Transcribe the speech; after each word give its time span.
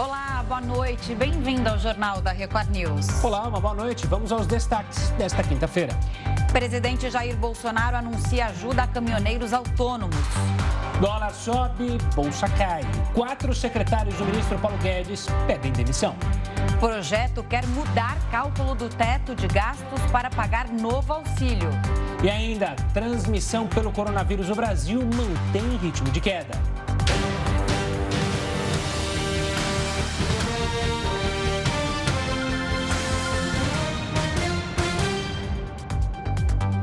Olá, 0.00 0.42
boa 0.48 0.62
noite. 0.62 1.14
Bem-vindo 1.14 1.68
ao 1.68 1.78
Jornal 1.78 2.22
da 2.22 2.32
Record 2.32 2.70
News. 2.70 3.22
Olá, 3.22 3.46
uma 3.46 3.60
boa 3.60 3.74
noite. 3.74 4.06
Vamos 4.06 4.32
aos 4.32 4.46
destaques 4.46 5.10
desta 5.10 5.42
quinta-feira. 5.42 5.92
Presidente 6.50 7.10
Jair 7.10 7.36
Bolsonaro 7.36 7.98
anuncia 7.98 8.46
ajuda 8.46 8.84
a 8.84 8.86
caminhoneiros 8.86 9.52
autônomos. 9.52 10.16
Dólar 11.02 11.34
sobe, 11.34 11.98
bolsa 12.14 12.48
cai. 12.48 12.80
Quatro 13.12 13.54
secretários 13.54 14.14
do 14.14 14.24
ministro 14.24 14.58
Paulo 14.58 14.78
Guedes 14.78 15.26
pedem 15.46 15.70
demissão. 15.70 16.16
Projeto 16.78 17.44
quer 17.44 17.66
mudar 17.66 18.16
cálculo 18.30 18.74
do 18.74 18.88
teto 18.88 19.34
de 19.34 19.46
gastos 19.48 20.00
para 20.10 20.30
pagar 20.30 20.70
novo 20.70 21.12
auxílio. 21.12 21.68
E 22.24 22.30
ainda, 22.30 22.74
transmissão 22.94 23.66
pelo 23.66 23.92
coronavírus 23.92 24.48
no 24.48 24.54
Brasil 24.54 25.00
mantém 25.00 25.76
ritmo 25.76 26.08
de 26.08 26.22
queda. 26.22 26.79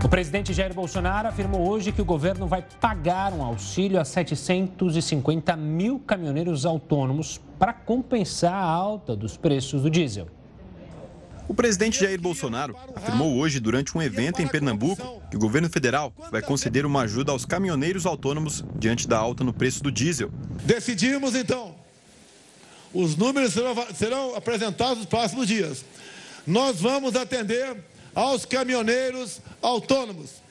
O 0.04 0.10
presidente 0.10 0.54
Jair 0.54 0.74
Bolsonaro 0.74 1.28
afirmou 1.28 1.68
hoje 1.68 1.92
que 1.92 2.02
o 2.02 2.06
governo 2.06 2.48
vai 2.48 2.62
pagar 2.62 3.34
um 3.34 3.44
auxílio 3.44 4.00
a 4.00 4.06
750 4.06 5.56
mil 5.58 6.00
caminhoneiros 6.00 6.66
autônomos 6.66 7.42
para 7.58 7.74
compensar 7.74 8.54
a 8.54 8.62
alta 8.62 9.16
dos 9.16 9.36
preços 9.36 9.82
do 9.82 9.90
diesel. 9.90 10.28
O 11.48 11.54
presidente 11.54 12.00
Jair 12.00 12.22
Bolsonaro 12.22 12.76
afirmou 12.96 13.38
hoje, 13.38 13.60
durante 13.60 13.98
um 13.98 14.02
evento 14.02 14.42
em 14.42 14.48
Pernambuco, 14.48 15.22
que 15.32 15.36
o 15.36 15.40
governo 15.40 15.70
federal 15.70 16.14
vai 16.32 16.42
conceder 16.42 16.86
uma 16.86 17.02
ajuda 17.02 17.32
aos 17.32 17.44
caminhoneiros 17.44 18.06
autônomos 18.06 18.64
diante 18.78 19.08
da 19.08 19.18
alta 19.18 19.44
no 19.44 19.54
preço 19.54 19.82
do 19.82 19.92
diesel. 19.92 20.30
Decidimos, 20.64 21.36
então, 21.36 21.74
os 22.94 23.16
números 23.16 23.54
serão, 23.54 23.76
serão 23.96 24.36
apresentados 24.36 25.00
nos 25.00 25.06
próximos 25.06 25.48
dias. 25.48 25.84
Nós 26.46 26.80
vamos 26.80 27.16
atender 27.16 27.78
aos 28.18 28.46
caminhoneiros 28.46 29.40
autônomos. 29.62 30.42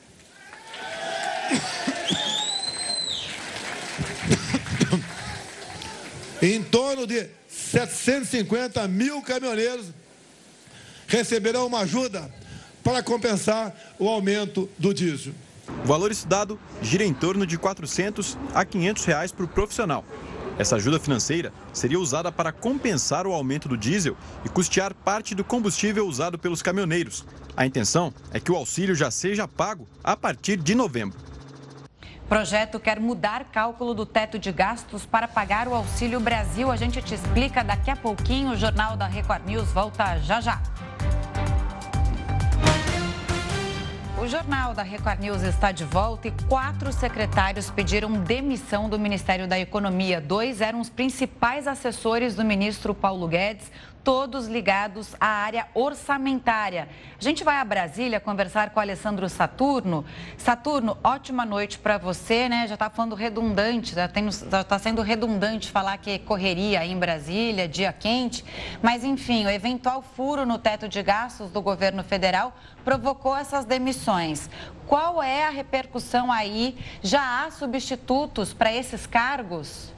em 6.41 6.63
torno 6.63 7.05
de 7.05 7.27
750 7.49 8.87
mil 8.87 9.21
caminhoneiros 9.21 9.87
receberão 11.07 11.67
uma 11.67 11.79
ajuda 11.79 12.31
para 12.81 13.03
compensar 13.03 13.75
o 13.99 14.07
aumento 14.07 14.69
do 14.77 14.93
diesel. 14.93 15.33
O 15.83 15.87
valor 15.87 16.09
estudado 16.09 16.57
gira 16.81 17.03
em 17.03 17.13
torno 17.13 17.45
de 17.45 17.57
400 17.57 18.37
a 18.53 18.63
500 18.63 19.03
reais 19.03 19.33
por 19.33 19.45
profissional. 19.45 20.05
Essa 20.57 20.75
ajuda 20.77 20.99
financeira 20.99 21.53
seria 21.71 21.99
usada 21.99 22.31
para 22.31 22.51
compensar 22.51 23.27
o 23.27 23.33
aumento 23.33 23.69
do 23.69 23.77
diesel 23.77 24.17
e 24.43 24.49
custear 24.49 24.93
parte 24.93 25.35
do 25.35 25.43
combustível 25.43 26.07
usado 26.07 26.37
pelos 26.39 26.61
caminhoneiros. 26.61 27.25
A 27.55 27.65
intenção 27.65 28.13
é 28.31 28.39
que 28.39 28.51
o 28.51 28.55
auxílio 28.55 28.95
já 28.95 29.11
seja 29.11 29.47
pago 29.47 29.87
a 30.03 30.17
partir 30.17 30.57
de 30.57 30.73
novembro. 30.73 31.19
O 32.23 32.27
projeto 32.27 32.77
quer 32.77 32.99
mudar 32.99 33.45
cálculo 33.45 33.93
do 33.93 34.05
teto 34.05 34.37
de 34.37 34.51
gastos 34.51 35.05
para 35.05 35.29
pagar 35.29 35.65
o 35.67 35.73
Auxílio 35.73 36.19
Brasil. 36.19 36.69
A 36.69 36.75
gente 36.75 37.01
te 37.01 37.13
explica 37.13 37.63
daqui 37.63 37.89
a 37.89 37.95
pouquinho. 37.95 38.51
O 38.51 38.57
Jornal 38.57 38.97
da 38.97 39.07
Record 39.07 39.45
News 39.45 39.71
volta 39.71 40.19
já 40.19 40.41
já. 40.41 40.61
O 44.27 44.29
Jornal 44.29 44.73
da 44.73 44.83
Record 44.83 45.21
News 45.21 45.41
está 45.41 45.71
de 45.71 45.85
volta 45.85 46.27
e 46.27 46.33
quatro 46.49 46.91
secretários 46.91 47.71
pediram 47.71 48.11
demissão 48.11 48.89
do 48.89 48.99
Ministério 48.99 49.47
da 49.47 49.57
Economia. 49.57 50.19
Dois 50.19 50.59
eram 50.59 50.81
os 50.81 50.89
principais 50.89 51.65
assessores 51.65 52.35
do 52.35 52.43
ministro 52.43 52.93
Paulo 52.93 53.25
Guedes 53.25 53.71
todos 54.07 54.47
ligados 54.47 55.17
à 55.19 55.27
área 55.27 55.67
orçamentária. 55.73 56.87
A 57.19 57.21
gente 57.21 57.43
vai 57.43 57.57
a 57.57 57.65
Brasília 57.65 58.21
conversar 58.21 58.69
com 58.69 58.79
o 58.79 58.81
Alessandro 58.81 59.27
Saturno. 59.27 60.05
Saturno, 60.37 60.97
ótima 61.03 61.45
noite 61.45 61.77
para 61.77 61.97
você, 61.97 62.47
né? 62.47 62.65
Já 62.67 62.75
está 62.75 62.89
falando 62.89 63.15
redundante, 63.15 63.93
já 63.93 64.05
está 64.61 64.79
sendo 64.79 65.01
redundante 65.01 65.69
falar 65.69 65.97
que 65.97 66.19
correria 66.19 66.79
aí 66.79 66.93
em 66.93 66.97
Brasília, 66.97 67.67
dia 67.67 67.91
quente. 67.91 68.45
Mas, 68.81 69.03
enfim, 69.03 69.45
o 69.45 69.49
eventual 69.49 70.01
furo 70.01 70.45
no 70.45 70.57
teto 70.57 70.87
de 70.87 71.03
gastos 71.03 71.51
do 71.51 71.61
governo 71.61 72.01
federal 72.01 72.55
provocou 72.85 73.35
essas 73.35 73.65
demissões. 73.65 74.49
Qual 74.87 75.21
é 75.21 75.43
a 75.43 75.49
repercussão 75.49 76.31
aí? 76.31 76.77
Já 77.01 77.43
há 77.43 77.51
substitutos 77.51 78.53
para 78.53 78.71
esses 78.71 79.05
cargos? 79.05 79.96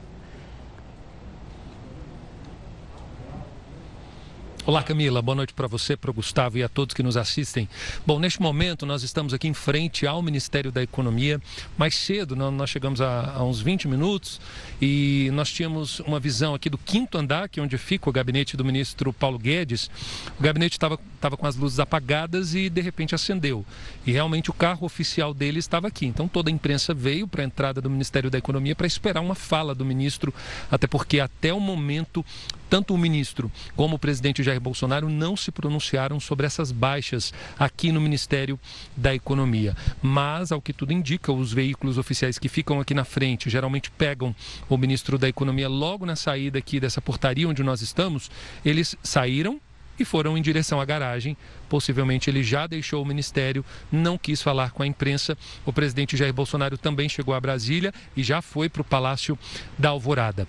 Olá, 4.66 4.82
Camila. 4.82 5.22
Boa 5.22 5.34
noite 5.34 5.54
para 5.54 5.66
você, 5.66 5.96
para 5.96 6.10
o 6.10 6.14
Gustavo 6.14 6.58
e 6.58 6.62
a 6.62 6.68
todos 6.68 6.94
que 6.94 7.02
nos 7.02 7.16
assistem. 7.16 7.66
Bom, 8.06 8.18
neste 8.18 8.42
momento 8.42 8.84
nós 8.84 9.02
estamos 9.02 9.32
aqui 9.32 9.48
em 9.48 9.54
frente 9.54 10.06
ao 10.06 10.20
Ministério 10.20 10.70
da 10.70 10.82
Economia. 10.82 11.40
Mais 11.78 11.94
cedo, 11.94 12.36
nós 12.36 12.68
chegamos 12.68 13.00
a, 13.00 13.32
a 13.36 13.42
uns 13.42 13.62
20 13.62 13.88
minutos 13.88 14.38
e 14.80 15.30
nós 15.32 15.50
tínhamos 15.50 16.00
uma 16.00 16.20
visão 16.20 16.54
aqui 16.54 16.68
do 16.68 16.76
quinto 16.76 17.16
andar, 17.16 17.48
que 17.48 17.58
é 17.58 17.62
onde 17.62 17.78
fica 17.78 18.10
o 18.10 18.12
gabinete 18.12 18.54
do 18.54 18.62
ministro 18.62 19.14
Paulo 19.14 19.38
Guedes. 19.38 19.90
O 20.38 20.42
gabinete 20.42 20.72
estava 20.72 20.98
com 21.36 21.46
as 21.46 21.56
luzes 21.56 21.78
apagadas 21.78 22.54
e 22.54 22.70
de 22.70 22.80
repente 22.80 23.14
acendeu. 23.14 23.64
E 24.06 24.12
realmente 24.12 24.50
o 24.50 24.54
carro 24.54 24.86
oficial 24.86 25.34
dele 25.34 25.58
estava 25.58 25.88
aqui. 25.88 26.06
Então 26.06 26.28
toda 26.28 26.50
a 26.50 26.52
imprensa 26.52 26.94
veio 26.94 27.26
para 27.26 27.42
a 27.42 27.44
entrada 27.46 27.80
do 27.80 27.90
Ministério 27.90 28.30
da 28.30 28.38
Economia 28.38 28.74
para 28.74 28.86
esperar 28.86 29.20
uma 29.20 29.34
fala 29.34 29.74
do 29.74 29.84
ministro, 29.84 30.32
até 30.70 30.86
porque 30.86 31.20
até 31.20 31.52
o 31.52 31.60
momento 31.60 32.24
tanto 32.70 32.94
o 32.94 32.98
ministro 32.98 33.50
como 33.74 33.96
o 33.96 33.98
presidente 33.98 34.44
Jair 34.44 34.60
Bolsonaro 34.60 35.10
não 35.10 35.36
se 35.36 35.50
pronunciaram 35.50 36.20
sobre 36.20 36.46
essas 36.46 36.70
baixas 36.70 37.34
aqui 37.58 37.90
no 37.90 38.00
Ministério 38.00 38.58
da 38.96 39.12
Economia. 39.12 39.76
Mas, 40.00 40.52
ao 40.52 40.62
que 40.62 40.72
tudo 40.72 40.92
indica, 40.92 41.32
os 41.32 41.52
veículos 41.52 41.98
oficiais 41.98 42.38
que 42.38 42.48
ficam 42.48 42.78
aqui 42.78 42.94
na 42.94 43.04
frente 43.04 43.50
geralmente 43.50 43.90
pegam 43.90 44.34
o 44.68 44.78
ministro 44.78 45.18
da 45.18 45.28
Economia 45.28 45.68
logo 45.68 46.06
na 46.06 46.14
saída 46.14 46.60
aqui 46.60 46.78
dessa 46.78 47.02
portaria 47.02 47.48
onde 47.48 47.64
nós 47.64 47.82
estamos. 47.82 48.30
Eles 48.64 48.96
saíram 49.02 49.60
e 50.00 50.04
foram 50.04 50.36
em 50.36 50.42
direção 50.42 50.80
à 50.80 50.84
garagem. 50.84 51.36
Possivelmente 51.68 52.30
ele 52.30 52.42
já 52.42 52.66
deixou 52.66 53.02
o 53.02 53.06
ministério, 53.06 53.64
não 53.92 54.16
quis 54.16 54.42
falar 54.42 54.72
com 54.72 54.82
a 54.82 54.86
imprensa. 54.86 55.36
O 55.64 55.72
presidente 55.72 56.16
Jair 56.16 56.32
Bolsonaro 56.32 56.78
também 56.78 57.08
chegou 57.08 57.34
a 57.34 57.40
Brasília 57.40 57.92
e 58.16 58.22
já 58.22 58.40
foi 58.40 58.68
para 58.68 58.82
o 58.82 58.84
Palácio 58.84 59.38
da 59.78 59.90
Alvorada. 59.90 60.46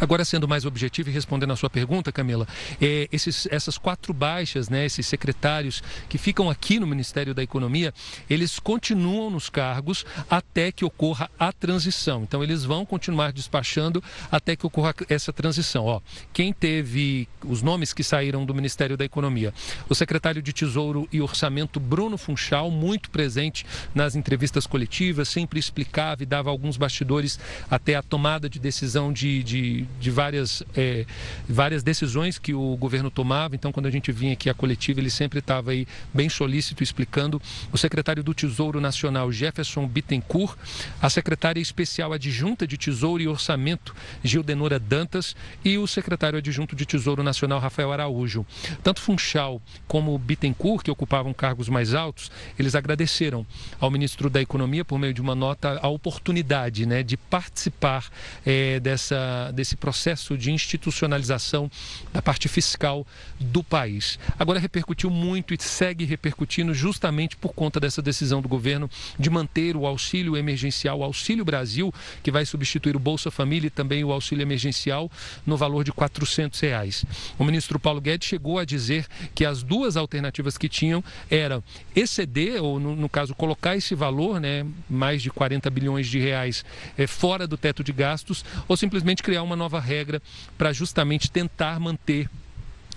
Agora, 0.00 0.24
sendo 0.24 0.48
mais 0.48 0.64
objetivo 0.64 1.10
e 1.10 1.12
respondendo 1.12 1.52
a 1.52 1.56
sua 1.56 1.70
pergunta, 1.70 2.10
Camila, 2.10 2.46
é, 2.80 3.08
esses, 3.12 3.46
essas 3.50 3.78
quatro 3.78 4.12
baixas, 4.12 4.68
né, 4.68 4.84
esses 4.84 5.06
secretários 5.06 5.82
que 6.08 6.18
ficam 6.18 6.50
aqui 6.50 6.80
no 6.80 6.86
Ministério 6.86 7.34
da 7.34 7.42
Economia, 7.42 7.94
eles 8.28 8.58
continuam 8.58 9.30
nos 9.30 9.48
cargos 9.48 10.04
até 10.28 10.72
que 10.72 10.84
ocorra 10.84 11.30
a 11.38 11.52
transição. 11.52 12.22
Então, 12.22 12.42
eles 12.42 12.64
vão 12.64 12.84
continuar 12.84 13.32
despachando 13.32 14.02
até 14.30 14.56
que 14.56 14.66
ocorra 14.66 14.94
essa 15.08 15.32
transição. 15.32 15.84
Ó, 15.84 16.00
quem 16.32 16.52
teve 16.52 17.28
os 17.44 17.62
nomes 17.62 17.92
que 17.92 18.02
saíram 18.02 18.44
do 18.44 18.54
Ministério 18.54 18.96
da 18.96 19.04
Economia? 19.04 19.52
O 19.88 19.94
secretário 19.94 20.42
de 20.42 20.52
Tesouro 20.52 21.08
e 21.12 21.20
Orçamento, 21.20 21.78
Bruno 21.78 22.16
Funchal, 22.16 22.70
muito 22.70 23.10
presente 23.10 23.64
nas 23.94 24.16
entrevistas 24.16 24.66
coletivas, 24.66 25.28
sempre 25.28 25.58
explicava 25.58 26.22
e 26.22 26.26
dava 26.26 26.50
alguns 26.50 26.76
bastidores 26.76 27.38
até 27.70 27.94
a 27.94 28.02
tomada 28.02 28.48
de 28.48 28.58
decisão 28.58 29.12
de, 29.12 29.42
de 29.42 29.81
de, 30.00 30.10
várias, 30.10 30.62
é, 30.76 31.04
várias 31.48 31.82
decisões 31.82 32.38
que 32.38 32.54
o 32.54 32.76
governo 32.76 33.10
tomava. 33.10 33.54
Então, 33.54 33.72
quando 33.72 33.86
a 33.86 33.90
gente 33.90 34.10
vinha 34.12 34.32
aqui 34.32 34.48
à 34.50 34.54
coletiva, 34.54 35.00
ele 35.00 35.10
sempre 35.10 35.38
estava 35.38 35.70
aí 35.70 35.86
bem 36.12 36.28
solícito 36.28 36.82
explicando. 36.82 37.40
O 37.72 37.78
secretário 37.78 38.22
do 38.22 38.34
Tesouro 38.34 38.80
Nacional, 38.80 39.30
Jefferson 39.32 39.86
Bittencourt, 39.86 40.56
a 41.00 41.10
secretária 41.10 41.60
especial 41.60 42.12
adjunta 42.12 42.66
de 42.66 42.76
Tesouro 42.76 43.22
e 43.22 43.28
Orçamento, 43.28 43.94
Gildenora 44.22 44.78
Dantas, 44.78 45.34
e 45.64 45.78
o 45.78 45.86
secretário 45.86 46.38
adjunto 46.38 46.74
de 46.74 46.86
Tesouro 46.86 47.22
Nacional, 47.22 47.58
Rafael 47.58 47.92
Araújo. 47.92 48.46
Tanto 48.82 49.00
Funchal 49.00 49.60
como 49.86 50.16
Bittencourt, 50.18 50.84
que 50.84 50.90
ocupavam 50.90 51.32
cargos 51.32 51.68
mais 51.68 51.94
altos, 51.94 52.30
eles 52.58 52.74
agradeceram 52.74 53.46
ao 53.80 53.90
ministro 53.90 54.30
da 54.30 54.40
Economia, 54.40 54.84
por 54.84 54.98
meio 54.98 55.14
de 55.14 55.20
uma 55.20 55.34
nota, 55.34 55.78
a 55.82 55.88
oportunidade 55.88 56.86
né, 56.86 57.02
de 57.02 57.16
participar 57.16 58.10
é, 58.44 58.80
dessa, 58.80 59.50
desse 59.54 59.71
esse 59.72 59.76
processo 59.76 60.36
de 60.36 60.52
institucionalização 60.52 61.70
da 62.12 62.20
parte 62.20 62.48
fiscal 62.48 63.06
do 63.40 63.62
país. 63.62 64.18
Agora 64.38 64.58
repercutiu 64.58 65.10
muito 65.10 65.54
e 65.54 65.58
segue 65.60 66.04
repercutindo 66.04 66.74
justamente 66.74 67.36
por 67.36 67.54
conta 67.54 67.80
dessa 67.80 68.02
decisão 68.02 68.42
do 68.42 68.48
governo 68.48 68.90
de 69.18 69.30
manter 69.30 69.76
o 69.76 69.86
auxílio 69.86 70.36
emergencial, 70.36 71.00
o 71.00 71.04
Auxílio 71.04 71.44
Brasil, 71.44 71.92
que 72.22 72.30
vai 72.30 72.44
substituir 72.44 72.94
o 72.94 72.98
Bolsa 72.98 73.30
Família 73.30 73.68
e 73.68 73.70
também 73.70 74.04
o 74.04 74.12
auxílio 74.12 74.42
emergencial 74.42 75.10
no 75.46 75.56
valor 75.56 75.84
de 75.84 75.92
400 75.92 76.60
reais. 76.60 77.04
O 77.38 77.44
ministro 77.44 77.78
Paulo 77.78 78.00
Guedes 78.00 78.28
chegou 78.28 78.58
a 78.58 78.64
dizer 78.64 79.06
que 79.34 79.44
as 79.44 79.62
duas 79.62 79.96
alternativas 79.96 80.58
que 80.58 80.68
tinham 80.68 81.02
eram 81.30 81.62
exceder, 81.96 82.62
ou 82.62 82.78
no, 82.78 82.94
no 82.94 83.08
caso, 83.08 83.34
colocar 83.34 83.76
esse 83.76 83.94
valor, 83.94 84.40
né, 84.40 84.66
mais 84.88 85.22
de 85.22 85.30
40 85.30 85.70
bilhões 85.70 86.06
de 86.06 86.18
reais, 86.18 86.64
é, 86.98 87.06
fora 87.06 87.46
do 87.46 87.56
teto 87.56 87.82
de 87.82 87.92
gastos, 87.92 88.44
ou 88.68 88.76
simplesmente 88.76 89.22
criar 89.22 89.42
uma 89.42 89.56
nova 89.62 89.78
regra 89.78 90.20
para 90.58 90.72
justamente 90.72 91.30
tentar 91.30 91.78
manter 91.78 92.28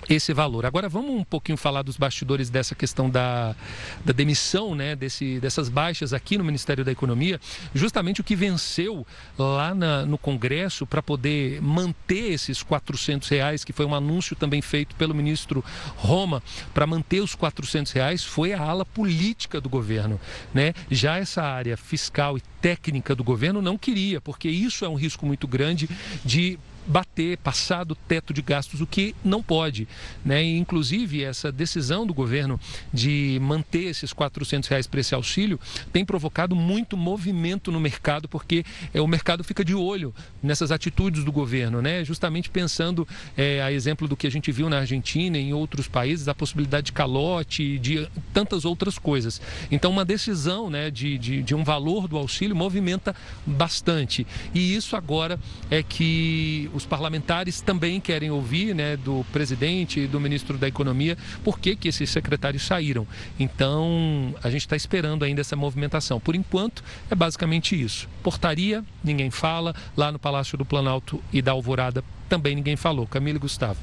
esse 0.09 0.33
valor. 0.33 0.65
Agora 0.65 0.87
vamos 0.87 1.11
um 1.11 1.23
pouquinho 1.23 1.57
falar 1.57 1.81
dos 1.81 1.97
bastidores 1.97 2.49
dessa 2.49 2.75
questão 2.75 3.09
da, 3.09 3.55
da 4.03 4.13
demissão, 4.13 4.75
né, 4.75 4.95
desse, 4.95 5.39
dessas 5.39 5.69
baixas 5.69 6.13
aqui 6.13 6.37
no 6.37 6.43
Ministério 6.43 6.83
da 6.83 6.91
Economia. 6.91 7.39
Justamente 7.73 8.21
o 8.21 8.23
que 8.23 8.35
venceu 8.35 9.05
lá 9.37 9.73
na, 9.73 10.05
no 10.05 10.17
Congresso 10.17 10.85
para 10.85 11.01
poder 11.01 11.61
manter 11.61 12.31
esses 12.31 12.61
400 12.61 13.27
reais, 13.29 13.63
que 13.63 13.73
foi 13.73 13.85
um 13.85 13.95
anúncio 13.95 14.35
também 14.35 14.61
feito 14.61 14.95
pelo 14.95 15.13
ministro 15.13 15.63
Roma, 15.95 16.41
para 16.73 16.85
manter 16.85 17.21
os 17.21 17.35
400 17.35 17.91
reais, 17.91 18.23
foi 18.23 18.53
a 18.53 18.61
ala 18.61 18.85
política 18.85 19.59
do 19.59 19.69
governo. 19.69 20.19
Né? 20.53 20.73
Já 20.89 21.17
essa 21.17 21.43
área 21.43 21.77
fiscal 21.77 22.37
e 22.37 22.41
técnica 22.61 23.15
do 23.15 23.23
governo 23.23 23.61
não 23.61 23.77
queria, 23.77 24.21
porque 24.21 24.49
isso 24.49 24.85
é 24.85 24.89
um 24.89 24.95
risco 24.95 25.25
muito 25.25 25.47
grande 25.47 25.89
de 26.23 26.57
bater, 26.85 27.37
passar 27.37 27.83
do 27.83 27.95
teto 27.95 28.33
de 28.33 28.41
gastos, 28.41 28.81
o 28.81 28.87
que 28.87 29.15
não 29.23 29.41
pode. 29.41 29.87
Né? 30.23 30.43
E, 30.43 30.57
inclusive, 30.57 31.23
essa 31.23 31.51
decisão 31.51 32.05
do 32.05 32.13
governo 32.13 32.59
de 32.93 33.39
manter 33.41 33.85
esses 33.85 34.13
400 34.13 34.69
reais 34.69 34.87
para 34.87 34.99
esse 34.99 35.15
auxílio 35.15 35.59
tem 35.91 36.05
provocado 36.05 36.55
muito 36.55 36.95
movimento 36.95 37.71
no 37.71 37.79
mercado, 37.79 38.27
porque 38.27 38.63
é, 38.93 39.01
o 39.01 39.07
mercado 39.07 39.43
fica 39.43 39.63
de 39.63 39.73
olho 39.73 40.13
nessas 40.41 40.71
atitudes 40.71 41.23
do 41.23 41.31
governo, 41.31 41.81
né? 41.81 42.03
justamente 42.03 42.49
pensando, 42.49 43.07
é, 43.35 43.61
a 43.61 43.71
exemplo 43.71 44.07
do 44.07 44.15
que 44.15 44.27
a 44.27 44.31
gente 44.31 44.51
viu 44.51 44.69
na 44.69 44.79
Argentina 44.79 45.37
e 45.37 45.41
em 45.41 45.53
outros 45.53 45.87
países, 45.87 46.27
a 46.27 46.35
possibilidade 46.35 46.87
de 46.87 46.91
calote, 46.91 47.77
de 47.79 48.07
tantas 48.33 48.65
outras 48.65 48.97
coisas. 48.97 49.41
Então, 49.71 49.91
uma 49.91 50.05
decisão 50.05 50.69
né, 50.69 50.89
de, 50.89 51.17
de, 51.17 51.43
de 51.43 51.55
um 51.55 51.63
valor 51.63 52.07
do 52.07 52.17
auxílio 52.17 52.55
movimenta 52.55 53.15
bastante. 53.45 54.25
E 54.53 54.75
isso 54.75 54.95
agora 54.95 55.39
é 55.69 55.81
que 55.83 56.69
os 56.75 56.85
parlamentares 56.85 57.61
também 57.61 57.99
querem 58.01 58.29
ouvir 58.29 58.75
né, 58.75 58.97
do 58.97 59.25
presidente 59.31 60.01
e 60.01 60.07
do 60.07 60.19
ministro 60.19 60.57
da 60.57 60.67
Economia 60.67 61.17
por 61.43 61.57
que, 61.57 61.75
que 61.75 61.87
esses 61.87 62.09
secretários 62.09 62.63
saíram. 62.63 63.07
Então, 63.39 64.35
a 64.43 64.49
gente 64.49 64.61
está 64.61 64.75
esperando 64.75 65.23
ainda 65.23 65.41
essa 65.41 65.55
movimentação. 65.55 66.19
Por 66.19 66.35
enquanto, 66.35 66.83
é 67.09 67.15
basicamente 67.15 67.81
isso. 67.81 68.09
Portaria, 68.21 68.83
ninguém 69.03 69.31
fala. 69.31 69.73
Lá 69.95 70.11
no 70.11 70.19
Palácio 70.19 70.57
do 70.57 70.65
Planalto 70.65 71.21
e 71.31 71.41
da 71.41 71.53
Alvorada, 71.53 72.03
também 72.27 72.55
ninguém 72.55 72.75
falou. 72.75 73.07
Camilo 73.07 73.37
e 73.37 73.39
Gustavo. 73.39 73.79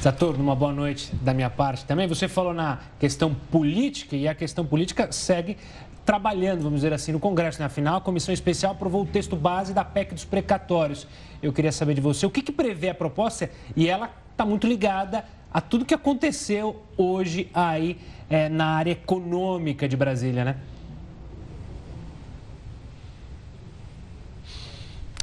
Saturno, 0.00 0.42
uma 0.42 0.54
boa 0.54 0.72
noite 0.72 1.12
da 1.16 1.32
minha 1.32 1.48
parte 1.48 1.84
também. 1.84 2.06
Você 2.06 2.28
falou 2.28 2.52
na 2.52 2.78
questão 3.00 3.34
política 3.34 4.14
e 4.14 4.28
a 4.28 4.34
questão 4.34 4.64
política 4.64 5.10
segue 5.10 5.56
trabalhando, 6.06 6.62
vamos 6.62 6.78
dizer 6.78 6.92
assim, 6.92 7.10
no 7.10 7.18
Congresso. 7.18 7.60
Na 7.60 7.68
final, 7.68 7.96
a 7.96 8.00
comissão 8.00 8.32
especial 8.32 8.72
aprovou 8.72 9.02
o 9.02 9.06
texto 9.06 9.34
base 9.34 9.74
da 9.74 9.84
PEC 9.84 10.14
dos 10.14 10.24
precatórios. 10.24 11.06
Eu 11.42 11.52
queria 11.52 11.72
saber 11.72 11.94
de 11.94 12.00
você 12.00 12.24
o 12.24 12.30
que, 12.30 12.40
que 12.40 12.52
prevê 12.52 12.90
a 12.90 12.94
proposta 12.94 13.50
e 13.74 13.88
ela 13.88 14.08
está 14.30 14.46
muito 14.46 14.68
ligada 14.68 15.24
a 15.52 15.60
tudo 15.60 15.84
que 15.84 15.94
aconteceu 15.94 16.82
hoje 16.96 17.50
aí 17.52 17.98
é, 18.30 18.48
na 18.48 18.66
área 18.66 18.92
econômica 18.92 19.88
de 19.88 19.96
Brasília, 19.96 20.44
né? 20.44 20.56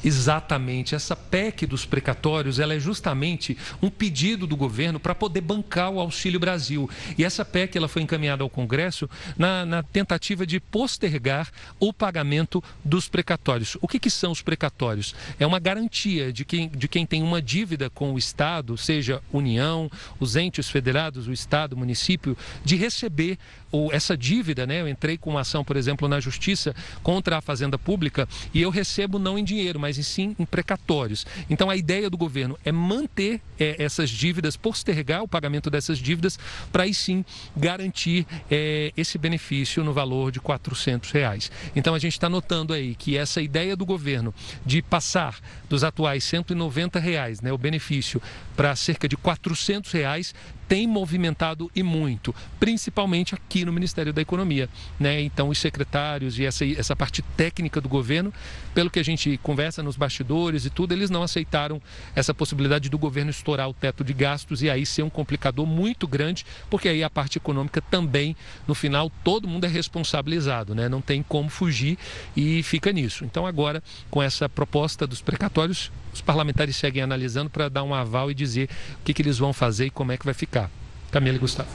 Exatamente. 0.04 0.96
Essa 0.96 1.16
PEC 1.16 1.66
dos 1.66 1.86
precatórios, 1.86 2.60
ela 2.60 2.74
é 2.74 2.80
justamente 2.80 3.58
um 3.82 3.90
pedido 3.90 4.46
do 4.46 4.56
governo 4.56 5.00
para 5.00 5.16
poder 5.16 5.42
bancar 5.42 5.90
o 5.90 6.00
Auxílio 6.00 6.40
Brasil. 6.40 6.90
E 7.18 7.24
essa 7.24 7.46
PEC 7.46 7.78
ela 7.78 7.88
foi 7.88 8.02
encaminhada 8.02 8.44
ao 8.44 8.50
Congresso 8.50 9.10
na, 9.38 9.66
na 9.66 9.84
tentativa 9.84 10.46
de 10.46 10.60
postergar 10.60 11.50
o 11.80 11.94
pagamento 11.94 12.64
dos 12.84 13.08
precatórios. 13.08 13.78
O 13.82 13.88
que, 13.88 14.00
que 14.00 14.10
são 14.10 14.32
os 14.32 14.42
precatórios? 14.42 15.16
É 15.40 15.48
uma 15.48 15.60
garantia 15.60 16.34
de 16.34 16.44
quem, 16.44 16.70
de 16.70 16.88
quem 16.88 17.06
tem 17.06 17.24
uma 17.24 17.42
dívida 17.42 17.90
com 17.90 18.14
o 18.14 18.18
Estado, 18.18 18.78
seja 18.78 19.22
União, 19.32 19.90
os 20.20 20.36
entes 20.36 20.70
federados, 20.70 21.28
o 21.28 21.34
Estado, 21.34 21.78
município, 21.78 22.38
de 22.64 22.76
receber 22.76 23.38
ou 23.74 23.92
essa 23.92 24.16
dívida, 24.16 24.68
né? 24.68 24.82
Eu 24.82 24.88
entrei 24.88 25.18
com 25.18 25.32
uma 25.32 25.42
ação, 25.42 25.64
por 25.66 25.76
exemplo, 25.76 26.08
na 26.08 26.20
justiça 26.20 26.76
contra 27.02 27.40
a 27.40 27.42
fazenda 27.42 27.76
pública 27.76 28.30
e 28.54 28.62
eu 28.62 28.70
recebo 28.70 29.18
não 29.18 29.36
em 29.36 29.44
dinheiro, 29.44 29.80
mas 29.80 29.98
em 29.98 30.04
sim 30.04 30.36
em 30.38 30.46
precatórios. 30.46 31.26
Então 31.50 31.72
a 31.72 31.76
ideia 31.76 32.08
do 32.08 32.16
governo 32.16 32.56
é 32.64 32.72
manter 32.72 33.42
é, 33.60 33.84
essas 33.84 34.12
dívidas, 34.12 34.56
postergar 34.56 35.24
o 35.24 35.28
pagamento 35.28 35.72
dessas 35.72 35.98
dívidas 35.98 36.38
para 36.72 36.84
aí 36.84 36.94
sim 36.94 37.26
garantir 37.58 38.28
é, 38.50 38.94
esse 38.96 39.18
benefício 39.18 39.84
no 39.84 39.92
valor 39.92 40.32
de 40.32 40.40
400 40.40 41.10
reais. 41.10 41.52
Então 41.76 41.96
a 41.96 42.00
gente 42.00 42.14
está 42.14 42.30
notando 42.30 42.74
aí 42.74 42.94
que 42.94 43.18
essa 43.18 43.42
ideia 43.42 43.76
do 43.76 43.88
governo 43.88 44.32
de 44.64 44.84
passar 44.84 45.40
dos 45.68 45.84
atuais 45.84 46.24
190 46.24 47.00
reais, 47.00 47.42
né, 47.42 47.52
o 47.52 47.58
benefício 47.58 48.22
para 48.56 48.76
cerca 48.76 49.10
de 49.10 49.18
400 49.18 49.92
reais 49.92 50.36
tem 50.68 50.88
movimentado 50.88 51.70
e 51.76 51.84
muito, 51.84 52.34
principalmente 52.60 53.36
aqui 53.36 53.66
no 53.66 53.74
Ministério 53.74 54.14
da 54.14 54.22
Economia. 54.22 54.70
Né? 55.00 55.22
Então, 55.22 55.50
os 55.50 55.58
secretários 55.58 56.40
e 56.40 56.46
essa, 56.46 56.66
essa 56.66 56.96
parte 56.96 57.22
técnica 57.36 57.80
do 57.80 57.90
governo, 57.90 58.34
pelo 58.74 58.90
que 58.90 59.00
a 59.00 59.04
gente 59.04 59.38
conversa 59.42 59.84
nos 59.84 59.96
bastidores 59.96 60.66
e 60.66 60.70
tudo, 60.70 60.94
eles 60.94 61.10
não 61.10 61.24
aceitaram 61.24 61.82
essa 62.16 62.34
possibilidade 62.34 62.90
do 62.90 62.98
governo 62.98 63.32
estourar 63.32 63.70
o 63.70 63.74
teto 63.74 64.04
de 64.04 64.14
gastos 64.14 64.62
e 64.62 64.70
aí 64.70 64.86
ser 64.86 65.04
um 65.04 65.10
complicador 65.10 65.66
muito 65.66 66.08
grande, 66.08 66.46
porque 66.70 66.90
aí 66.90 67.04
a 67.04 67.10
parte 67.10 67.38
econômica 67.38 67.82
também, 67.82 68.36
no 68.68 68.76
final, 68.76 69.12
todo 69.24 69.48
mundo 69.48 69.66
é 69.66 69.70
responsabilizado, 69.70 70.74
né? 70.74 70.90
não 70.90 71.02
tem 71.02 71.24
como 71.24 71.50
fugir 71.50 71.98
e 72.36 72.64
fica 72.64 72.92
nisso. 72.92 73.26
Então, 73.26 73.46
agora, 73.46 73.84
com 74.10 74.22
essa 74.22 74.48
proposta 74.50 75.06
dos 75.06 75.22
precatórios, 75.22 75.92
os 76.14 76.22
parlamentares 76.22 76.76
seguem 76.76 77.02
analisando 77.02 77.50
para 77.50 77.70
dar 77.70 77.84
um 77.84 77.94
aval 77.94 78.30
e 78.30 78.34
dizer 78.34 78.70
o 79.02 79.04
que, 79.04 79.14
que 79.14 79.22
eles 79.22 79.38
vão 79.38 79.52
fazer 79.52 79.88
e 79.88 79.90
como 79.90 80.12
é 80.12 80.18
que 80.18 80.26
vai 80.26 80.34
ficar. 80.34 80.70
Camila 81.12 81.36
e 81.36 81.40
Gustavo. 81.40 81.70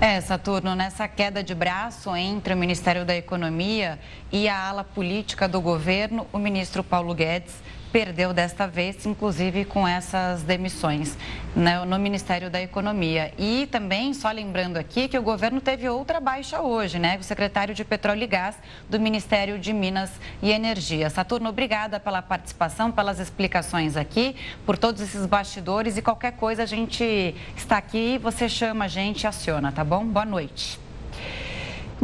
É, 0.00 0.20
Saturno, 0.20 0.74
nessa 0.74 1.06
queda 1.08 1.42
de 1.42 1.54
braço 1.54 2.14
entre 2.14 2.52
o 2.52 2.56
Ministério 2.56 3.04
da 3.04 3.16
Economia 3.16 3.98
e 4.30 4.48
a 4.48 4.68
ala 4.68 4.84
política 4.84 5.48
do 5.48 5.60
governo, 5.60 6.26
o 6.32 6.38
ministro 6.38 6.82
Paulo 6.82 7.14
Guedes 7.14 7.54
perdeu 7.94 8.32
desta 8.32 8.66
vez, 8.66 9.06
inclusive 9.06 9.64
com 9.64 9.86
essas 9.86 10.42
demissões 10.42 11.16
né, 11.54 11.84
no 11.84 11.96
Ministério 11.96 12.50
da 12.50 12.60
Economia. 12.60 13.32
E 13.38 13.68
também, 13.70 14.12
só 14.12 14.32
lembrando 14.32 14.78
aqui, 14.78 15.06
que 15.06 15.16
o 15.16 15.22
governo 15.22 15.60
teve 15.60 15.88
outra 15.88 16.18
baixa 16.18 16.60
hoje, 16.60 16.98
né? 16.98 17.16
O 17.20 17.22
secretário 17.22 17.72
de 17.72 17.84
Petróleo 17.84 18.24
e 18.24 18.26
Gás 18.26 18.56
do 18.90 18.98
Ministério 18.98 19.60
de 19.60 19.72
Minas 19.72 20.10
e 20.42 20.50
Energia. 20.50 21.08
Saturno, 21.08 21.48
obrigada 21.50 22.00
pela 22.00 22.20
participação, 22.20 22.90
pelas 22.90 23.20
explicações 23.20 23.96
aqui, 23.96 24.34
por 24.66 24.76
todos 24.76 25.00
esses 25.00 25.24
bastidores 25.24 25.96
e 25.96 26.02
qualquer 26.02 26.32
coisa 26.32 26.64
a 26.64 26.66
gente 26.66 27.32
está 27.56 27.76
aqui, 27.76 28.18
você 28.18 28.48
chama 28.48 28.86
a 28.86 28.88
gente 28.88 29.22
e 29.22 29.28
aciona, 29.28 29.70
tá 29.70 29.84
bom? 29.84 30.04
Boa 30.04 30.26
noite. 30.26 30.83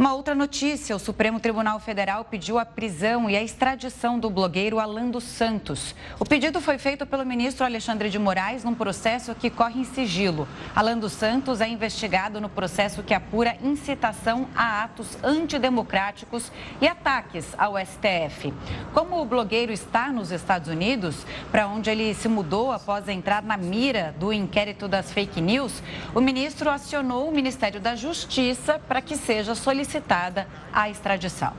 Uma 0.01 0.15
outra 0.15 0.33
notícia: 0.33 0.95
o 0.95 0.99
Supremo 0.99 1.39
Tribunal 1.39 1.79
Federal 1.79 2.25
pediu 2.25 2.57
a 2.57 2.65
prisão 2.65 3.29
e 3.29 3.37
a 3.37 3.43
extradição 3.43 4.17
do 4.17 4.31
blogueiro 4.31 4.79
Alan 4.79 5.11
dos 5.11 5.23
Santos. 5.23 5.93
O 6.19 6.25
pedido 6.25 6.59
foi 6.59 6.79
feito 6.79 7.05
pelo 7.05 7.23
ministro 7.23 7.63
Alexandre 7.63 8.09
de 8.09 8.17
Moraes 8.17 8.63
num 8.63 8.73
processo 8.73 9.35
que 9.35 9.47
corre 9.47 9.81
em 9.81 9.83
sigilo. 9.83 10.47
Alan 10.75 10.97
dos 10.97 11.11
Santos 11.11 11.61
é 11.61 11.67
investigado 11.67 12.41
no 12.41 12.49
processo 12.49 13.03
que 13.03 13.13
apura 13.13 13.55
incitação 13.61 14.47
a 14.55 14.81
atos 14.85 15.19
antidemocráticos 15.23 16.51
e 16.81 16.87
ataques 16.87 17.53
ao 17.55 17.75
STF. 17.77 18.51
Como 18.95 19.21
o 19.21 19.25
blogueiro 19.25 19.71
está 19.71 20.07
nos 20.07 20.31
Estados 20.31 20.67
Unidos, 20.67 21.27
para 21.51 21.67
onde 21.67 21.91
ele 21.91 22.15
se 22.15 22.27
mudou 22.27 22.71
após 22.71 23.07
entrar 23.07 23.43
na 23.43 23.55
mira 23.55 24.15
do 24.17 24.33
inquérito 24.33 24.87
das 24.87 25.13
fake 25.13 25.39
news, 25.39 25.83
o 26.15 26.19
ministro 26.19 26.71
acionou 26.71 27.29
o 27.29 27.31
Ministério 27.31 27.79
da 27.79 27.95
Justiça 27.95 28.81
para 28.87 28.99
que 28.99 29.15
seja 29.15 29.53
solicitado 29.53 29.90
solicitada 29.91 30.47
a 30.71 30.89
extradição. 30.89 31.53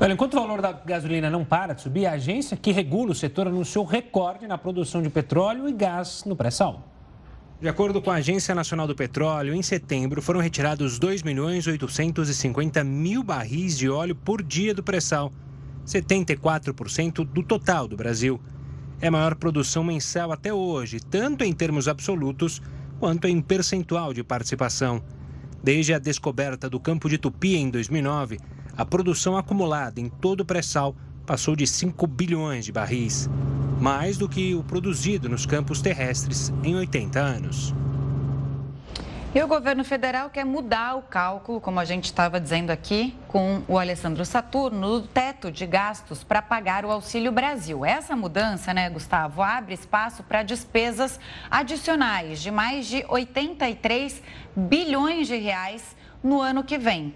Olha, 0.00 0.12
enquanto 0.12 0.34
o 0.34 0.40
valor 0.40 0.62
da 0.62 0.72
gasolina 0.72 1.28
não 1.28 1.44
para 1.44 1.74
de 1.74 1.82
subir, 1.82 2.06
a 2.06 2.12
agência 2.12 2.56
que 2.56 2.72
regula 2.72 3.12
o 3.12 3.14
setor 3.14 3.48
anunciou 3.48 3.84
recorde 3.84 4.46
na 4.46 4.56
produção 4.56 5.02
de 5.02 5.10
petróleo 5.10 5.68
e 5.68 5.72
gás 5.72 6.24
no 6.24 6.34
pré-sal. 6.34 6.84
De 7.60 7.68
acordo 7.68 8.00
com 8.00 8.10
a 8.10 8.14
Agência 8.14 8.54
Nacional 8.54 8.86
do 8.86 8.94
Petróleo, 8.94 9.52
em 9.52 9.62
setembro 9.62 10.22
foram 10.22 10.38
retirados 10.40 10.96
2 10.98 11.24
milhões 11.24 11.66
850 11.66 12.84
mil 12.84 13.24
barris 13.24 13.76
de 13.76 13.90
óleo 13.90 14.14
por 14.14 14.42
dia 14.42 14.72
do 14.72 14.82
pré-sal, 14.82 15.32
74% 15.84 17.24
do 17.24 17.42
total 17.42 17.88
do 17.88 17.96
Brasil. 17.96 18.40
É 19.00 19.08
a 19.08 19.10
maior 19.10 19.34
produção 19.34 19.82
mensal 19.82 20.30
até 20.30 20.54
hoje, 20.54 21.00
tanto 21.00 21.42
em 21.42 21.52
termos 21.52 21.88
absolutos 21.88 22.62
quanto 23.00 23.26
em 23.26 23.40
percentual 23.40 24.14
de 24.14 24.22
participação. 24.22 25.02
Desde 25.62 25.92
a 25.92 25.98
descoberta 25.98 26.68
do 26.70 26.78
campo 26.78 27.08
de 27.08 27.18
Tupi 27.18 27.56
em 27.56 27.68
2009, 27.68 28.38
a 28.76 28.84
produção 28.84 29.36
acumulada 29.36 30.00
em 30.00 30.08
todo 30.08 30.40
o 30.40 30.44
pré-sal 30.44 30.94
passou 31.26 31.56
de 31.56 31.66
5 31.66 32.06
bilhões 32.06 32.64
de 32.64 32.72
barris, 32.72 33.28
mais 33.80 34.16
do 34.16 34.28
que 34.28 34.54
o 34.54 34.62
produzido 34.62 35.28
nos 35.28 35.44
campos 35.44 35.82
terrestres 35.82 36.52
em 36.62 36.76
80 36.76 37.18
anos. 37.18 37.74
E 39.38 39.40
o 39.40 39.46
governo 39.46 39.84
federal 39.84 40.30
quer 40.30 40.44
mudar 40.44 40.96
o 40.96 41.02
cálculo, 41.02 41.60
como 41.60 41.78
a 41.78 41.84
gente 41.84 42.06
estava 42.06 42.40
dizendo 42.40 42.70
aqui, 42.70 43.16
com 43.28 43.62
o 43.68 43.78
Alessandro 43.78 44.24
Saturno, 44.24 44.98
do 44.98 45.06
teto 45.06 45.48
de 45.52 45.64
gastos 45.64 46.24
para 46.24 46.42
pagar 46.42 46.84
o 46.84 46.90
Auxílio 46.90 47.30
Brasil. 47.30 47.84
Essa 47.84 48.16
mudança, 48.16 48.74
né, 48.74 48.90
Gustavo, 48.90 49.40
abre 49.40 49.74
espaço 49.74 50.24
para 50.24 50.42
despesas 50.42 51.20
adicionais 51.48 52.42
de 52.42 52.50
mais 52.50 52.88
de 52.88 53.04
83 53.08 54.20
bilhões 54.56 55.28
de 55.28 55.36
reais 55.36 55.96
no 56.22 56.40
ano 56.40 56.64
que 56.64 56.78
vem. 56.78 57.14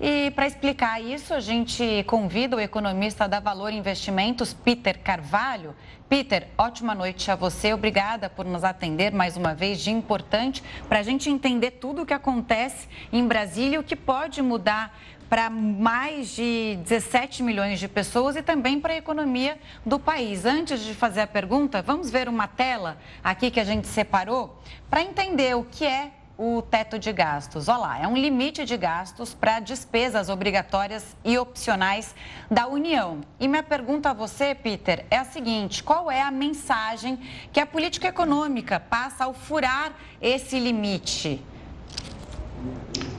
E 0.00 0.30
para 0.32 0.46
explicar 0.46 1.00
isso, 1.00 1.32
a 1.32 1.40
gente 1.40 2.04
convida 2.08 2.56
o 2.56 2.60
economista 2.60 3.28
da 3.28 3.38
Valor 3.38 3.72
Investimentos, 3.72 4.52
Peter 4.52 4.98
Carvalho. 4.98 5.74
Peter, 6.08 6.48
ótima 6.58 6.94
noite 6.94 7.30
a 7.30 7.36
você. 7.36 7.72
Obrigada 7.72 8.28
por 8.28 8.44
nos 8.44 8.64
atender 8.64 9.12
mais 9.12 9.36
uma 9.36 9.54
vez, 9.54 9.80
de 9.80 9.90
importante, 9.90 10.62
para 10.88 10.98
a 10.98 11.02
gente 11.02 11.30
entender 11.30 11.72
tudo 11.72 12.02
o 12.02 12.06
que 12.06 12.12
acontece 12.12 12.88
em 13.12 13.26
Brasília 13.26 13.76
e 13.76 13.78
o 13.78 13.84
que 13.84 13.96
pode 13.96 14.42
mudar 14.42 14.98
para 15.32 15.48
mais 15.48 16.34
de 16.34 16.78
17 16.82 17.42
milhões 17.42 17.80
de 17.80 17.88
pessoas 17.88 18.36
e 18.36 18.42
também 18.42 18.78
para 18.78 18.92
a 18.92 18.96
economia 18.96 19.58
do 19.86 19.98
país. 19.98 20.44
Antes 20.44 20.80
de 20.80 20.92
fazer 20.92 21.22
a 21.22 21.26
pergunta, 21.26 21.80
vamos 21.80 22.10
ver 22.10 22.28
uma 22.28 22.46
tela 22.46 22.98
aqui 23.24 23.50
que 23.50 23.58
a 23.58 23.64
gente 23.64 23.88
separou 23.88 24.60
para 24.90 25.00
entender 25.00 25.56
o 25.56 25.64
que 25.64 25.86
é 25.86 26.10
o 26.42 26.60
teto 26.60 26.98
de 26.98 27.12
gastos. 27.12 27.68
Olha 27.68 27.78
lá, 27.78 27.98
é 28.00 28.08
um 28.08 28.16
limite 28.16 28.64
de 28.64 28.76
gastos 28.76 29.32
para 29.32 29.60
despesas 29.60 30.28
obrigatórias 30.28 31.16
e 31.24 31.38
opcionais 31.38 32.16
da 32.50 32.66
União. 32.66 33.20
E 33.38 33.46
minha 33.46 33.62
pergunta 33.62 34.10
a 34.10 34.12
você, 34.12 34.52
Peter, 34.52 35.06
é 35.08 35.18
a 35.18 35.24
seguinte: 35.24 35.84
qual 35.84 36.10
é 36.10 36.20
a 36.20 36.32
mensagem 36.32 37.20
que 37.52 37.60
a 37.60 37.66
política 37.66 38.08
econômica 38.08 38.80
passa 38.80 39.24
ao 39.24 39.32
furar 39.32 39.92
esse 40.20 40.58
limite? 40.58 41.40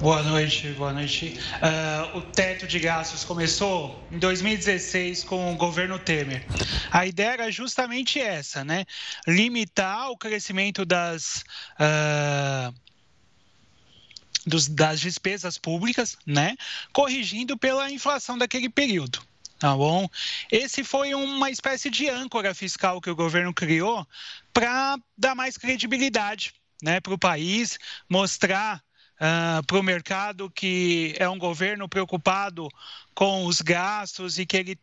Boa 0.01 0.21
noite, 0.21 0.67
boa 0.73 0.91
noite. 0.91 1.39
Uh, 1.61 2.17
o 2.17 2.21
teto 2.21 2.67
de 2.67 2.77
gastos 2.77 3.23
começou 3.23 4.03
em 4.11 4.19
2016 4.19 5.23
com 5.23 5.53
o 5.53 5.55
governo 5.55 5.97
Temer. 5.97 6.45
A 6.91 7.05
ideia 7.05 7.31
era 7.31 7.51
justamente 7.51 8.19
essa, 8.19 8.65
né? 8.65 8.83
Limitar 9.25 10.11
o 10.11 10.17
crescimento 10.17 10.85
das. 10.85 11.45
Uh, 11.79 12.83
dos, 14.45 14.67
das 14.67 14.99
despesas 14.99 15.57
públicas, 15.57 16.17
né? 16.25 16.55
Corrigindo 16.91 17.57
pela 17.57 17.91
inflação 17.91 18.37
daquele 18.37 18.69
período. 18.69 19.21
Tá 19.59 19.75
bom? 19.75 20.09
Esse 20.51 20.83
foi 20.83 21.13
uma 21.13 21.49
espécie 21.49 21.89
de 21.89 22.09
âncora 22.09 22.53
fiscal 22.53 22.99
que 22.99 23.09
o 23.09 23.15
governo 23.15 23.53
criou 23.53 24.05
para 24.53 24.97
dar 25.17 25.35
mais 25.35 25.57
credibilidade 25.57 26.53
né, 26.81 26.99
para 26.99 27.13
o 27.13 27.17
país, 27.17 27.79
mostrar 28.09 28.83
uh, 29.15 29.65
para 29.65 29.79
o 29.79 29.83
mercado 29.83 30.51
que 30.51 31.15
é 31.17 31.29
um 31.29 31.39
governo 31.39 31.87
preocupado 31.87 32.67
com 33.15 33.45
os 33.45 33.61
gastos 33.61 34.37
e 34.37 34.45
que 34.45 34.57
ele 34.57 34.79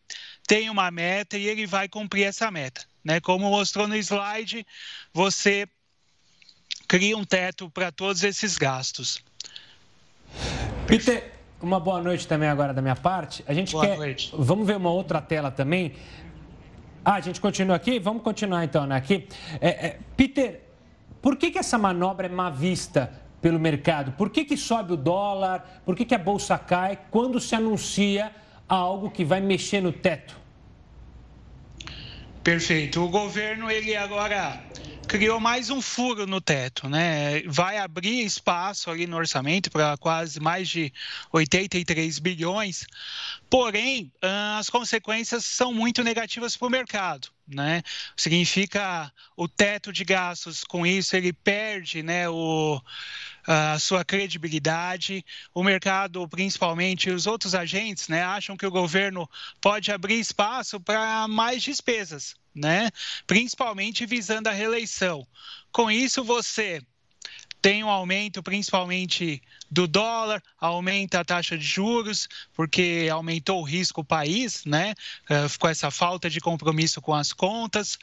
tem 0.47 0.71
uma 0.71 0.91
meta 0.91 1.37
e 1.37 1.47
ele 1.47 1.67
vai 1.67 1.87
cumprir 1.87 2.25
essa 2.25 2.51
meta. 2.51 2.87
Né? 3.05 3.21
Como 3.21 3.51
mostrou 3.51 3.87
no 3.87 3.97
slide, 3.97 4.67
você 5.13 5.69
cria 6.89 7.19
um 7.19 7.25
teto 7.25 7.69
para 7.71 7.93
todos 7.93 8.25
esses 8.25 8.57
gastos. 8.57 9.23
Peter, 10.91 11.31
uma 11.63 11.79
boa 11.79 12.03
noite 12.03 12.27
também 12.27 12.49
agora 12.49 12.75
da 12.75 12.83
minha 12.83 12.97
parte. 12.97 13.45
A 13.47 13.55
gente 13.55 13.73
boa 13.73 13.87
quer. 13.87 13.97
Noite. 13.97 14.35
Vamos 14.37 14.67
ver 14.67 14.77
uma 14.77 14.91
outra 14.91 15.21
tela 15.21 15.49
também. 15.49 15.95
Ah, 17.05 17.15
a 17.15 17.21
gente 17.21 17.41
continua 17.41 17.77
aqui? 17.77 18.01
Vamos 18.01 18.25
continuar 18.25 18.65
então, 18.65 18.87
né? 18.87 18.97
Aqui. 18.97 19.29
É, 19.61 19.69
é, 19.69 19.99
Peter, 20.17 20.63
por 21.23 21.37
que, 21.37 21.53
que 21.53 21.59
essa 21.59 21.79
manobra 21.79 22.27
é 22.27 22.29
má 22.29 22.51
vista 22.51 23.13
pelo 23.41 23.59
mercado? 23.59 24.13
Por 24.13 24.31
que, 24.31 24.45
que 24.45 24.57
sobe 24.57 24.95
o 24.95 24.97
dólar? 24.97 25.83
Por 25.85 25.95
que, 25.95 26.05
que 26.05 26.15
a 26.15 26.19
bolsa 26.19 26.59
cai 26.59 26.99
quando 27.09 27.39
se 27.39 27.55
anuncia 27.55 28.33
algo 28.69 29.11
que 29.11 29.25
vai 29.25 29.41
mexer 29.41 29.81
no 29.81 29.93
teto? 29.93 30.37
Perfeito. 32.43 33.01
O 33.05 33.09
governo, 33.09 33.71
ele 33.71 33.95
agora 33.95 34.61
criou 35.11 35.41
mais 35.41 35.71
um 35.71 35.83
furo 35.83 36.25
no 36.25 36.41
teto, 36.41 36.89
né? 36.89 37.43
Vai 37.43 37.79
abrir 37.79 38.25
espaço 38.25 38.89
ali 38.89 39.09
no 39.09 39.17
orçamento 39.17 39.69
para 39.69 39.97
quase 39.97 40.39
mais 40.39 40.69
de 40.69 40.93
83 41.33 42.21
bilhões, 42.21 42.87
porém, 43.51 44.13
ah, 44.23 44.59
as 44.59 44.71
consequências 44.71 45.45
são 45.45 45.75
muito 45.75 46.05
negativas 46.05 46.57
para 46.57 46.69
o 46.69 46.71
mercado. 46.71 47.29
Né? 47.49 47.83
Significa 48.17 49.13
o 49.37 49.49
teto 49.49 49.93
de 49.93 50.05
gastos, 50.05 50.63
com 50.63 50.87
isso 50.87 51.17
ele 51.17 51.33
perde 51.33 52.01
né, 52.01 52.29
o, 52.29 52.81
a 53.45 53.77
sua 53.81 54.05
credibilidade. 54.05 55.25
O 55.53 55.65
mercado, 55.65 56.29
principalmente 56.29 57.11
os 57.11 57.27
outros 57.27 57.53
agentes, 57.53 58.07
né, 58.07 58.23
acham 58.23 58.57
que 58.57 58.65
o 58.65 58.71
governo 58.71 59.29
pode 59.61 59.91
abrir 59.91 60.21
espaço 60.21 60.79
para 60.79 61.27
mais 61.27 61.61
despesas 61.61 62.37
né? 62.55 62.91
principalmente 63.27 64.07
visando 64.07 64.49
a 64.49 64.53
reeleição. 64.53 65.27
Com 65.73 65.91
isso, 65.91 66.25
você 66.25 66.83
tem 67.61 67.85
um 67.85 67.89
aumento 67.89 68.43
principalmente 68.43 69.43
do 69.71 69.87
dólar, 69.87 70.43
aumenta 70.59 71.21
a 71.21 71.25
taxa 71.25 71.57
de 71.57 71.65
juros, 71.65 72.29
porque 72.55 73.09
aumentou 73.11 73.61
o 73.61 73.65
risco 73.65 74.01
o 74.01 74.05
país, 74.05 74.65
né? 74.65 74.95
Eh, 75.29 75.47
com 75.59 75.69
essa 75.69 75.91
falta 75.91 76.29
de 76.29 76.41
compromisso 76.41 77.01
com 77.01 77.15
as 77.15 77.33
contas, 77.33 77.99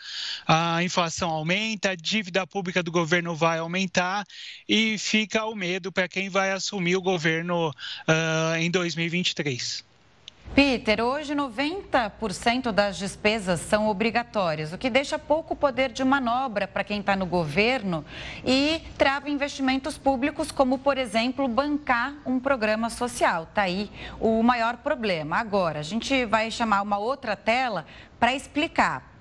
a 0.47 0.81
inflação 0.83 1.29
aumenta, 1.29 1.91
a 1.91 1.95
dívida 1.95 2.45
pública 2.47 2.81
do 2.83 2.91
governo 2.91 3.35
vai 3.35 3.59
aumentar 3.59 4.25
e 4.67 4.97
fica 4.97 5.45
o 5.45 5.55
medo 5.55 5.91
para 5.91 6.07
quem 6.07 6.29
vai 6.29 6.51
assumir 6.51 6.95
o 6.95 7.01
governo 7.01 7.69
uh, 7.69 8.55
em 8.57 8.69
2023. 8.71 9.86
Peter, 10.55 11.01
hoje 11.01 11.35
90% 11.35 12.71
das 12.71 12.97
despesas 12.97 13.59
são 13.59 13.87
obrigatórias, 13.87 14.73
o 14.73 14.77
que 14.77 14.89
deixa 14.89 15.19
pouco 15.19 15.55
poder 15.55 15.91
de 15.91 16.03
manobra 16.03 16.67
para 16.67 16.83
quem 16.83 16.99
está 16.99 17.15
no 17.15 17.25
governo 17.25 18.03
e 18.43 18.81
trava 18.97 19.29
investimentos 19.29 19.97
públicos, 19.97 20.51
como, 20.51 20.79
por 20.79 20.97
exemplo, 20.97 21.47
bancar 21.47 22.15
um 22.25 22.39
programa 22.39 22.89
social. 22.89 23.43
Está 23.43 23.63
aí 23.63 23.91
o 24.19 24.41
maior 24.41 24.77
problema. 24.77 25.37
Agora, 25.37 25.79
a 25.79 25.83
gente 25.83 26.25
vai 26.25 26.49
chamar 26.49 26.81
uma 26.81 26.97
outra 26.97 27.35
tela 27.35 27.85
para 28.19 28.33
explicar. 28.33 29.15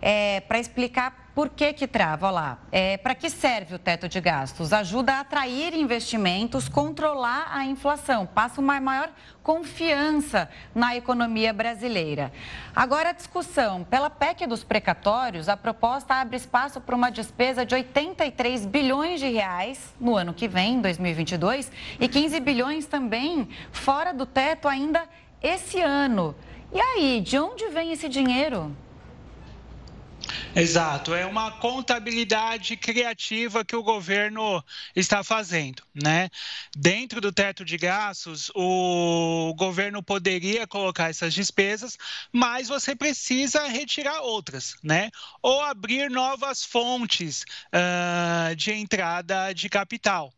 É, 0.00 0.40
para 0.42 0.60
explicar 0.60 1.27
por 1.38 1.50
que 1.50 1.72
que 1.72 1.86
trava? 1.86 2.26
Olha 2.26 2.34
lá, 2.34 2.58
é, 2.72 2.96
para 2.96 3.14
que 3.14 3.30
serve 3.30 3.76
o 3.76 3.78
teto 3.78 4.08
de 4.08 4.20
gastos? 4.20 4.72
Ajuda 4.72 5.12
a 5.12 5.20
atrair 5.20 5.72
investimentos, 5.72 6.68
controlar 6.68 7.46
a 7.52 7.64
inflação, 7.64 8.26
passa 8.26 8.60
uma 8.60 8.80
maior 8.80 9.08
confiança 9.40 10.50
na 10.74 10.96
economia 10.96 11.52
brasileira. 11.52 12.32
Agora 12.74 13.10
a 13.10 13.12
discussão, 13.12 13.84
pela 13.84 14.10
PEC 14.10 14.48
dos 14.48 14.64
precatórios, 14.64 15.48
a 15.48 15.56
proposta 15.56 16.14
abre 16.14 16.36
espaço 16.36 16.80
para 16.80 16.96
uma 16.96 17.08
despesa 17.08 17.64
de 17.64 17.72
83 17.72 18.66
bilhões 18.66 19.20
de 19.20 19.28
reais 19.28 19.94
no 20.00 20.16
ano 20.16 20.34
que 20.34 20.48
vem, 20.48 20.80
2022, 20.80 21.70
e 22.00 22.08
15 22.08 22.40
bilhões 22.40 22.86
também 22.86 23.48
fora 23.70 24.12
do 24.12 24.26
teto 24.26 24.66
ainda 24.66 25.04
esse 25.40 25.80
ano. 25.80 26.34
E 26.72 26.80
aí, 26.80 27.20
de 27.20 27.38
onde 27.38 27.68
vem 27.68 27.92
esse 27.92 28.08
dinheiro? 28.08 28.74
Exato, 30.54 31.14
é 31.14 31.24
uma 31.24 31.52
contabilidade 31.52 32.76
criativa 32.76 33.64
que 33.64 33.76
o 33.76 33.82
governo 33.82 34.62
está 34.96 35.22
fazendo, 35.22 35.82
né? 35.94 36.30
Dentro 36.76 37.20
do 37.20 37.30
teto 37.32 37.64
de 37.64 37.76
gastos, 37.76 38.50
o 38.54 39.54
governo 39.56 40.02
poderia 40.02 40.66
colocar 40.66 41.10
essas 41.10 41.32
despesas, 41.32 41.96
mas 42.32 42.68
você 42.68 42.96
precisa 42.96 43.68
retirar 43.68 44.22
outras, 44.22 44.74
né? 44.82 45.10
Ou 45.42 45.60
abrir 45.60 46.10
novas 46.10 46.64
fontes 46.64 47.44
uh, 47.72 48.56
de 48.56 48.72
entrada 48.72 49.52
de 49.52 49.68
capital. 49.68 50.32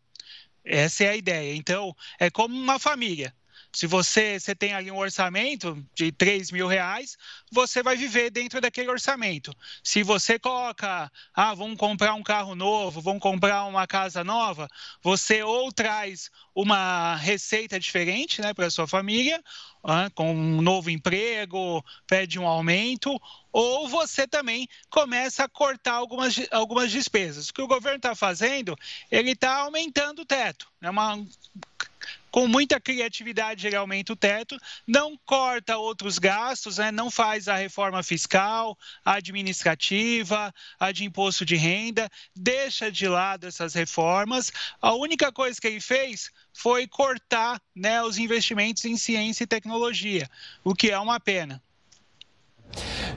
Essa 0.65 1.05
é 1.05 1.09
a 1.11 1.17
ideia. 1.17 1.55
Então, 1.57 1.95
é 2.19 2.31
como 2.31 2.55
uma 2.55 2.79
família. 2.79 3.35
Se 3.73 3.87
você, 3.87 4.39
você 4.39 4.55
tem 4.55 4.75
ali 4.75 4.91
um 4.91 4.99
orçamento 4.99 5.85
de 5.95 6.11
3 6.11 6.51
mil 6.51 6.67
reais, 6.67 7.17
você 7.53 7.83
vai 7.83 7.97
viver 7.97 8.31
dentro 8.31 8.61
daquele 8.61 8.91
orçamento. 8.91 9.55
Se 9.83 10.03
você 10.03 10.39
coloca, 10.39 11.11
ah, 11.35 11.55
vamos 11.55 11.79
comprar 11.79 12.15
um 12.15 12.23
carro 12.23 12.55
novo, 12.55 13.01
vamos 13.01 13.23
comprar 13.23 13.65
uma 13.67 13.87
casa 13.87 14.25
nova, 14.25 14.69
você 15.03 15.43
ou 15.43 15.71
traz 15.71 16.31
uma 16.55 17.15
receita 17.17 17.79
diferente 17.79 18.41
né, 18.43 18.53
para 18.53 18.71
sua 18.71 18.89
família, 18.89 19.43
ah, 19.85 20.11
com 20.15 20.33
um 20.33 20.61
novo 20.61 20.91
emprego, 20.91 21.85
pede 22.07 22.39
um 22.39 22.47
aumento, 22.47 23.21
ou 23.53 23.89
você 23.89 24.27
também 24.27 24.69
começa 24.91 25.45
a 25.45 25.49
cortar 25.49 25.95
algumas, 25.95 26.35
algumas 26.51 26.91
despesas. 26.91 27.49
O 27.49 27.55
que 27.55 27.63
o 27.63 27.69
governo 27.69 27.97
está 27.99 28.15
fazendo, 28.15 28.77
ele 29.11 29.31
está 29.31 29.59
aumentando 29.59 30.23
o 30.23 30.27
teto. 30.27 30.67
É 30.83 30.91
uma 30.91 31.25
com 32.31 32.47
muita 32.47 32.81
criatividade 32.81 33.67
ele 33.67 33.77
aumenta 33.77 34.13
o 34.13 34.17
teto, 34.17 34.57
não 34.87 35.19
corta 35.25 35.77
outros 35.77 36.19
gastos, 36.19 36.79
né? 36.79 36.91
não 36.91 37.11
faz 37.11 37.49
a 37.49 37.57
reforma 37.57 38.03
fiscal, 38.03 38.77
administrativa, 39.05 40.53
a 40.79 40.93
de 40.93 41.05
imposto 41.05 41.45
de 41.45 41.57
renda, 41.57 42.09
deixa 42.35 42.91
de 42.91 43.09
lado 43.09 43.47
essas 43.47 43.75
reformas. 43.75 44.53
A 44.81 44.95
única 44.95 45.33
coisa 45.33 45.61
que 45.61 45.67
ele 45.67 45.81
fez 45.81 46.31
foi 46.53 46.87
cortar 46.87 47.61
né, 47.75 48.03
os 48.03 48.19
investimentos 48.19 48.85
em 48.85 48.97
ciência 48.97 49.45
e 49.45 49.47
tecnologia, 49.47 50.29
o 50.65 50.75
que 50.75 50.91
é 50.91 50.99
uma 50.99 51.19
pena. 51.19 51.63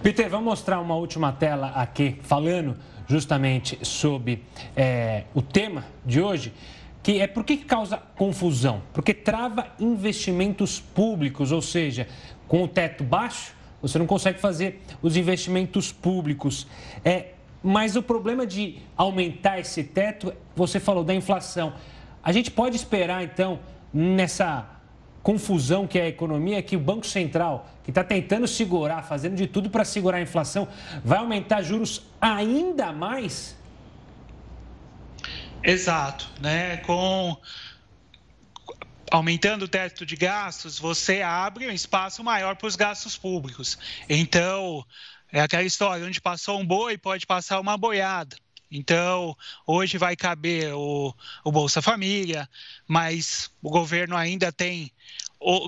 Peter, 0.02 0.30
vamos 0.30 0.46
mostrar 0.46 0.80
uma 0.80 0.96
última 0.96 1.32
tela 1.32 1.68
aqui, 1.70 2.20
falando 2.24 2.78
justamente 3.08 3.78
sobre 3.86 4.44
é, 4.76 5.26
o 5.34 5.42
tema 5.42 5.86
de 6.06 6.22
hoje 6.22 6.54
que 7.04 7.20
é 7.20 7.28
por 7.28 7.44
que 7.44 7.58
causa 7.58 7.98
confusão? 8.16 8.82
Porque 8.94 9.14
trava 9.14 9.68
investimentos 9.78 10.80
públicos, 10.80 11.52
ou 11.52 11.62
seja, 11.62 12.08
com 12.48 12.64
o 12.64 12.68
teto 12.68 13.04
baixo, 13.04 13.54
você 13.82 14.00
não 14.00 14.08
consegue 14.08 14.40
fazer 14.40 14.82
os 15.02 15.18
investimentos 15.18 15.92
públicos. 15.92 16.66
É, 17.04 17.34
mas 17.62 17.98
o 17.98 18.02
problema 18.02 18.48
de 18.48 18.78
aumentar 18.96 19.60
esse 19.60 19.84
teto, 19.84 20.34
você 20.56 20.80
falou 20.80 21.04
da 21.04 21.14
inflação. 21.14 21.74
A 22.24 22.32
gente 22.32 22.50
pode 22.50 22.78
esperar, 22.78 23.22
então, 23.22 23.60
nessa 23.94 24.70
confusão 25.22 25.86
que 25.86 26.00
é 26.00 26.04
a 26.04 26.08
economia, 26.08 26.62
que 26.62 26.78
o 26.78 26.80
Banco 26.80 27.06
Central, 27.06 27.68
que 27.84 27.92
está 27.92 28.04
tentando 28.04 28.48
segurar, 28.48 29.04
fazendo 29.04 29.36
de 29.36 29.48
tudo 29.48 29.70
para 29.70 29.84
segurar 29.84 30.18
a 30.18 30.22
inflação, 30.22 30.70
vai 31.04 31.20
aumentar 31.20 31.62
juros 31.62 32.02
ainda 32.22 32.94
mais? 32.94 33.58
Exato, 35.64 36.30
né? 36.42 36.78
Com 36.78 37.38
aumentando 39.10 39.66
o 39.66 39.68
teto 39.68 40.06
de 40.06 40.16
gastos, 40.16 40.80
você 40.80 41.22
abre 41.22 41.68
um 41.68 41.72
espaço 41.72 42.24
maior 42.24 42.56
para 42.56 42.68
os 42.68 42.76
gastos 42.76 43.16
públicos. 43.16 43.78
Então, 44.10 44.84
é 45.32 45.40
aquela 45.40 45.64
história, 45.64 46.06
onde 46.06 46.20
passou 46.20 46.60
um 46.60 46.66
boi, 46.66 46.98
pode 46.98 47.26
passar 47.26 47.60
uma 47.60 47.78
boiada. 47.78 48.36
Então, 48.72 49.38
hoje 49.68 50.00
vai 50.00 50.16
caber 50.16 50.74
o, 50.74 51.16
o 51.44 51.52
Bolsa 51.52 51.80
Família, 51.80 52.50
mas 52.88 53.52
o 53.62 53.70
governo 53.70 54.18
ainda 54.18 54.52
tem 54.52 54.92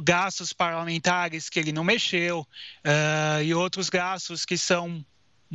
gastos 0.04 0.52
parlamentares 0.52 1.48
que 1.48 1.60
ele 1.60 1.72
não 1.72 1.84
mexeu 1.84 2.42
uh, 2.42 3.44
e 3.44 3.54
outros 3.54 3.90
gastos 3.90 4.44
que 4.44 4.58
são 4.58 5.06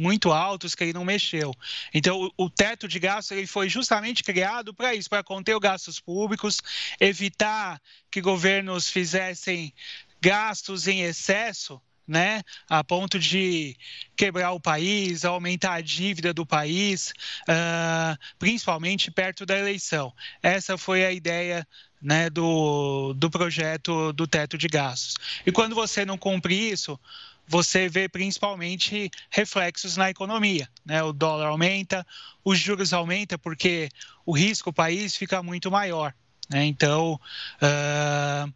muito 0.01 0.33
altos 0.33 0.75
que 0.75 0.85
ele 0.85 0.93
não 0.93 1.05
mexeu. 1.05 1.55
Então, 1.93 2.31
o, 2.37 2.51
teto 2.51 2.89
de 2.89 2.99
gastos 2.99 3.37
ele 3.37 3.47
foi 3.47 3.69
justamente 3.69 4.25
criado 4.25 4.73
para 4.75 4.95
isso, 4.95 5.09
para 5.09 5.23
conter 5.23 5.55
os 5.55 5.61
gastos 5.61 6.01
públicos, 6.01 6.61
evitar 6.99 7.81
que 8.11 8.21
governos 8.21 8.89
fizessem 8.89 9.73
gastos 10.21 10.89
em 10.89 11.03
excesso 11.03 11.81
né, 12.11 12.43
a 12.69 12.83
ponto 12.83 13.21
de 13.21 13.77
quebrar 14.17 14.51
o 14.51 14.59
país, 14.59 15.25
aumentar 15.25 15.75
a 15.75 15.81
dívida 15.81 16.35
do 16.35 16.45
país, 16.45 17.13
uh, 17.43 18.19
principalmente 18.37 19.13
perto 19.13 19.47
da 19.47 19.57
eleição. 19.57 20.13
Essa 20.43 20.77
foi 20.77 21.05
a 21.05 21.13
ideia 21.13 21.65
né, 22.03 22.29
do, 22.29 23.15
do 23.15 23.31
projeto 23.31 24.13
do 24.13 24.27
teto 24.27 24.59
de 24.59 24.67
gastos. 24.67 25.15
E 25.47 25.53
quando 25.53 25.75
você 25.75 26.05
não 26.05 26.19
cumpre 26.19 26.53
isso, 26.53 26.99
você 27.51 27.89
vê 27.89 28.09
principalmente 28.09 29.11
reflexos 29.29 29.97
na 29.97 30.09
economia. 30.09 30.69
Né? 30.87 31.03
O 31.03 31.13
dólar 31.13 31.49
aumenta, 31.49 32.07
os 32.45 32.57
juros 32.61 32.93
aumentam 32.93 33.37
porque 33.41 33.89
o 34.25 34.33
risco 34.33 34.73
país 34.73 35.17
fica 35.17 35.43
muito 35.43 35.69
maior. 35.69 36.15
Né? 36.49 36.65
Então, 36.67 37.21
uh, 37.61 38.53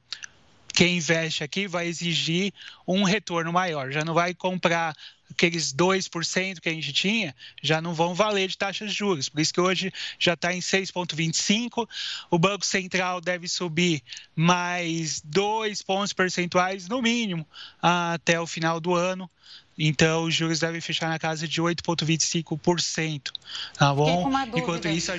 quem 0.72 0.98
investe 0.98 1.42
aqui 1.42 1.66
vai 1.66 1.88
exigir 1.88 2.54
um 2.86 3.02
retorno 3.02 3.52
maior, 3.52 3.90
já 3.90 4.04
não 4.04 4.14
vai 4.14 4.32
comprar 4.32 4.94
aqueles 5.34 5.72
2% 5.72 6.60
que 6.60 6.68
a 6.68 6.72
gente 6.72 6.92
tinha 6.92 7.34
já 7.62 7.80
não 7.80 7.92
vão 7.92 8.14
valer 8.14 8.48
de 8.48 8.56
taxas 8.56 8.90
de 8.90 8.96
juros. 8.96 9.28
Por 9.28 9.40
isso 9.40 9.52
que 9.52 9.60
hoje 9.60 9.92
já 10.18 10.34
está 10.34 10.54
em 10.54 10.60
6,25%. 10.60 11.88
O 12.30 12.38
Banco 12.38 12.64
Central 12.64 13.20
deve 13.20 13.48
subir 13.48 14.02
mais 14.34 15.20
dois 15.20 15.82
pontos 15.82 16.12
percentuais, 16.12 16.88
no 16.88 17.02
mínimo, 17.02 17.46
até 17.82 18.40
o 18.40 18.46
final 18.46 18.80
do 18.80 18.94
ano. 18.94 19.28
Então, 19.76 20.24
os 20.24 20.34
juros 20.34 20.60
devem 20.60 20.80
fechar 20.80 21.08
na 21.08 21.18
casa 21.18 21.48
de 21.48 21.60
8,25%. 21.60 23.32
Tá 23.76 23.92
bom? 23.92 24.30
Enquanto 24.54 24.88
isso, 24.88 25.10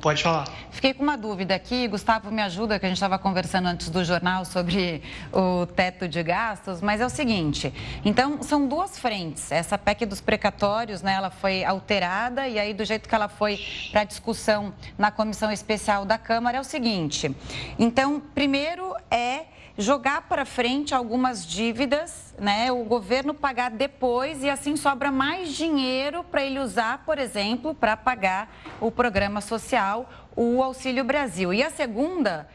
Pode 0.00 0.22
falar. 0.22 0.46
Fiquei 0.70 0.92
com 0.92 1.02
uma 1.02 1.16
dúvida 1.16 1.54
aqui, 1.54 1.88
Gustavo, 1.88 2.30
me 2.30 2.42
ajuda, 2.42 2.78
que 2.78 2.84
a 2.84 2.88
gente 2.88 2.98
estava 2.98 3.18
conversando 3.18 3.66
antes 3.66 3.88
do 3.88 4.04
jornal 4.04 4.44
sobre 4.44 5.02
o 5.32 5.66
teto 5.66 6.06
de 6.06 6.22
gastos, 6.22 6.82
mas 6.82 7.00
é 7.00 7.06
o 7.06 7.08
seguinte, 7.08 7.72
então 8.04 8.42
são 8.42 8.68
duas 8.68 8.98
frentes. 8.98 9.50
Essa 9.50 9.78
PEC 9.78 10.04
dos 10.04 10.20
precatórios, 10.20 11.02
né, 11.02 11.14
ela 11.14 11.30
foi 11.30 11.64
alterada 11.64 12.46
e 12.46 12.58
aí 12.58 12.74
do 12.74 12.84
jeito 12.84 13.08
que 13.08 13.14
ela 13.14 13.28
foi 13.28 13.58
para 13.90 14.04
discussão 14.04 14.72
na 14.98 15.10
comissão 15.10 15.50
especial 15.50 16.04
da 16.04 16.18
Câmara 16.18 16.58
é 16.58 16.60
o 16.60 16.64
seguinte. 16.64 17.34
Então, 17.78 18.20
primeiro 18.34 18.94
é 19.10 19.46
jogar 19.78 20.22
para 20.22 20.44
frente 20.44 20.94
algumas 20.94 21.46
dívidas, 21.46 22.34
né? 22.38 22.72
O 22.72 22.84
governo 22.84 23.34
pagar 23.34 23.70
depois 23.70 24.42
e 24.42 24.50
assim 24.50 24.76
sobra 24.76 25.10
mais 25.10 25.50
dinheiro 25.50 26.24
para 26.24 26.42
ele 26.42 26.58
usar, 26.58 27.04
por 27.04 27.18
exemplo, 27.18 27.74
para 27.74 27.96
pagar 27.96 28.54
o 28.80 28.90
programa 28.90 29.40
social, 29.40 30.10
o 30.34 30.62
Auxílio 30.62 31.04
Brasil. 31.04 31.52
E 31.52 31.62
a 31.62 31.70
segunda 31.70 32.48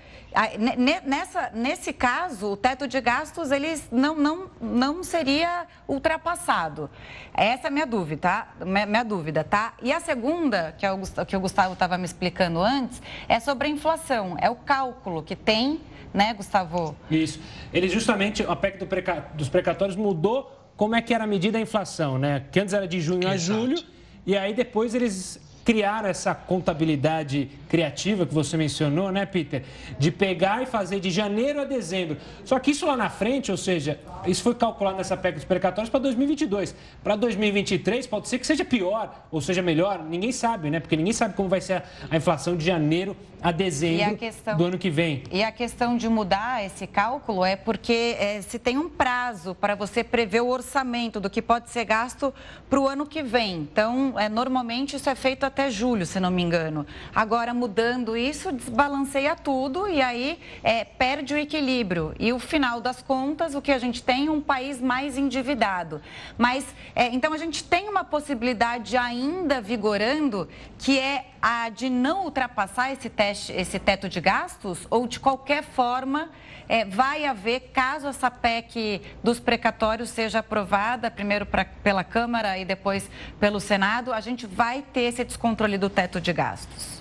Nessa, 1.05 1.51
nesse 1.53 1.91
caso, 1.91 2.53
o 2.53 2.57
teto 2.57 2.87
de 2.87 3.01
gastos 3.01 3.51
ele 3.51 3.67
não, 3.91 4.15
não, 4.15 4.49
não 4.61 5.03
seria 5.03 5.67
ultrapassado. 5.85 6.89
Essa 7.33 7.63
é 7.63 7.67
a 7.67 7.71
minha 7.71 7.85
dúvida, 7.85 8.21
tá? 8.21 8.47
Minha, 8.65 8.85
minha 8.85 9.03
dúvida, 9.03 9.43
tá? 9.43 9.73
E 9.81 9.91
a 9.91 9.99
segunda, 9.99 10.73
que, 10.77 10.85
é 10.85 10.91
o, 10.93 11.01
que 11.27 11.35
o 11.35 11.39
Gustavo 11.39 11.73
estava 11.73 11.97
me 11.97 12.05
explicando 12.05 12.61
antes, 12.61 13.01
é 13.27 13.41
sobre 13.41 13.67
a 13.67 13.71
inflação. 13.71 14.37
É 14.39 14.49
o 14.49 14.55
cálculo 14.55 15.21
que 15.21 15.35
tem 15.35 15.81
né, 16.13 16.33
Gustavo? 16.33 16.95
Isso. 17.09 17.39
Ele 17.73 17.87
justamente, 17.89 18.43
a 18.43 18.55
PEC 18.55 18.77
do 18.77 18.87
preca... 18.87 19.25
dos 19.33 19.49
precatórios 19.49 19.95
mudou 19.95 20.57
como 20.75 20.95
é 20.95 21.01
que 21.01 21.13
era 21.13 21.25
a 21.25 21.27
medida 21.27 21.57
a 21.57 21.61
inflação, 21.61 22.17
né? 22.17 22.43
Que 22.51 22.59
antes 22.59 22.73
era 22.73 22.87
de 22.87 22.99
junho 22.99 23.27
Exato. 23.27 23.33
a 23.33 23.37
julho, 23.37 23.83
e 24.25 24.35
aí 24.35 24.53
depois 24.53 24.95
eles 24.95 25.39
criaram 25.63 26.09
essa 26.09 26.33
contabilidade 26.33 27.49
criativa 27.71 28.25
que 28.25 28.33
você 28.33 28.57
mencionou, 28.57 29.13
né, 29.13 29.25
Peter? 29.25 29.63
De 29.97 30.11
pegar 30.11 30.61
e 30.61 30.65
fazer 30.65 30.99
de 30.99 31.09
janeiro 31.09 31.61
a 31.61 31.63
dezembro. 31.63 32.17
Só 32.43 32.59
que 32.59 32.71
isso 32.71 32.85
lá 32.85 32.97
na 32.97 33.09
frente, 33.09 33.49
ou 33.49 33.55
seja, 33.55 33.97
isso 34.27 34.43
foi 34.43 34.53
calculado 34.53 34.97
nessa 34.97 35.15
PEC 35.15 35.35
dos 35.35 35.45
precatórios 35.45 35.89
para 35.89 36.01
2022. 36.01 36.75
Para 37.01 37.15
2023, 37.15 38.05
pode 38.07 38.27
ser 38.27 38.39
que 38.39 38.45
seja 38.45 38.65
pior 38.65 39.25
ou 39.31 39.39
seja 39.39 39.61
melhor, 39.61 40.03
ninguém 40.03 40.33
sabe, 40.33 40.69
né? 40.69 40.81
Porque 40.81 40.97
ninguém 40.97 41.13
sabe 41.13 41.33
como 41.33 41.47
vai 41.47 41.61
ser 41.61 41.81
a 42.09 42.17
inflação 42.17 42.57
de 42.57 42.65
janeiro 42.65 43.15
a 43.41 43.51
dezembro 43.51 44.13
a 44.13 44.17
questão, 44.17 44.57
do 44.57 44.65
ano 44.65 44.77
que 44.77 44.89
vem. 44.89 45.23
E 45.31 45.43
a 45.43 45.51
questão 45.51 45.97
de 45.97 46.07
mudar 46.07 46.63
esse 46.63 46.85
cálculo 46.85 47.43
é 47.43 47.55
porque 47.55 48.15
é, 48.19 48.41
se 48.41 48.59
tem 48.59 48.77
um 48.77 48.87
prazo 48.87 49.55
para 49.55 49.73
você 49.73 50.03
prever 50.03 50.41
o 50.41 50.47
orçamento 50.47 51.19
do 51.19 51.29
que 51.29 51.41
pode 51.41 51.69
ser 51.71 51.85
gasto 51.85 52.31
para 52.69 52.79
o 52.79 52.87
ano 52.87 53.05
que 53.05 53.23
vem. 53.23 53.57
Então, 53.57 54.13
é, 54.19 54.29
normalmente 54.29 54.95
isso 54.95 55.09
é 55.09 55.15
feito 55.15 55.43
até 55.43 55.71
julho, 55.71 56.05
se 56.05 56.19
não 56.19 56.29
me 56.29 56.43
engano. 56.43 56.85
Agora, 57.15 57.53
mudando 57.61 58.17
isso, 58.17 58.51
desbalanceia 58.51 59.35
tudo 59.35 59.87
e 59.87 60.01
aí 60.01 60.39
é, 60.63 60.83
perde 60.83 61.35
o 61.35 61.37
equilíbrio. 61.37 62.15
E 62.19 62.33
o 62.33 62.39
final 62.39 62.81
das 62.81 63.03
contas, 63.03 63.53
o 63.53 63.61
que 63.61 63.71
a 63.71 63.77
gente 63.77 64.01
tem 64.01 64.25
é 64.25 64.31
um 64.31 64.41
país 64.41 64.81
mais 64.81 65.15
endividado. 65.15 66.01
Mas, 66.39 66.65
é, 66.95 67.09
então, 67.09 67.33
a 67.33 67.37
gente 67.37 67.63
tem 67.63 67.87
uma 67.87 68.03
possibilidade 68.03 68.97
ainda 68.97 69.61
vigorando 69.61 70.49
que 70.79 70.97
é 70.97 71.27
a 71.39 71.69
de 71.69 71.87
não 71.87 72.25
ultrapassar 72.25 72.91
esse, 72.91 73.11
teste, 73.11 73.51
esse 73.51 73.77
teto 73.77 74.09
de 74.09 74.19
gastos 74.19 74.87
ou 74.89 75.05
de 75.05 75.19
qualquer 75.19 75.63
forma 75.63 76.31
é, 76.67 76.83
vai 76.83 77.25
haver, 77.25 77.71
caso 77.73 78.07
essa 78.07 78.31
PEC 78.31 79.03
dos 79.23 79.39
precatórios 79.39 80.09
seja 80.09 80.39
aprovada, 80.39 81.11
primeiro 81.11 81.45
pra, 81.45 81.65
pela 81.65 82.03
Câmara 82.03 82.57
e 82.57 82.65
depois 82.65 83.07
pelo 83.39 83.59
Senado, 83.59 84.11
a 84.11 84.19
gente 84.19 84.47
vai 84.47 84.81
ter 84.81 85.01
esse 85.01 85.23
descontrole 85.23 85.77
do 85.77 85.89
teto 85.91 86.19
de 86.19 86.33
gastos? 86.33 87.00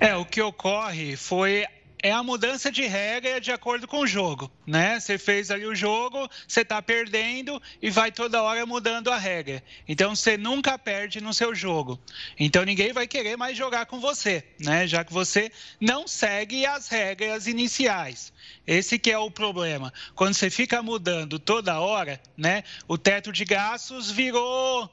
É, 0.00 0.14
o 0.14 0.24
que 0.24 0.40
ocorre 0.42 1.16
foi 1.16 1.66
é 2.02 2.12
a 2.12 2.22
mudança 2.22 2.70
de 2.70 2.86
regra 2.86 3.40
de 3.40 3.50
acordo 3.50 3.88
com 3.88 4.00
o 4.00 4.06
jogo, 4.06 4.50
né? 4.66 5.00
Você 5.00 5.18
fez 5.18 5.50
ali 5.50 5.66
o 5.66 5.74
jogo, 5.74 6.28
você 6.46 6.60
está 6.60 6.80
perdendo 6.80 7.60
e 7.80 7.90
vai 7.90 8.12
toda 8.12 8.42
hora 8.42 8.64
mudando 8.66 9.10
a 9.10 9.18
regra. 9.18 9.62
Então 9.88 10.14
você 10.14 10.36
nunca 10.36 10.78
perde 10.78 11.20
no 11.20 11.34
seu 11.34 11.54
jogo. 11.54 11.98
Então 12.38 12.64
ninguém 12.64 12.92
vai 12.92 13.06
querer 13.06 13.36
mais 13.36 13.56
jogar 13.56 13.86
com 13.86 13.98
você, 13.98 14.44
né? 14.60 14.86
Já 14.86 15.02
que 15.04 15.12
você 15.12 15.50
não 15.80 16.06
segue 16.06 16.64
as 16.64 16.86
regras 16.88 17.46
iniciais. 17.46 18.32
Esse 18.66 18.98
que 18.98 19.10
é 19.10 19.18
o 19.18 19.30
problema. 19.30 19.92
Quando 20.14 20.34
você 20.34 20.50
fica 20.50 20.82
mudando 20.82 21.38
toda 21.38 21.80
hora, 21.80 22.20
né? 22.36 22.62
O 22.86 22.98
teto 22.98 23.32
de 23.32 23.44
gastos 23.44 24.10
virou 24.10 24.88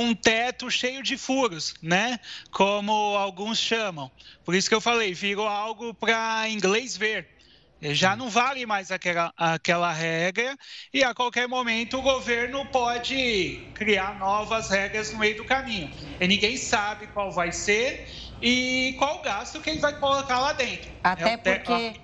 um 0.00 0.14
teto 0.14 0.70
cheio 0.70 1.02
de 1.02 1.16
furos, 1.16 1.74
né? 1.82 2.18
Como 2.50 2.92
alguns 3.16 3.58
chamam. 3.58 4.10
Por 4.44 4.54
isso 4.54 4.68
que 4.68 4.74
eu 4.74 4.80
falei, 4.80 5.14
virou 5.14 5.46
algo 5.46 5.94
para 5.94 6.48
inglês 6.48 6.96
ver. 6.96 7.34
Já 7.80 8.16
não 8.16 8.30
vale 8.30 8.64
mais 8.64 8.90
aquela, 8.90 9.32
aquela 9.36 9.92
regra 9.92 10.56
e 10.92 11.04
a 11.04 11.14
qualquer 11.14 11.46
momento 11.46 11.98
o 11.98 12.02
governo 12.02 12.64
pode 12.66 13.72
criar 13.74 14.18
novas 14.18 14.70
regras 14.70 15.12
no 15.12 15.18
meio 15.18 15.36
do 15.36 15.44
caminho. 15.44 15.90
E 16.18 16.26
ninguém 16.26 16.56
sabe 16.56 17.08
qual 17.08 17.30
vai 17.30 17.52
ser 17.52 18.08
e 18.44 18.92
qual 18.98 19.22
gasto 19.22 19.58
que 19.58 19.70
ele 19.70 19.80
vai 19.80 19.98
colocar 19.98 20.38
lá 20.38 20.52
dentro. 20.52 20.90
Até 21.02 21.32
é 21.32 21.36
porque 21.38 21.94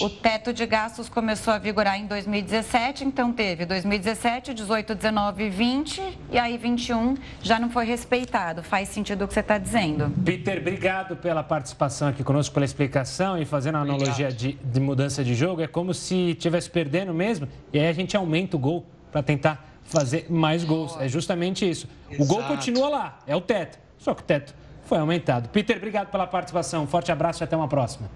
o 0.00 0.08
teto 0.08 0.50
de 0.50 0.64
gastos 0.64 1.06
começou 1.06 1.52
a 1.52 1.58
vigorar 1.58 2.00
em 2.00 2.06
2017, 2.06 3.04
então 3.04 3.30
teve 3.30 3.66
2017, 3.66 4.54
18, 4.54 4.94
19, 4.94 5.50
20 5.50 6.18
e 6.32 6.38
aí 6.38 6.56
21 6.56 7.16
já 7.42 7.58
não 7.58 7.68
foi 7.68 7.84
respeitado. 7.84 8.62
Faz 8.62 8.88
sentido 8.88 9.26
o 9.26 9.28
que 9.28 9.34
você 9.34 9.40
está 9.40 9.58
dizendo. 9.58 10.10
Peter, 10.24 10.56
obrigado 10.56 11.14
pela 11.14 11.42
participação 11.42 12.08
aqui 12.08 12.24
conosco, 12.24 12.54
pela 12.54 12.64
explicação 12.64 13.36
e 13.38 13.44
fazendo 13.44 13.76
a 13.76 13.80
analogia 13.82 14.32
de, 14.32 14.54
de 14.54 14.80
mudança 14.80 15.22
de 15.22 15.34
jogo. 15.34 15.60
É 15.60 15.66
como 15.66 15.92
se 15.92 16.30
estivesse 16.30 16.70
perdendo 16.70 17.12
mesmo 17.12 17.46
e 17.70 17.78
aí 17.78 17.86
a 17.86 17.92
gente 17.92 18.16
aumenta 18.16 18.56
o 18.56 18.58
gol 18.58 18.86
para 19.12 19.22
tentar 19.22 19.62
fazer 19.84 20.26
mais 20.30 20.64
gols. 20.64 20.96
É 20.98 21.06
justamente 21.06 21.68
isso. 21.68 21.86
Exato. 22.08 22.22
O 22.22 22.26
gol 22.26 22.42
continua 22.44 22.88
lá, 22.88 23.18
é 23.26 23.36
o 23.36 23.42
teto. 23.42 23.78
Só 23.98 24.14
que 24.14 24.22
o 24.22 24.24
teto 24.24 24.54
foi 24.86 24.98
aumentado. 24.98 25.48
Peter, 25.48 25.76
obrigado 25.76 26.10
pela 26.10 26.26
participação. 26.26 26.84
Um 26.84 26.86
forte 26.86 27.12
abraço 27.12 27.42
e 27.42 27.44
até 27.44 27.56
uma 27.56 27.68
próxima. 27.68 28.08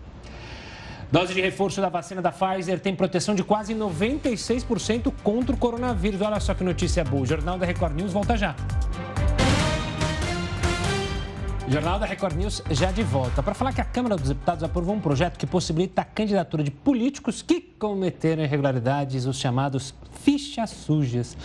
Dose 1.12 1.34
de 1.34 1.40
reforço 1.40 1.80
da 1.80 1.88
vacina 1.88 2.22
da 2.22 2.30
Pfizer 2.30 2.78
tem 2.78 2.94
proteção 2.94 3.34
de 3.34 3.42
quase 3.42 3.74
96% 3.74 5.12
contra 5.24 5.54
o 5.54 5.58
coronavírus. 5.58 6.20
Olha 6.20 6.38
só 6.38 6.54
que 6.54 6.62
notícia 6.62 7.02
boa. 7.04 7.22
O 7.22 7.26
Jornal 7.26 7.58
da 7.58 7.66
Record 7.66 7.96
News 7.96 8.12
volta 8.12 8.36
já. 8.36 8.54
Jornal 11.70 12.00
da 12.00 12.06
Record 12.06 12.36
News 12.36 12.62
já 12.70 12.90
de 12.90 13.04
volta 13.04 13.44
para 13.44 13.54
falar 13.54 13.72
que 13.72 13.80
a 13.80 13.84
Câmara 13.84 14.16
dos 14.16 14.28
Deputados 14.28 14.64
aprovou 14.64 14.92
um 14.92 15.00
projeto 15.00 15.38
que 15.38 15.46
possibilita 15.46 16.02
a 16.02 16.04
candidatura 16.04 16.64
de 16.64 16.70
políticos 16.70 17.42
que 17.42 17.60
cometeram 17.60 18.42
irregularidades, 18.42 19.24
os 19.24 19.38
chamados 19.38 19.94
fichas 20.22 20.70
sujas. 20.70 21.36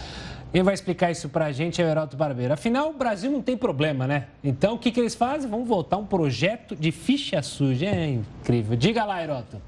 Quem 0.56 0.63
vai 0.63 0.74
explicar 0.74 1.12
isso 1.12 1.28
para 1.28 1.48
a 1.48 1.52
gente 1.52 1.82
é 1.82 1.86
o 1.86 1.89
Heraldo 1.89 2.15
Barbeiro. 2.15 2.54
Afinal, 2.54 2.89
o 2.91 2.94
Brasil 2.94 3.30
não 3.30 3.41
tem 3.41 3.58
problema, 3.58 4.08
né? 4.08 4.28
Então, 4.41 4.76
o 4.76 4.80
que, 4.80 4.89
que 4.89 5.02
eles 5.02 5.13
fazem? 5.13 5.50
Vão 5.50 5.65
votar 5.65 6.00
um 6.00 6.06
projeto 6.06 6.78
de 6.78 6.94
ficha 6.94 7.41
suja. 7.41 7.88
É 7.88 8.08
incrível. 8.08 8.78
Diga 8.78 9.04
lá, 9.04 9.22
Heroto. 9.22 9.62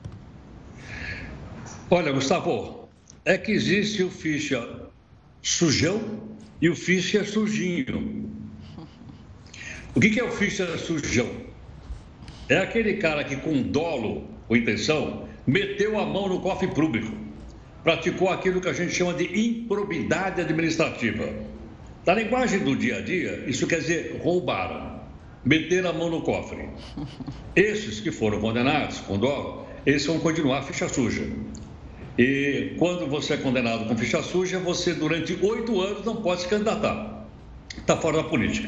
Olha, 1.91 2.09
Gustavo, 2.13 2.87
é 3.25 3.37
que 3.37 3.51
existe 3.51 4.01
o 4.01 4.09
ficha 4.09 4.65
sujão 5.41 5.99
e 6.61 6.69
o 6.69 6.75
ficha 6.77 7.25
sujinho. 7.25 8.31
O 9.93 9.99
que, 9.99 10.09
que 10.09 10.21
é 10.21 10.23
o 10.23 10.31
ficha 10.31 10.77
sujão? 10.77 11.29
É 12.47 12.59
aquele 12.59 12.93
cara 12.93 13.25
que, 13.25 13.35
com 13.35 13.61
dolo 13.61 14.29
ou 14.47 14.55
intenção, 14.55 15.27
meteu 15.45 15.99
a 15.99 16.05
mão 16.05 16.29
no 16.29 16.39
cofre 16.39 16.69
público 16.69 17.26
praticou 17.87 18.27
aquilo 18.27 18.59
que 18.59 18.67
a 18.67 18.73
gente 18.73 18.93
chama 18.93 19.13
de 19.13 19.47
improbidade 19.47 20.41
administrativa. 20.41 21.29
Na 22.05 22.15
linguagem 22.15 22.59
do 22.59 22.75
dia 22.75 22.97
a 22.97 23.01
dia, 23.01 23.45
isso 23.47 23.65
quer 23.65 23.79
dizer 23.79 24.19
roubaram, 24.21 24.99
meter 25.45 25.85
a 25.85 25.93
mão 25.93 26.09
no 26.09 26.21
cofre. 26.21 26.67
Esses 27.55 28.01
que 28.01 28.11
foram 28.11 28.41
condenados 28.41 28.99
com 28.99 29.17
dolo, 29.17 29.65
eles 29.85 30.05
vão 30.05 30.19
continuar 30.19 30.63
ficha 30.63 30.89
suja. 30.89 31.29
E 32.19 32.73
quando 32.77 33.07
você 33.07 33.35
é 33.35 33.37
condenado 33.37 33.87
com 33.87 33.97
ficha 33.97 34.21
suja, 34.21 34.59
você 34.59 34.93
durante 34.93 35.39
oito 35.41 35.79
anos 35.79 36.03
não 36.03 36.17
pode 36.17 36.41
se 36.41 36.49
candidatar. 36.49 37.25
Está 37.77 37.95
fora 37.95 38.17
da 38.17 38.23
política. 38.25 38.67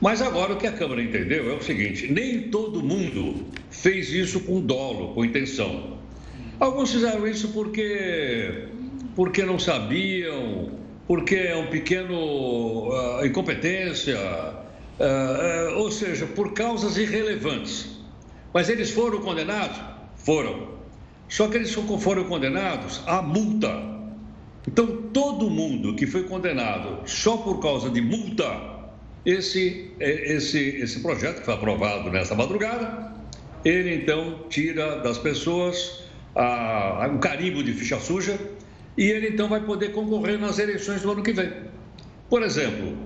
Mas 0.00 0.22
agora 0.22 0.54
o 0.54 0.56
que 0.56 0.66
a 0.66 0.72
Câmara 0.72 1.02
entendeu 1.02 1.50
é 1.50 1.54
o 1.54 1.62
seguinte: 1.62 2.10
nem 2.10 2.48
todo 2.48 2.82
mundo 2.82 3.44
fez 3.70 4.10
isso 4.10 4.40
com 4.40 4.58
dolo, 4.58 5.12
com 5.12 5.22
intenção. 5.22 5.97
Alguns 6.60 6.92
fizeram 6.92 7.26
isso 7.26 7.48
porque, 7.48 8.66
porque 9.14 9.44
não 9.44 9.60
sabiam, 9.60 10.70
porque 11.06 11.36
é 11.36 11.56
um 11.56 11.68
pequeno 11.68 12.88
uh, 12.88 13.24
incompetência, 13.24 14.18
uh, 14.18 15.74
uh, 15.74 15.78
ou 15.78 15.90
seja, 15.92 16.26
por 16.26 16.52
causas 16.54 16.96
irrelevantes. 16.98 17.98
Mas 18.52 18.68
eles 18.68 18.90
foram 18.90 19.20
condenados? 19.20 19.80
Foram. 20.16 20.78
Só 21.28 21.46
que 21.46 21.58
eles 21.58 21.72
foram 21.72 22.24
condenados 22.24 23.02
à 23.06 23.22
multa. 23.22 23.70
Então, 24.66 25.02
todo 25.12 25.48
mundo 25.48 25.94
que 25.94 26.06
foi 26.06 26.24
condenado 26.24 27.08
só 27.08 27.36
por 27.36 27.60
causa 27.60 27.88
de 27.88 28.00
multa, 28.00 28.78
esse, 29.24 29.92
esse, 30.00 30.58
esse 30.58 31.00
projeto 31.00 31.38
que 31.38 31.44
foi 31.44 31.54
aprovado 31.54 32.10
nessa 32.10 32.34
madrugada, 32.34 33.12
ele 33.64 33.94
então 33.94 34.40
tira 34.48 34.98
das 35.00 35.18
pessoas 35.18 36.07
a, 36.34 37.08
um 37.12 37.18
carimbo 37.18 37.62
de 37.62 37.72
ficha 37.72 37.98
suja 37.98 38.38
e 38.96 39.04
ele 39.04 39.28
então 39.28 39.48
vai 39.48 39.60
poder 39.60 39.92
concorrer 39.92 40.38
nas 40.38 40.58
eleições 40.58 41.02
do 41.02 41.12
ano 41.12 41.22
que 41.22 41.32
vem. 41.32 41.52
Por 42.28 42.42
exemplo, 42.42 42.96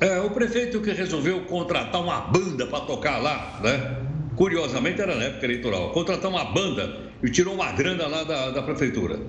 é, 0.00 0.20
o 0.20 0.30
prefeito 0.30 0.80
que 0.80 0.90
resolveu 0.90 1.42
contratar 1.42 2.02
uma 2.02 2.20
banda 2.22 2.66
para 2.66 2.80
tocar 2.80 3.18
lá, 3.18 3.60
né? 3.62 3.96
Curiosamente 4.36 5.00
era 5.00 5.14
na 5.14 5.24
época 5.24 5.46
eleitoral, 5.46 5.90
contratar 5.92 6.28
uma 6.28 6.44
banda 6.46 7.12
e 7.22 7.30
tirou 7.30 7.54
uma 7.54 7.70
grana 7.70 8.08
lá 8.08 8.24
da, 8.24 8.50
da 8.50 8.62
prefeitura. 8.62 9.20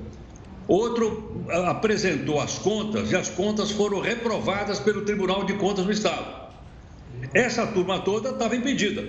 Outro 0.67 1.45
apresentou 1.67 2.41
as 2.41 2.57
contas 2.57 3.11
e 3.11 3.15
as 3.15 3.29
contas 3.29 3.69
foram 3.69 3.99
reprovadas 4.01 4.79
pelo 4.79 5.01
Tribunal 5.01 5.43
de 5.43 5.53
Contas 5.53 5.85
do 5.85 5.91
Estado. 5.91 6.49
Essa 7.35 7.67
turma 7.67 7.99
toda 7.99 8.29
estava 8.29 8.55
impedida. 8.55 9.03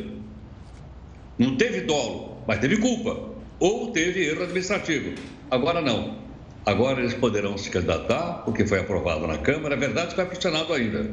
Não 1.39 1.57
teve 1.57 1.81
dolo, 1.81 2.43
mas 2.47 2.59
teve 2.59 2.77
culpa 2.77 3.36
ou 3.59 3.93
teve 3.93 4.27
erro 4.27 4.43
administrativo. 4.43 5.15
Agora 5.51 5.81
não. 5.81 6.19
Agora 6.65 7.01
eles 7.01 7.15
poderão 7.15 7.57
se 7.57 7.71
candidatar, 7.71 8.43
porque 8.45 8.67
foi 8.67 8.81
aprovado 8.81 9.27
na 9.27 9.39
Câmara. 9.39 9.75
É 9.75 9.79
verdade 9.79 10.11
que 10.11 10.17
vai 10.17 10.27
para 10.27 10.39
o 10.39 10.43
Senado 10.43 10.73
ainda. 10.73 11.09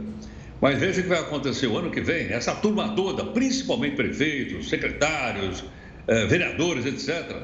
Mas 0.60 0.80
veja 0.80 1.02
o 1.02 1.04
que 1.04 1.10
vai 1.10 1.20
acontecer 1.20 1.68
o 1.68 1.78
ano 1.78 1.92
que 1.92 2.02
vem. 2.02 2.32
Essa 2.32 2.56
turma 2.56 2.96
toda, 2.96 3.24
principalmente 3.26 3.96
prefeitos, 3.96 4.70
secretários, 4.70 5.64
eh, 6.08 6.26
vereadores, 6.26 6.86
etc., 6.86 7.36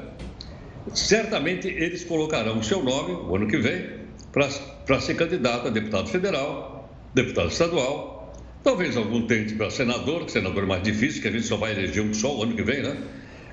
certamente 0.94 1.68
eles 1.68 2.02
colocarão 2.04 2.58
o 2.58 2.64
seu 2.64 2.82
nome 2.82 3.12
o 3.12 3.36
ano 3.36 3.46
que 3.46 3.58
vem 3.58 4.00
para 4.32 5.00
ser 5.00 5.14
candidato 5.14 5.68
a 5.68 5.70
deputado 5.70 6.08
federal, 6.08 6.90
deputado 7.14 7.50
estadual, 7.50 8.32
talvez 8.62 8.96
algum 8.96 9.26
tente 9.26 9.54
para 9.54 9.70
senador, 9.70 10.24
que 10.24 10.32
senador 10.32 10.64
é 10.64 10.66
mais 10.66 10.82
difícil, 10.82 11.22
que 11.22 11.28
a 11.28 11.30
gente 11.30 11.44
só 11.44 11.56
vai 11.56 11.72
eleger 11.72 12.02
um 12.02 12.14
só 12.14 12.36
o 12.36 12.42
ano 12.42 12.54
que 12.54 12.62
vem, 12.62 12.82
né? 12.82 12.96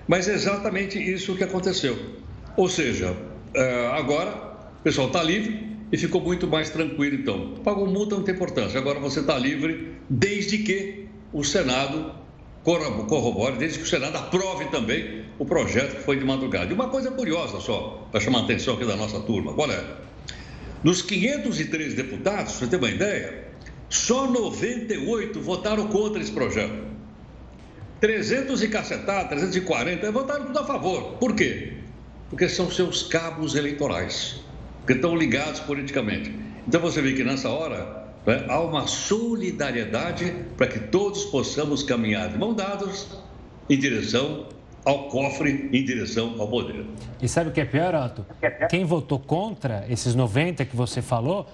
Mas 0.08 0.28
é 0.28 0.34
exatamente 0.34 0.98
isso 0.98 1.36
que 1.36 1.43
aconteceu. 1.43 1.98
Ou 2.56 2.70
seja, 2.70 3.15
é, 3.54 3.88
agora 3.88 4.32
o 4.80 4.84
pessoal 4.84 5.08
está 5.08 5.22
livre 5.22 5.67
e 5.91 5.98
ficou 5.98 6.22
muito 6.22 6.48
mais 6.48 6.70
tranquilo, 6.70 7.15
então. 7.15 7.56
Pagou 7.63 7.88
multa, 7.88 8.15
não 8.15 8.24
tem 8.24 8.34
importância. 8.34 8.80
Agora 8.80 9.00
você 9.00 9.20
está 9.20 9.38
livre 9.38 9.93
desde 10.10 10.60
que 10.60 11.08
o 11.34 11.43
Senado 11.43 12.15
corrobore, 12.63 13.58
desde 13.58 13.80
que 13.80 13.86
o 13.86 13.88
Senado 13.88 14.17
aprove 14.17 14.65
também 14.65 15.24
o 15.39 15.46
projeto 15.46 15.98
que 15.98 16.04
foi 16.04 16.17
de 16.17 16.26
madrugada. 16.26 16.72
E 16.72 16.74
uma 16.74 16.89
coisa 16.89 17.12
curiosa 17.12 17.60
só, 17.62 18.08
para 18.12 18.20
chamar 18.20 18.39
a 18.39 18.43
atenção 18.43 18.76
aqui 18.76 18.86
da 18.86 18.96
nossa 18.96 19.20
turma, 19.22 19.54
qual 19.54 19.72
é? 19.72 19.84
Dos 20.84 21.02
503 21.02 21.93
deputados, 21.93 22.54
você 22.54 22.67
ter 22.67 22.76
uma 22.76 22.89
ideia, 22.89 23.48
só 23.89 24.28
98 24.28 25.39
votaram 25.39 25.88
contra 25.88 26.22
esse 26.22 26.32
projeto. 26.32 26.97
300 28.00 28.62
e 28.62 28.68
cacetada, 28.68 29.30
340, 29.30 30.12
votaram 30.12 30.46
tudo 30.46 30.60
a 30.60 30.64
favor. 30.64 31.14
Por 31.20 31.36
quê? 31.36 31.74
Porque 32.30 32.48
são 32.48 32.70
seus 32.70 33.04
cabos 33.04 33.56
eleitorais, 33.56 34.42
que 34.86 34.94
estão 34.94 35.16
ligados 35.16 35.60
politicamente. 35.62 36.34
Então 36.68 36.80
você 36.80 37.02
vê 37.02 37.14
que 37.14 37.24
nessa 37.24 37.50
hora 37.50 38.06
né, 38.26 38.46
há 38.50 38.60
uma 38.60 38.86
solidariedade 38.86 40.34
para 40.56 40.68
que 40.68 40.80
todos 40.80 41.26
possamos 41.26 41.82
caminhar 41.82 42.30
de 42.30 42.38
mão 42.38 42.54
dadas 42.54 43.08
em 43.70 43.78
direção 43.78 44.48
ao 44.86 45.10
cofre, 45.10 45.70
em 45.74 45.84
direção 45.84 46.36
ao 46.40 46.48
poder. 46.48 46.86
E 47.22 47.28
sabe 47.28 47.50
o 47.50 47.54
que 47.54 47.62
é 47.62 47.66
pior, 47.66 47.94
Otto? 47.96 48.26
Quem 48.70 48.86
votou 48.86 49.20
contra 49.20 49.86
esses 49.90 50.14
90 50.16 50.64
que 50.66 50.76
você 50.76 51.02
falou 51.02 51.48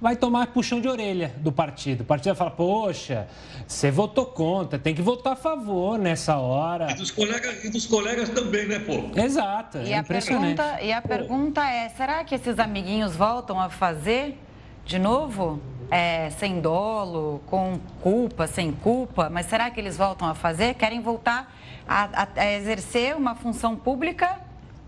vai 0.00 0.16
tomar 0.16 0.46
puxão 0.48 0.80
de 0.80 0.88
orelha 0.88 1.34
do 1.38 1.52
partido. 1.52 2.00
O 2.00 2.04
partido 2.04 2.34
vai 2.34 2.36
falar, 2.36 2.50
poxa, 2.52 3.28
você 3.66 3.90
votou 3.90 4.26
contra, 4.26 4.78
tem 4.78 4.94
que 4.94 5.02
votar 5.02 5.34
a 5.34 5.36
favor 5.36 5.98
nessa 5.98 6.38
hora. 6.38 6.90
E 6.90 6.94
dos 6.94 7.10
colegas, 7.10 7.64
e 7.64 7.68
dos 7.68 7.86
colegas 7.86 8.28
também, 8.30 8.66
né, 8.66 8.78
pô? 8.78 9.10
Exato, 9.20 9.78
e 9.78 9.92
é 9.92 9.98
a 9.98 10.04
Pergunta, 10.04 10.82
e 10.82 10.92
a 10.92 11.02
pergunta 11.02 11.64
é, 11.64 11.88
será 11.90 12.24
que 12.24 12.34
esses 12.34 12.58
amiguinhos 12.58 13.14
voltam 13.14 13.60
a 13.60 13.68
fazer 13.68 14.38
de 14.84 14.98
novo? 14.98 15.60
É, 15.92 16.30
sem 16.30 16.60
dolo, 16.60 17.42
com 17.46 17.80
culpa, 18.00 18.46
sem 18.46 18.70
culpa, 18.70 19.28
mas 19.28 19.46
será 19.46 19.68
que 19.70 19.80
eles 19.80 19.96
voltam 19.96 20.28
a 20.28 20.36
fazer? 20.36 20.74
Querem 20.74 21.00
voltar 21.00 21.52
a, 21.88 22.22
a, 22.22 22.28
a 22.36 22.52
exercer 22.52 23.16
uma 23.16 23.34
função 23.34 23.74
pública? 23.74 24.38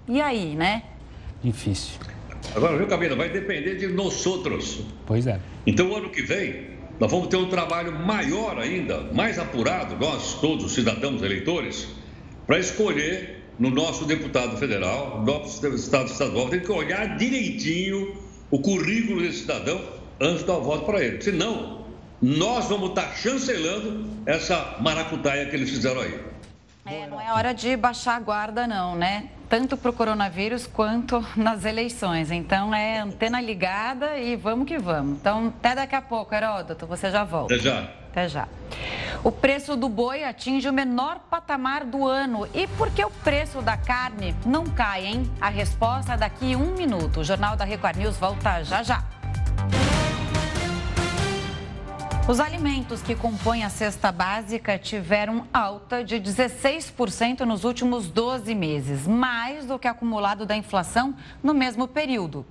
E 0.07 0.21
aí, 0.21 0.55
né? 0.55 0.85
Difícil. 1.43 1.99
Agora, 2.55 2.77
viu, 2.77 2.87
Camila, 2.87 3.17
vai 3.17 3.29
depender 3.29 3.77
de 3.77 3.89
nós 3.89 4.27
outros. 4.27 4.81
Pois 5.07 5.27
é. 5.27 5.41
Então, 5.67 5.91
o 5.91 5.97
ano 5.97 6.11
que 6.11 6.23
vem, 6.23 6.67
nós 6.99 7.11
vamos 7.11 7.29
ter 7.29 7.37
um 7.37 7.49
trabalho 7.49 7.93
maior 7.93 8.59
ainda, 8.59 9.01
mais 9.13 9.39
apurado, 9.39 9.97
nós, 9.97 10.35
todos 10.35 10.65
os 10.65 10.73
cidadãos 10.73 11.23
eleitores, 11.23 11.89
para 12.47 12.59
escolher 12.59 13.43
no 13.59 13.71
nosso 13.71 14.05
deputado 14.05 14.57
federal, 14.57 15.21
no 15.21 15.25
nosso 15.25 15.67
estado 15.69 16.07
estadual, 16.07 16.49
tem 16.49 16.61
que 16.61 16.73
olhar 16.73 17.17
direitinho 17.17 18.17
o 18.51 18.59
currículo 18.59 19.23
desse 19.23 19.41
cidadão 19.41 19.81
antes 20.21 20.41
de 20.41 20.47
dar 20.47 20.59
o 20.59 20.63
voto 20.63 20.85
para 20.85 21.03
ele. 21.03 21.21
Senão, 21.23 21.87
nós 22.21 22.69
vamos 22.69 22.91
estar 22.91 23.15
chancelando 23.17 24.05
essa 24.27 24.77
maracutaia 24.81 25.47
que 25.47 25.57
eles 25.57 25.71
fizeram 25.71 26.01
aí. 26.01 26.21
É, 26.85 27.07
não 27.07 27.21
é 27.21 27.33
hora 27.33 27.53
de 27.53 27.77
baixar 27.77 28.17
a 28.17 28.21
guarda, 28.21 28.67
não, 28.67 28.97
né? 28.97 29.31
Tanto 29.53 29.77
para 29.77 29.91
o 29.91 29.93
coronavírus 29.93 30.67
quanto 30.67 31.23
nas 31.37 31.67
eleições. 31.67 32.31
Então 32.31 32.75
é 32.75 33.01
antena 33.01 33.39
ligada 33.39 34.17
e 34.17 34.35
vamos 34.35 34.67
que 34.67 34.79
vamos. 34.79 35.19
Então, 35.19 35.49
até 35.49 35.75
daqui 35.75 35.95
a 35.95 36.01
pouco, 36.01 36.35
Heródoto, 36.35 36.87
você 36.87 37.11
já 37.11 37.23
volta. 37.23 37.53
Até 37.53 37.63
já. 37.63 37.81
Até 38.11 38.29
já. 38.31 38.49
O 39.23 39.31
preço 39.31 39.77
do 39.77 39.91
boi 39.91 40.25
atinge 40.25 40.67
o 40.71 40.73
menor 40.73 41.19
patamar 41.31 41.85
do 41.85 42.09
ano. 42.09 42.49
E 42.55 42.67
por 42.67 42.91
que 42.93 43.05
o 43.05 43.11
preço 43.11 43.61
da 43.61 43.77
carne 43.77 44.35
não 44.47 44.65
cai, 44.65 45.05
hein? 45.05 45.31
A 45.39 45.51
resposta 45.51 46.17
daqui 46.17 46.55
a 46.55 46.57
um 46.57 46.75
minuto. 46.75 47.21
O 47.21 47.25
Jornal 47.25 47.55
da 47.55 47.67
Record 47.67 47.99
News 47.99 48.17
volta 48.17 48.63
já 48.65 48.83
já. 48.83 49.05
Os 52.29 52.39
alimentos 52.39 53.03
que 53.03 53.17
compõem 53.17 53.65
a 53.65 53.69
cesta 53.69 54.13
básica 54.13 54.79
tiveram 54.79 55.45
alta 55.53 56.05
de 56.05 56.21
16% 56.21 57.41
nos 57.41 57.65
últimos 57.65 58.07
12 58.07 58.55
meses, 58.55 59.09
mais 59.09 59.67
do 59.67 59.77
que 59.77 59.89
acumulado 59.89 60.47
da 60.47 60.57
inflação 60.57 61.17
no 61.43 61.53
mesmo 61.53 61.89
período. 61.89 62.47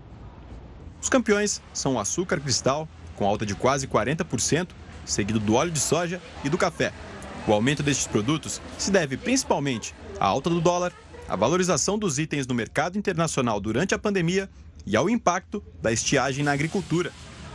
Os 1.02 1.08
campeões 1.08 1.62
são 1.74 1.96
o 1.96 2.00
açúcar 2.00 2.42
cristal, 2.42 2.86
com 3.16 3.26
alta 3.26 3.46
de 3.46 3.56
quase 3.56 3.88
40%, 3.88 4.72
seguido 5.06 5.40
do 5.40 5.54
óleo 5.54 5.72
de 5.72 5.80
soja 5.80 6.22
e 6.44 6.50
do 6.50 6.58
café. 6.58 6.92
O 7.48 7.54
aumento 7.54 7.82
destes 7.82 8.06
produtos 8.06 8.62
se 8.78 8.92
deve 8.92 9.16
principalmente 9.16 9.96
à 10.20 10.26
alta 10.26 10.50
do 10.50 10.60
dólar, 10.60 10.92
à 11.30 11.36
valorização 11.38 11.98
dos 11.98 12.20
itens 12.20 12.46
no 12.46 12.54
mercado 12.54 12.98
internacional 12.98 13.58
durante 13.62 13.96
a 13.96 14.00
pandemia 14.00 14.50
e 14.86 14.98
ao 14.98 15.10
impacto 15.10 15.64
da 15.82 15.94
estiagem 15.94 16.44
na 16.44 16.52
agricultura. 16.52 17.14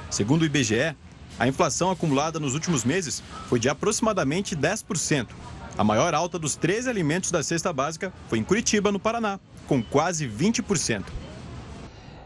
Segundo 0.09 0.42
o 0.42 0.46
IBGE, 0.46 0.96
a 1.38 1.46
inflação 1.46 1.90
acumulada 1.90 2.40
nos 2.40 2.55
últimos 2.55 2.85
meses 2.85 3.22
foi 3.49 3.59
de 3.59 3.68
aproximadamente 3.68 4.57
10%. 4.57 5.29
A 5.77 5.85
maior 5.85 6.14
alta 6.14 6.38
dos 6.38 6.57
13 6.57 6.88
alimentos 6.88 7.31
da 7.31 7.42
cesta 7.42 7.72
básica 7.72 8.12
foi 8.29 8.38
em 8.38 8.44
Curitiba, 8.44 8.90
no 8.90 8.99
Paraná, 8.99 9.38
com 9.66 9.83
quase 9.83 10.27
20%. 10.27 11.05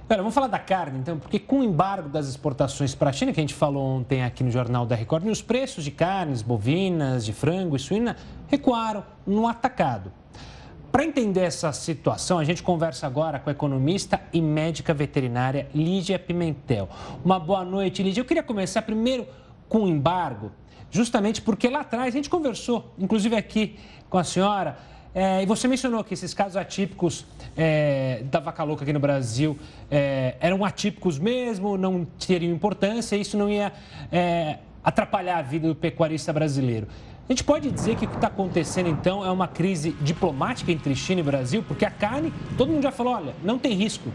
Pera, 0.07 0.23
vamos 0.23 0.35
falar 0.35 0.49
da 0.49 0.59
carne, 0.59 0.99
então, 0.99 1.19
porque 1.19 1.39
com 1.39 1.61
o 1.61 1.65
embargo 1.65 2.09
das 2.09 2.27
exportações 2.27 2.95
para 2.95 3.11
a 3.11 3.13
China, 3.13 3.33
que 3.33 3.41
a 3.41 3.43
gente 3.43 3.55
falou 3.55 3.85
ontem 3.99 4.25
aqui 4.25 4.43
no 4.43 4.51
Jornal 4.51 4.85
da 4.85 4.97
Record, 4.97 5.25
os 5.27 5.43
preços 5.43 5.85
de 5.85 5.91
carnes 5.93 6.43
bovinas, 6.43 7.25
de 7.25 7.33
frango 7.33 7.77
e 7.77 7.79
suína 7.79 8.17
recuaram 8.49 9.05
no 9.27 9.47
atacado. 9.47 10.13
Para 10.91 11.05
entender 11.05 11.43
essa 11.43 11.73
situação, 11.73 12.39
a 12.39 12.45
gente 12.45 12.65
conversa 12.65 13.07
agora 13.07 13.39
com 13.39 13.49
a 13.49 13.53
economista 13.53 14.21
e 14.33 14.41
médica 14.43 14.93
veterinária 14.93 15.69
Lídia 15.73 16.19
Pimentel. 16.19 16.89
Uma 17.25 17.39
boa 17.39 17.65
noite, 17.65 18.03
Lídia. 18.03 18.21
Eu 18.21 18.25
queria 18.25 18.43
começar 18.43 18.83
primeiro 18.83 19.25
com 19.69 19.85
o 19.85 19.89
embargo, 19.89 20.51
justamente 20.91 21.41
porque 21.43 21.69
lá 21.69 21.83
atrás 21.83 22.09
a 22.13 22.17
gente 22.17 22.29
conversou, 22.29 22.93
inclusive 22.99 23.37
aqui 23.37 23.77
com 24.09 24.19
a 24.19 24.25
senhora, 24.25 24.79
é, 25.15 25.43
e 25.45 25.47
você 25.47 25.69
mencionou 25.69 26.03
que 26.03 26.13
esses 26.13 26.35
casos 26.35 26.57
atípicos 26.57 27.25
é, 27.57 28.25
da 28.25 28.41
vaca 28.41 28.65
louca 28.65 28.83
aqui 28.83 28.93
no 28.93 29.01
Brasil 29.01 29.57
é, 29.89 30.35
eram 30.41 30.65
atípicos 30.65 31.21
mesmo, 31.21 31.77
não 31.77 32.05
teriam 32.05 32.53
importância, 32.53 33.15
isso 33.15 33.37
não 33.37 33.49
ia 33.49 33.73
é, 34.11 34.59
atrapalhar 34.83 35.39
a 35.39 35.43
vida 35.43 35.69
do 35.69 35.75
pecuarista 35.75 36.33
brasileiro. 36.33 36.89
A 37.31 37.33
gente 37.33 37.45
pode 37.45 37.71
dizer 37.71 37.95
que 37.95 38.07
o 38.07 38.09
que 38.09 38.17
está 38.17 38.27
acontecendo 38.27 38.89
então 38.89 39.25
é 39.25 39.31
uma 39.31 39.47
crise 39.47 39.93
diplomática 40.01 40.73
entre 40.73 40.97
China 40.97 41.21
e 41.21 41.23
Brasil, 41.23 41.63
porque 41.63 41.85
a 41.85 41.91
carne, 41.91 42.33
todo 42.59 42.73
mundo 42.73 42.83
já 42.83 42.91
falou, 42.91 43.15
olha, 43.15 43.37
não 43.45 43.57
tem 43.57 43.73
risco. 43.73 44.13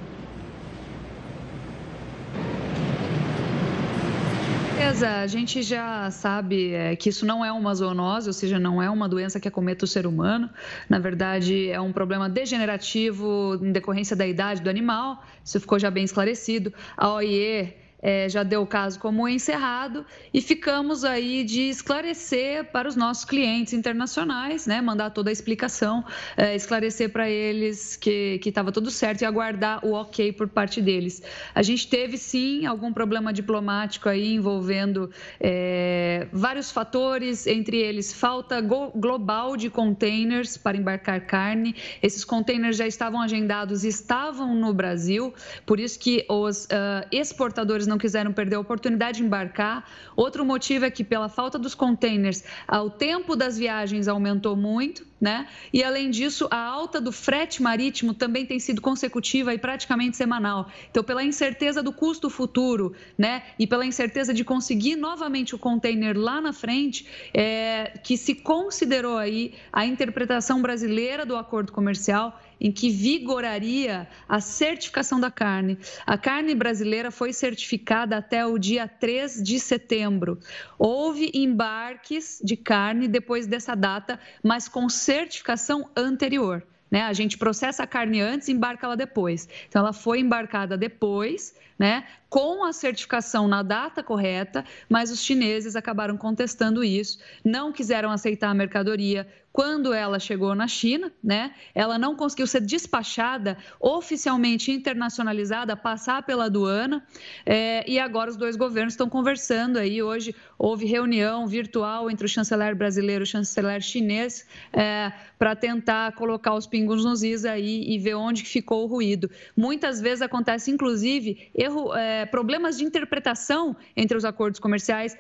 Beleza, 4.74 5.10
a 5.22 5.28
gente 5.28 5.64
já 5.64 6.12
sabe 6.12 6.74
é, 6.74 6.94
que 6.98 7.08
isso 7.08 7.26
não 7.26 7.44
é 7.46 7.54
uma 7.54 7.74
zoonose, 7.74 8.28
ou 8.28 8.34
seja, 8.34 8.60
não 8.60 8.84
é 8.84 8.90
uma 8.90 9.08
doença 9.08 9.40
que 9.40 9.48
acometa 9.48 9.86
o 9.86 9.88
ser 9.88 10.06
humano. 10.06 10.50
Na 10.90 11.00
verdade, 11.00 11.70
é 11.70 11.80
um 11.80 11.94
problema 11.94 12.28
degenerativo 12.28 13.58
em 13.62 13.72
decorrência 13.72 14.14
da 14.14 14.28
idade 14.28 14.62
do 14.62 14.70
animal. 14.70 15.24
Isso 15.42 15.58
ficou 15.58 15.80
já 15.80 15.90
bem 15.90 16.04
esclarecido. 16.04 16.74
A 16.98 17.14
OIE 17.14 17.85
é, 18.06 18.30
já 18.30 18.44
deu 18.44 18.62
o 18.62 18.68
caso 18.68 19.00
como 19.00 19.28
encerrado 19.28 20.06
e 20.32 20.40
ficamos 20.40 21.04
aí 21.04 21.44
de 21.44 21.62
esclarecer 21.70 22.66
para 22.66 22.88
os 22.88 22.96
nossos 22.96 23.26
clientes 23.26 23.74
internacionais, 23.74 24.68
né, 24.68 24.80
mandar 24.80 25.10
toda 25.10 25.32
a 25.32 25.34
explicação, 25.34 26.06
é, 26.38 26.56
esclarecer 26.56 27.10
para 27.10 27.28
eles 27.28 27.96
que 27.96 28.40
estava 28.46 28.72
tudo 28.72 28.92
certo 28.92 29.24
e 29.24 29.26
aguardar 29.26 29.84
o 29.84 29.94
ok 29.94 30.32
por 30.34 30.48
parte 30.48 30.84
deles. 30.84 31.24
A 31.56 31.64
gente 31.64 31.88
teve 31.88 32.16
sim 32.16 32.68
algum 32.68 32.94
problema 32.94 33.34
diplomático 33.34 34.08
aí 34.08 34.36
envolvendo 34.36 35.10
é, 35.40 36.28
vários 36.32 36.70
fatores, 36.70 37.48
entre 37.48 37.78
eles 37.78 38.14
falta 38.14 38.62
global 38.62 39.58
de 39.58 39.68
containers 39.68 40.58
para 40.58 40.78
embarcar 40.78 41.26
carne. 41.26 41.76
Esses 42.04 42.24
containers 42.24 42.78
já 42.78 42.86
estavam 42.86 43.20
agendados, 43.20 43.84
estavam 43.84 44.54
no 44.54 44.72
Brasil, 44.76 45.34
por 45.66 45.80
isso 45.80 45.98
que 45.98 46.24
os 46.30 46.66
uh, 46.66 47.08
exportadores 47.12 47.88
não 47.88 47.95
não 47.96 48.00
quiseram 48.00 48.34
perder 48.34 48.58
a 48.58 48.60
oportunidade 48.60 49.18
de 49.18 49.24
embarcar. 49.24 49.90
Outro 50.16 50.46
motivo 50.46 50.86
é 50.86 50.92
que, 50.92 51.04
pela 51.04 51.30
falta 51.30 51.58
dos 51.58 51.74
containers, 51.74 52.44
o 52.70 52.90
tempo 52.90 53.36
das 53.36 53.58
viagens 53.58 54.08
aumentou 54.08 54.56
muito, 54.56 55.06
né? 55.20 55.48
E, 55.72 55.84
além 55.84 56.10
disso, 56.10 56.48
a 56.52 56.58
alta 56.58 57.00
do 57.00 57.12
frete 57.12 57.62
marítimo 57.64 58.14
também 58.14 58.46
tem 58.46 58.60
sido 58.60 58.82
consecutiva 58.82 59.54
e 59.54 59.58
praticamente 59.58 60.18
semanal. 60.18 60.70
Então, 60.92 61.04
pela 61.04 61.24
incerteza 61.24 61.82
do 61.82 61.94
custo 61.94 62.30
futuro, 62.30 62.94
né? 63.18 63.44
E 63.58 63.66
pela 63.66 63.86
incerteza 63.86 64.34
de 64.34 64.44
conseguir 64.44 64.96
novamente 64.96 65.56
o 65.56 65.58
container 65.58 66.18
lá 66.18 66.42
na 66.42 66.52
frente, 66.52 67.08
é, 67.34 67.98
que 68.04 68.18
se 68.18 68.36
considerou 68.36 69.18
aí 69.18 69.54
a 69.72 69.86
interpretação 69.86 70.62
brasileira 70.62 71.26
do 71.26 71.36
acordo 71.36 71.72
comercial 71.72 72.40
em 72.60 72.72
que 72.72 72.90
vigoraria 72.90 74.08
a 74.28 74.40
certificação 74.40 75.20
da 75.20 75.30
carne. 75.30 75.78
A 76.06 76.18
carne 76.18 76.56
brasileira 76.56 77.12
foi 77.12 77.34
certificada 77.34 78.18
até 78.18 78.46
o 78.46 78.58
dia 78.58 78.88
3 78.88 79.44
de 79.44 79.60
setembro. 79.60 80.40
Houve 80.78 81.32
embarques 81.34 82.42
de 82.44 82.56
carne 82.56 83.08
depois 83.08 83.48
dessa 83.48 83.76
data, 83.76 84.20
mas 84.42 84.68
com 84.68 84.90
certificação 85.06 85.90
anterior. 85.96 86.64
Né? 86.90 87.02
A 87.04 87.14
gente 87.14 87.38
processa 87.38 87.84
a 87.84 87.88
carne 87.88 88.22
antes 88.22 88.48
e 88.48 88.52
embarca 88.52 88.88
ela 88.88 88.98
depois. 88.98 89.48
Então, 89.68 89.82
ela 89.82 89.94
foi 89.94 90.20
embarcada 90.20 90.76
depois, 90.78 91.56
né? 91.78 92.06
com 92.36 92.66
a 92.66 92.74
certificação 92.74 93.48
na 93.48 93.64
data 93.64 94.04
correta, 94.04 94.66
mas 94.90 95.10
os 95.10 95.22
chineses 95.22 95.74
acabaram 95.74 96.18
contestando 96.18 96.84
isso, 96.84 97.18
não 97.44 97.72
quiseram 97.72 98.12
aceitar 98.12 98.50
a 98.50 98.54
mercadoria, 98.54 99.26
quando 99.54 99.94
ela 99.94 100.20
chegou 100.20 100.54
na 100.54 100.68
China, 100.68 101.10
né, 101.24 101.54
ela 101.74 101.98
não 101.98 102.14
conseguiu 102.14 102.46
ser 102.46 102.60
despachada, 102.60 103.58
oficialmente 103.80 104.70
internacionalizada, 104.70 105.78
passar 105.78 106.24
pela 106.24 106.48
aduana, 106.48 107.02
é, 107.46 107.90
e 107.90 107.98
agora 107.98 108.30
os 108.30 108.36
dois 108.36 108.58
governos 108.58 108.96
estão 108.96 109.08
conversando 109.08 109.80
aí. 109.80 110.04
Hoje 110.04 110.36
houve 110.60 110.86
reunião 110.86 111.48
virtual 111.48 112.12
entre 112.12 112.26
o 112.26 112.28
chanceler 112.30 112.76
brasileiro 112.76 113.22
e 113.22 113.24
o 113.24 113.26
chanceler 113.26 113.82
chinês 113.82 114.46
é, 114.74 115.14
para 115.40 115.56
tentar 115.56 116.12
colocar 116.16 116.54
os 116.54 116.68
pingos 116.68 117.06
nos 117.06 117.24
is 117.24 117.46
aí 117.46 117.82
e 117.90 117.98
ver 117.98 118.16
onde 118.16 118.44
ficou 118.44 118.84
o 118.84 118.88
ruído. 118.88 119.32
Muitas 119.56 120.02
vezes 120.02 120.22
acontece, 120.22 120.70
inclusive, 120.70 121.50
erro, 121.66 121.94
é, 121.96 122.26
problemas 122.26 122.78
de 122.78 122.84
interpretação 122.84 123.76
entre 123.96 124.18
os 124.18 124.26
acordos 124.26 124.60
comerciais 124.60 125.18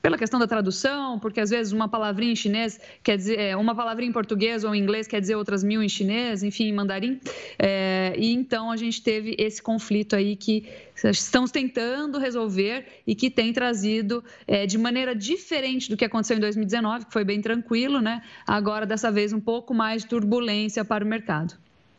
pela 0.00 0.16
questão 0.16 0.38
da 0.38 0.46
tradução, 0.46 1.18
porque 1.18 1.40
às 1.40 1.50
vezes 1.50 1.72
uma 1.72 1.88
palavrinha 1.88 2.32
em 2.32 2.36
chinês 2.36 2.80
quer 3.02 3.16
dizer, 3.16 3.38
é, 3.38 3.56
uma 3.56 3.74
palavrinha 3.74 4.08
em 4.08 4.12
português 4.12 4.64
ou 4.64 4.74
em 4.74 4.80
inglês 4.80 5.06
quer 5.06 5.20
dizer 5.20 5.34
outras 5.34 5.64
mil 5.64 5.82
em 5.82 5.88
chinês, 5.88 6.42
enfim, 6.42 6.68
em 6.68 6.72
mandarim. 6.72 7.20
É, 7.58 8.14
e 8.16 8.32
então 8.32 8.70
a 8.70 8.76
gente 8.76 9.02
teve 9.02 9.34
esse 9.38 9.60
conflito 9.60 10.14
aí 10.14 10.36
que 10.36 10.66
estamos 11.04 11.50
tentando 11.50 12.18
resolver 12.18 12.86
e 13.06 13.14
que 13.14 13.28
tem 13.28 13.52
trazido 13.52 14.24
é, 14.46 14.66
de 14.66 14.78
maneira 14.78 15.14
diferente 15.14 15.90
do 15.90 15.96
que 15.96 16.04
aconteceu 16.04 16.36
em 16.36 16.40
2019, 16.40 17.06
que 17.06 17.12
foi 17.12 17.24
bem 17.24 17.40
tranquilo, 17.40 18.00
né? 18.00 18.22
Agora, 18.46 18.86
dessa 18.86 19.10
vez, 19.10 19.32
um 19.32 19.40
pouco 19.40 19.74
mais 19.74 20.02
de 20.02 20.08
turbulência 20.08 20.84
para 20.84 21.04
o 21.04 21.08
mercado. 21.08 21.54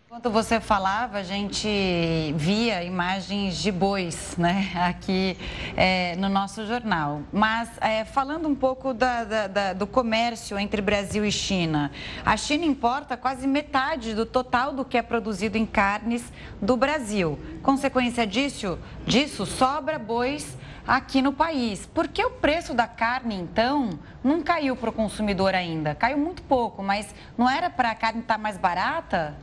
Enquanto 0.09 0.31
você 0.31 0.59
falava, 0.59 1.19
a 1.19 1.23
gente 1.23 2.33
via 2.35 2.83
imagens 2.83 3.61
de 3.61 3.71
bois 3.71 4.35
né, 4.37 4.71
aqui 4.89 5.37
é, 5.77 6.15
no 6.15 6.27
nosso 6.27 6.65
jornal. 6.65 7.21
Mas 7.31 7.69
é, 7.79 8.03
falando 8.03 8.47
um 8.47 8.55
pouco 8.55 8.91
da, 8.91 9.23
da, 9.23 9.45
da, 9.45 9.73
do 9.73 9.85
comércio 9.85 10.57
entre 10.57 10.81
Brasil 10.81 11.23
e 11.23 11.31
China, 11.31 11.91
a 12.25 12.35
China 12.35 12.65
importa 12.65 13.15
quase 13.15 13.45
metade 13.45 14.15
do 14.15 14.25
total 14.25 14.73
do 14.73 14.83
que 14.83 14.97
é 14.97 15.03
produzido 15.03 15.59
em 15.59 15.65
carnes 15.67 16.33
do 16.59 16.75
Brasil. 16.75 17.37
Consequência 17.61 18.25
disso, 18.25 18.79
disso 19.05 19.45
sobra 19.45 19.99
bois 19.99 20.57
aqui 20.87 21.21
no 21.21 21.31
país. 21.31 21.85
Por 21.85 22.07
que 22.07 22.25
o 22.25 22.31
preço 22.31 22.73
da 22.73 22.87
carne, 22.87 23.35
então, 23.35 23.91
não 24.23 24.41
caiu 24.41 24.75
para 24.75 24.89
o 24.89 24.93
consumidor 24.93 25.53
ainda? 25.53 25.93
Caiu 25.93 26.17
muito 26.17 26.41
pouco, 26.41 26.81
mas 26.81 27.13
não 27.37 27.47
era 27.47 27.69
para 27.69 27.91
a 27.91 27.95
carne 27.95 28.21
estar 28.21 28.37
tá 28.37 28.41
mais 28.41 28.57
barata? 28.57 29.37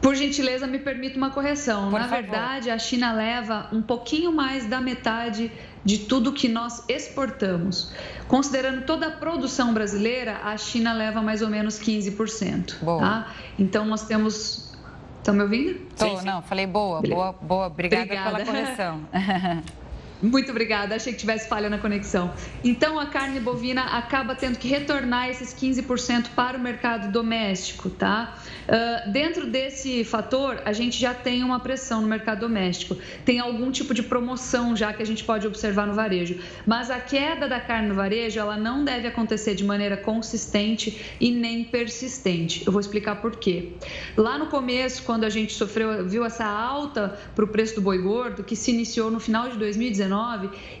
Por 0.00 0.16
gentileza, 0.16 0.66
me 0.66 0.80
permita 0.80 1.16
uma 1.16 1.30
correção. 1.30 1.88
Por 1.90 2.00
Na 2.00 2.08
favor. 2.08 2.22
verdade, 2.22 2.70
a 2.70 2.78
China 2.78 3.12
leva 3.12 3.68
um 3.72 3.80
pouquinho 3.80 4.32
mais 4.32 4.66
da 4.66 4.80
metade 4.80 5.50
de 5.84 5.98
tudo 5.98 6.32
que 6.32 6.48
nós 6.48 6.84
exportamos. 6.88 7.92
Considerando 8.26 8.84
toda 8.84 9.06
a 9.06 9.10
produção 9.12 9.72
brasileira, 9.72 10.40
a 10.42 10.56
China 10.56 10.92
leva 10.92 11.22
mais 11.22 11.40
ou 11.40 11.48
menos 11.48 11.78
15%. 11.78 12.82
Boa. 12.82 13.00
Tá? 13.00 13.32
Então, 13.58 13.84
nós 13.84 14.02
temos. 14.02 14.72
Estão 15.18 15.34
me 15.34 15.42
ouvindo? 15.42 15.78
Tô, 15.96 16.20
não, 16.22 16.42
falei 16.42 16.66
boa, 16.66 17.00
boa, 17.00 17.32
boa. 17.32 17.66
Obrigada, 17.68 18.02
Obrigada. 18.02 18.30
pela 18.30 18.44
correção. 18.44 19.00
Muito 20.22 20.52
obrigada, 20.52 20.94
achei 20.94 21.12
que 21.12 21.18
tivesse 21.18 21.48
falha 21.48 21.68
na 21.68 21.78
conexão. 21.78 22.32
Então, 22.62 22.96
a 22.96 23.06
carne 23.06 23.40
bovina 23.40 23.82
acaba 23.82 24.36
tendo 24.36 24.56
que 24.56 24.68
retornar 24.68 25.28
esses 25.28 25.52
15% 25.52 26.28
para 26.36 26.56
o 26.56 26.60
mercado 26.60 27.10
doméstico, 27.10 27.90
tá? 27.90 28.38
Uh, 28.62 29.10
dentro 29.10 29.50
desse 29.50 30.04
fator, 30.04 30.62
a 30.64 30.72
gente 30.72 30.96
já 30.96 31.12
tem 31.12 31.42
uma 31.42 31.58
pressão 31.58 32.00
no 32.00 32.06
mercado 32.06 32.38
doméstico. 32.42 32.96
Tem 33.24 33.40
algum 33.40 33.72
tipo 33.72 33.92
de 33.92 34.04
promoção 34.04 34.76
já 34.76 34.92
que 34.92 35.02
a 35.02 35.06
gente 35.06 35.24
pode 35.24 35.44
observar 35.44 35.88
no 35.88 35.94
varejo. 35.94 36.38
Mas 36.64 36.88
a 36.88 37.00
queda 37.00 37.48
da 37.48 37.58
carne 37.58 37.88
no 37.88 37.96
varejo, 37.96 38.38
ela 38.38 38.56
não 38.56 38.84
deve 38.84 39.08
acontecer 39.08 39.56
de 39.56 39.64
maneira 39.64 39.96
consistente 39.96 41.16
e 41.20 41.32
nem 41.32 41.64
persistente. 41.64 42.62
Eu 42.64 42.70
vou 42.70 42.80
explicar 42.80 43.16
por 43.16 43.34
quê. 43.34 43.72
Lá 44.16 44.38
no 44.38 44.46
começo, 44.46 45.02
quando 45.02 45.24
a 45.24 45.30
gente 45.30 45.52
sofreu, 45.52 46.06
viu 46.06 46.24
essa 46.24 46.46
alta 46.46 47.18
para 47.34 47.44
o 47.44 47.48
preço 47.48 47.74
do 47.74 47.80
boi 47.80 47.98
gordo, 47.98 48.44
que 48.44 48.54
se 48.54 48.70
iniciou 48.70 49.10
no 49.10 49.18
final 49.18 49.48
de 49.48 49.58
2019, 49.58 50.11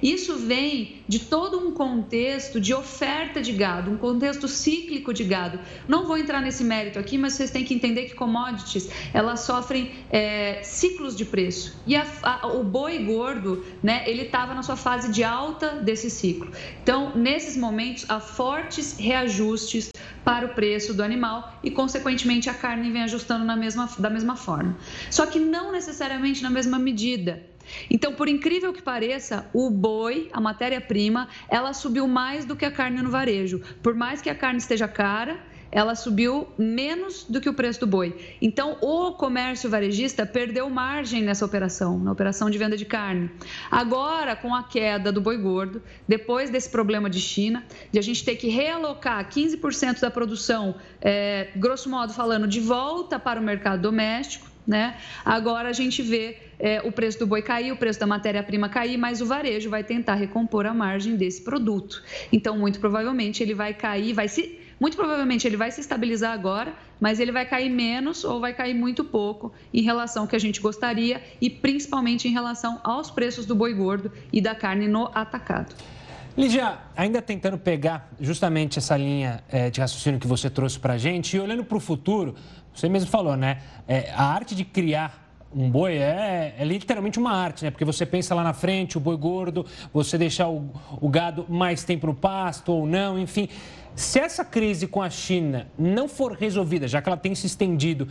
isso 0.02 0.36
vem 0.36 1.02
de 1.08 1.18
todo 1.18 1.58
um 1.58 1.72
contexto 1.72 2.60
de 2.60 2.74
oferta 2.74 3.40
de 3.40 3.52
gado, 3.52 3.90
um 3.90 3.96
contexto 3.96 4.48
cíclico 4.48 5.12
de 5.12 5.24
gado. 5.24 5.58
Não 5.88 6.06
vou 6.06 6.16
entrar 6.16 6.40
nesse 6.40 6.64
mérito 6.64 6.98
aqui, 6.98 7.16
mas 7.16 7.34
vocês 7.34 7.50
têm 7.50 7.64
que 7.64 7.74
entender 7.74 8.06
que 8.06 8.14
commodities 8.14 8.88
elas 9.12 9.40
sofrem 9.40 9.90
é, 10.10 10.60
ciclos 10.62 11.16
de 11.16 11.24
preço. 11.24 11.76
E 11.86 11.96
a, 11.96 12.06
a, 12.22 12.46
o 12.48 12.64
boi 12.64 12.98
gordo, 13.04 13.64
né, 13.82 14.02
ele 14.06 14.22
estava 14.22 14.54
na 14.54 14.62
sua 14.62 14.76
fase 14.76 15.10
de 15.10 15.22
alta 15.24 15.76
desse 15.76 16.10
ciclo. 16.10 16.50
Então, 16.82 17.12
nesses 17.14 17.56
momentos, 17.56 18.04
há 18.08 18.20
fortes 18.20 18.96
reajustes 18.98 19.90
para 20.24 20.46
o 20.46 20.50
preço 20.50 20.94
do 20.94 21.02
animal 21.02 21.58
e, 21.62 21.70
consequentemente, 21.70 22.48
a 22.48 22.54
carne 22.54 22.90
vem 22.90 23.02
ajustando 23.02 23.44
na 23.44 23.56
mesma, 23.56 23.88
da 23.98 24.10
mesma 24.10 24.36
forma. 24.36 24.76
Só 25.10 25.26
que 25.26 25.38
não 25.38 25.72
necessariamente 25.72 26.42
na 26.42 26.50
mesma 26.50 26.78
medida. 26.78 27.42
Então, 27.90 28.14
por 28.14 28.28
incrível 28.28 28.72
que 28.72 28.82
pareça, 28.82 29.46
o 29.52 29.70
boi, 29.70 30.28
a 30.32 30.40
matéria-prima, 30.40 31.28
ela 31.48 31.72
subiu 31.72 32.06
mais 32.06 32.44
do 32.44 32.56
que 32.56 32.64
a 32.64 32.70
carne 32.70 33.02
no 33.02 33.10
varejo. 33.10 33.60
Por 33.82 33.94
mais 33.94 34.20
que 34.20 34.30
a 34.30 34.34
carne 34.34 34.58
esteja 34.58 34.88
cara, 34.88 35.38
ela 35.72 35.94
subiu 35.94 36.46
menos 36.58 37.24
do 37.24 37.40
que 37.40 37.48
o 37.48 37.54
preço 37.54 37.80
do 37.80 37.86
boi. 37.86 38.14
Então, 38.42 38.76
o 38.82 39.12
comércio 39.12 39.70
varejista 39.70 40.26
perdeu 40.26 40.68
margem 40.68 41.22
nessa 41.22 41.46
operação, 41.46 41.98
na 41.98 42.12
operação 42.12 42.50
de 42.50 42.58
venda 42.58 42.76
de 42.76 42.84
carne. 42.84 43.30
Agora, 43.70 44.36
com 44.36 44.54
a 44.54 44.62
queda 44.62 45.10
do 45.10 45.20
boi 45.20 45.38
gordo, 45.38 45.82
depois 46.06 46.50
desse 46.50 46.68
problema 46.68 47.08
de 47.08 47.18
China, 47.18 47.64
de 47.90 47.98
a 47.98 48.02
gente 48.02 48.22
ter 48.22 48.36
que 48.36 48.48
realocar 48.48 49.26
15% 49.26 49.98
da 49.98 50.10
produção, 50.10 50.74
é, 51.00 51.48
grosso 51.56 51.88
modo 51.88 52.12
falando, 52.12 52.46
de 52.46 52.60
volta 52.60 53.18
para 53.18 53.40
o 53.40 53.42
mercado 53.42 53.80
doméstico, 53.80 54.52
né? 54.66 54.98
Agora 55.24 55.70
a 55.70 55.72
gente 55.72 56.02
vê 56.02 56.51
é, 56.62 56.80
o 56.84 56.92
preço 56.92 57.18
do 57.18 57.26
boi 57.26 57.42
cair, 57.42 57.72
o 57.72 57.76
preço 57.76 57.98
da 57.98 58.06
matéria-prima 58.06 58.68
cair, 58.68 58.96
mas 58.96 59.20
o 59.20 59.26
varejo 59.26 59.68
vai 59.68 59.82
tentar 59.82 60.14
recompor 60.14 60.64
a 60.64 60.72
margem 60.72 61.16
desse 61.16 61.42
produto. 61.42 62.00
Então, 62.32 62.56
muito 62.56 62.78
provavelmente, 62.78 63.42
ele 63.42 63.52
vai 63.52 63.74
cair, 63.74 64.12
vai 64.12 64.28
se. 64.28 64.60
Muito 64.80 64.96
provavelmente 64.96 65.46
ele 65.46 65.56
vai 65.56 65.70
se 65.70 65.80
estabilizar 65.80 66.32
agora, 66.32 66.74
mas 67.00 67.20
ele 67.20 67.30
vai 67.30 67.46
cair 67.46 67.70
menos 67.70 68.24
ou 68.24 68.40
vai 68.40 68.52
cair 68.52 68.74
muito 68.74 69.04
pouco 69.04 69.52
em 69.72 69.80
relação 69.80 70.22
ao 70.22 70.28
que 70.28 70.34
a 70.34 70.40
gente 70.40 70.60
gostaria 70.60 71.22
e 71.40 71.48
principalmente 71.48 72.26
em 72.26 72.32
relação 72.32 72.80
aos 72.82 73.08
preços 73.08 73.46
do 73.46 73.54
boi 73.54 73.72
gordo 73.74 74.10
e 74.32 74.40
da 74.40 74.56
carne 74.56 74.88
no 74.88 75.08
atacado. 75.14 75.72
Lígia, 76.36 76.78
ainda 76.96 77.22
tentando 77.22 77.58
pegar 77.58 78.10
justamente 78.18 78.78
essa 78.78 78.96
linha 78.96 79.44
é, 79.48 79.70
de 79.70 79.80
raciocínio 79.80 80.18
que 80.18 80.26
você 80.26 80.50
trouxe 80.50 80.80
para 80.80 80.94
a 80.94 80.98
gente 80.98 81.36
e 81.36 81.40
olhando 81.40 81.62
para 81.62 81.76
o 81.76 81.80
futuro, 81.80 82.34
você 82.74 82.88
mesmo 82.88 83.08
falou, 83.08 83.36
né? 83.36 83.58
É, 83.86 84.10
a 84.10 84.24
arte 84.24 84.54
de 84.54 84.64
criar 84.64 85.21
um 85.54 85.70
boi 85.70 85.96
é, 85.96 86.54
é, 86.58 86.64
literalmente 86.64 87.18
uma 87.18 87.32
arte, 87.32 87.64
né? 87.64 87.70
Porque 87.70 87.84
você 87.84 88.06
pensa 88.06 88.34
lá 88.34 88.42
na 88.42 88.52
frente, 88.52 88.96
o 88.96 89.00
boi 89.00 89.16
gordo, 89.16 89.66
você 89.92 90.16
deixar 90.16 90.48
o, 90.48 90.70
o 91.00 91.08
gado 91.08 91.46
mais 91.48 91.84
tempo 91.84 92.06
no 92.06 92.14
pasto 92.14 92.72
ou 92.72 92.86
não, 92.86 93.18
enfim. 93.18 93.48
Se 93.94 94.18
essa 94.18 94.44
crise 94.44 94.86
com 94.86 95.02
a 95.02 95.10
China 95.10 95.66
não 95.78 96.08
for 96.08 96.32
resolvida, 96.32 96.88
já 96.88 97.02
que 97.02 97.08
ela 97.08 97.16
tem 97.16 97.34
se 97.34 97.46
estendido, 97.46 98.08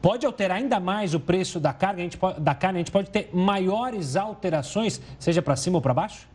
pode 0.00 0.24
alterar 0.24 0.58
ainda 0.58 0.78
mais 0.78 1.14
o 1.14 1.20
preço 1.20 1.58
da 1.58 1.72
carne? 1.72 2.00
A 2.00 2.04
gente 2.04 2.16
pode, 2.16 2.40
da 2.40 2.54
carne, 2.54 2.78
a 2.78 2.80
gente 2.80 2.92
pode 2.92 3.10
ter 3.10 3.28
maiores 3.32 4.14
alterações, 4.14 5.00
seja 5.18 5.42
para 5.42 5.56
cima 5.56 5.78
ou 5.78 5.82
para 5.82 5.92
baixo? 5.92 6.28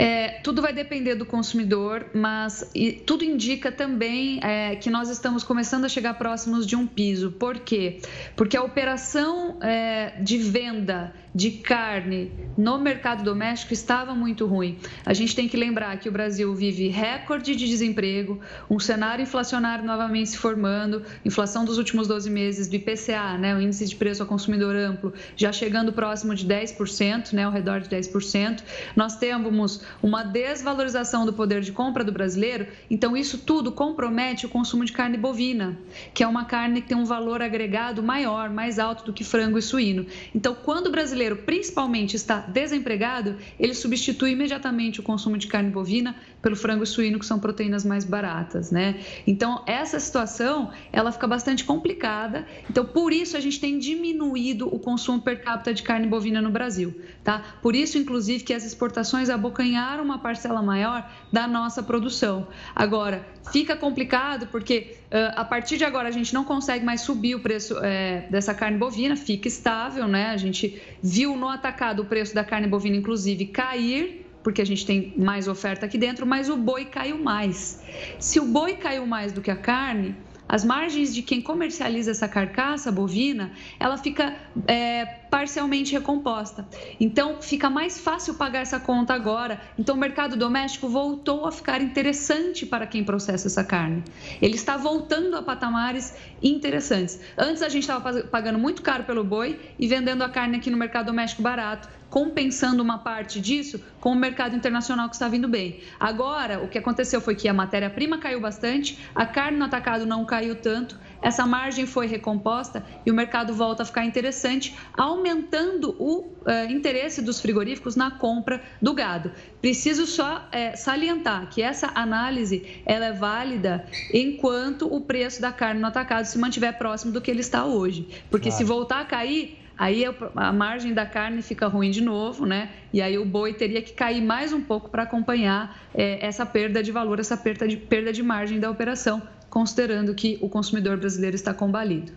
É, 0.00 0.38
tudo 0.44 0.62
vai 0.62 0.72
depender 0.72 1.16
do 1.16 1.26
consumidor, 1.26 2.06
mas 2.14 2.70
tudo 3.04 3.24
indica 3.24 3.72
também 3.72 4.38
é, 4.44 4.76
que 4.76 4.88
nós 4.88 5.08
estamos 5.08 5.42
começando 5.42 5.86
a 5.86 5.88
chegar 5.88 6.14
próximos 6.14 6.64
de 6.64 6.76
um 6.76 6.86
piso. 6.86 7.32
Por 7.32 7.58
quê? 7.58 8.00
Porque 8.36 8.56
a 8.56 8.62
operação 8.62 9.58
é, 9.60 10.12
de 10.20 10.38
venda 10.38 11.12
de 11.34 11.50
carne 11.50 12.32
no 12.56 12.78
mercado 12.78 13.22
doméstico 13.22 13.72
estava 13.72 14.14
muito 14.14 14.44
ruim. 14.46 14.78
A 15.06 15.14
gente 15.14 15.34
tem 15.36 15.48
que 15.48 15.56
lembrar 15.56 15.96
que 15.98 16.08
o 16.08 16.12
Brasil 16.12 16.52
vive 16.54 16.88
recorde 16.88 17.54
de 17.54 17.68
desemprego, 17.68 18.40
um 18.68 18.80
cenário 18.80 19.22
inflacionário 19.22 19.84
novamente 19.84 20.30
se 20.30 20.38
formando, 20.38 21.04
inflação 21.24 21.64
dos 21.64 21.78
últimos 21.78 22.08
12 22.08 22.28
meses 22.28 22.66
do 22.66 22.74
IPCA, 22.74 23.38
né, 23.38 23.54
o 23.54 23.60
índice 23.60 23.86
de 23.86 23.94
preço 23.94 24.22
ao 24.22 24.28
consumidor 24.28 24.74
amplo, 24.74 25.12
já 25.36 25.52
chegando 25.52 25.92
próximo 25.92 26.34
de 26.34 26.46
10%, 26.46 27.32
né, 27.32 27.44
ao 27.44 27.52
redor 27.52 27.80
de 27.80 27.88
10%. 27.88 28.64
Nós 28.96 29.16
temos 29.16 29.82
uma 30.02 30.24
desvalorização 30.24 31.24
do 31.24 31.32
poder 31.32 31.60
de 31.60 31.70
compra 31.70 32.02
do 32.02 32.10
brasileiro, 32.10 32.66
então 32.90 33.16
isso 33.16 33.38
tudo 33.38 33.70
compromete 33.70 34.46
o 34.46 34.48
consumo 34.48 34.84
de 34.84 34.92
carne 34.92 35.16
bovina, 35.16 35.78
que 36.12 36.24
é 36.24 36.26
uma 36.26 36.44
carne 36.44 36.80
que 36.80 36.88
tem 36.88 36.96
um 36.96 37.04
valor 37.04 37.40
agregado 37.42 38.02
maior, 38.02 38.50
mais 38.50 38.78
alto 38.78 39.04
do 39.04 39.12
que 39.12 39.22
frango 39.22 39.58
e 39.58 39.62
suíno. 39.62 40.06
Então, 40.34 40.54
quando 40.54 40.88
o 40.88 40.90
brasileiro 40.90 41.17
brasileiro, 41.18 41.36
principalmente, 41.36 42.14
está 42.14 42.38
desempregado, 42.38 43.36
ele 43.58 43.74
substitui 43.74 44.30
imediatamente 44.30 45.00
o 45.00 45.02
consumo 45.02 45.36
de 45.36 45.48
carne 45.48 45.70
bovina 45.70 46.14
pelo 46.40 46.54
frango 46.54 46.84
e 46.84 46.86
suíno, 46.86 47.18
que 47.18 47.26
são 47.26 47.40
proteínas 47.40 47.84
mais 47.84 48.04
baratas, 48.04 48.70
né? 48.70 49.00
Então, 49.26 49.64
essa 49.66 49.98
situação, 49.98 50.70
ela 50.92 51.10
fica 51.10 51.26
bastante 51.26 51.64
complicada. 51.64 52.46
Então, 52.70 52.84
por 52.84 53.12
isso, 53.12 53.36
a 53.36 53.40
gente 53.40 53.58
tem 53.58 53.78
diminuído 53.78 54.72
o 54.72 54.78
consumo 54.78 55.20
per 55.20 55.42
capita 55.42 55.74
de 55.74 55.82
carne 55.82 56.06
bovina 56.06 56.40
no 56.40 56.50
Brasil, 56.50 56.94
tá? 57.24 57.42
Por 57.60 57.74
isso, 57.74 57.98
inclusive, 57.98 58.44
que 58.44 58.54
as 58.54 58.64
exportações 58.64 59.28
abocanharam 59.28 60.04
uma 60.04 60.18
parcela 60.18 60.62
maior 60.62 61.10
da 61.32 61.48
nossa 61.48 61.82
produção. 61.82 62.46
Agora, 62.74 63.26
fica 63.50 63.74
complicado 63.74 64.46
porque 64.46 64.96
a 65.10 65.44
partir 65.44 65.78
de 65.78 65.84
agora 65.84 66.08
a 66.08 66.10
gente 66.10 66.34
não 66.34 66.44
consegue 66.44 66.84
mais 66.84 67.00
subir 67.00 67.34
o 67.34 67.40
preço 67.40 67.78
é, 67.82 68.26
dessa 68.30 68.52
carne 68.54 68.76
bovina, 68.76 69.16
fica 69.16 69.48
estável, 69.48 70.06
né? 70.06 70.30
A 70.30 70.36
gente 70.36 70.80
viu 71.02 71.36
no 71.36 71.48
atacado 71.48 72.02
o 72.02 72.04
preço 72.04 72.34
da 72.34 72.44
carne 72.44 72.66
bovina, 72.66 72.96
inclusive, 72.96 73.46
cair 73.46 74.26
porque 74.42 74.62
a 74.62 74.64
gente 74.64 74.86
tem 74.86 75.12
mais 75.16 75.46
oferta 75.46 75.84
aqui 75.84 75.98
dentro, 75.98 76.24
mas 76.24 76.48
o 76.48 76.56
boi 76.56 76.86
caiu 76.86 77.18
mais. 77.22 77.82
Se 78.18 78.40
o 78.40 78.46
boi 78.46 78.76
caiu 78.76 79.06
mais 79.06 79.30
do 79.30 79.42
que 79.42 79.50
a 79.50 79.56
carne, 79.56 80.14
as 80.48 80.64
margens 80.64 81.14
de 81.14 81.20
quem 81.20 81.42
comercializa 81.42 82.12
essa 82.12 82.26
carcaça 82.26 82.90
bovina, 82.90 83.52
ela 83.78 83.98
fica 83.98 84.34
é, 84.66 85.04
parcialmente 85.30 85.92
recomposta. 85.92 86.66
Então, 86.98 87.40
fica 87.40 87.68
mais 87.70 87.98
fácil 87.98 88.34
pagar 88.34 88.60
essa 88.60 88.80
conta 88.80 89.14
agora. 89.14 89.60
Então, 89.78 89.94
o 89.94 89.98
mercado 89.98 90.36
doméstico 90.36 90.88
voltou 90.88 91.46
a 91.46 91.52
ficar 91.52 91.80
interessante 91.80 92.66
para 92.66 92.86
quem 92.86 93.04
processa 93.04 93.46
essa 93.46 93.64
carne. 93.64 94.02
Ele 94.40 94.54
está 94.54 94.76
voltando 94.76 95.36
a 95.36 95.42
patamares 95.42 96.14
interessantes. 96.42 97.20
Antes, 97.36 97.62
a 97.62 97.68
gente 97.68 97.82
estava 97.82 98.22
pagando 98.24 98.58
muito 98.58 98.82
caro 98.82 99.04
pelo 99.04 99.24
boi 99.24 99.58
e 99.78 99.86
vendendo 99.86 100.22
a 100.22 100.28
carne 100.28 100.56
aqui 100.56 100.70
no 100.70 100.76
mercado 100.76 101.06
doméstico 101.06 101.42
barato 101.42 101.88
compensando 102.10 102.82
uma 102.82 102.98
parte 102.98 103.40
disso 103.40 103.82
com 104.00 104.12
o 104.12 104.16
mercado 104.16 104.56
internacional 104.56 105.08
que 105.08 105.14
está 105.14 105.28
vindo 105.28 105.48
bem. 105.48 105.80
Agora, 105.98 106.62
o 106.62 106.68
que 106.68 106.78
aconteceu 106.78 107.20
foi 107.20 107.34
que 107.34 107.48
a 107.48 107.54
matéria-prima 107.54 108.18
caiu 108.18 108.40
bastante, 108.40 108.98
a 109.14 109.26
carne 109.26 109.58
no 109.58 109.64
atacado 109.64 110.06
não 110.06 110.24
caiu 110.24 110.56
tanto, 110.56 110.98
essa 111.20 111.46
margem 111.46 111.86
foi 111.86 112.06
recomposta 112.06 112.84
e 113.04 113.10
o 113.10 113.14
mercado 113.14 113.52
volta 113.52 113.82
a 113.82 113.86
ficar 113.86 114.04
interessante, 114.04 114.76
aumentando 114.96 115.94
o 115.98 116.20
uh, 116.20 116.70
interesse 116.70 117.20
dos 117.22 117.40
frigoríficos 117.40 117.96
na 117.96 118.10
compra 118.10 118.62
do 118.80 118.94
gado. 118.94 119.32
Preciso 119.60 120.06
só 120.06 120.38
uh, 120.38 120.76
salientar 120.76 121.48
que 121.50 121.62
essa 121.62 121.90
análise 121.94 122.82
ela 122.86 123.06
é 123.06 123.12
válida 123.12 123.86
enquanto 124.12 124.92
o 124.92 125.00
preço 125.00 125.40
da 125.40 125.52
carne 125.52 125.80
no 125.80 125.86
atacado 125.86 126.24
se 126.24 126.38
mantiver 126.38 126.78
próximo 126.78 127.12
do 127.12 127.20
que 127.20 127.30
ele 127.30 127.40
está 127.40 127.64
hoje. 127.64 128.08
Porque 128.30 128.48
claro. 128.48 128.58
se 128.58 128.64
voltar 128.64 129.00
a 129.00 129.04
cair, 129.04 129.58
aí 129.76 130.04
a 130.34 130.52
margem 130.52 130.92
da 130.92 131.06
carne 131.06 131.40
fica 131.40 131.68
ruim 131.68 131.90
de 131.90 132.02
novo, 132.02 132.44
né? 132.44 132.70
E 132.92 133.00
aí 133.00 133.16
o 133.16 133.24
boi 133.24 133.54
teria 133.54 133.80
que 133.80 133.92
cair 133.92 134.20
mais 134.20 134.52
um 134.52 134.60
pouco 134.60 134.88
para 134.90 135.04
acompanhar 135.04 135.78
é, 135.94 136.24
essa 136.26 136.44
perda 136.44 136.82
de 136.82 136.90
valor, 136.90 137.20
essa 137.20 137.36
perda 137.36 137.66
de, 137.66 137.76
perda 137.76 138.12
de 138.12 138.22
margem 138.22 138.58
da 138.58 138.70
operação, 138.70 139.22
considerando 139.58 140.14
que 140.14 140.38
o 140.40 140.48
consumidor 140.48 140.96
brasileiro 140.96 141.34
está 141.34 141.52
combalido. 141.52 142.12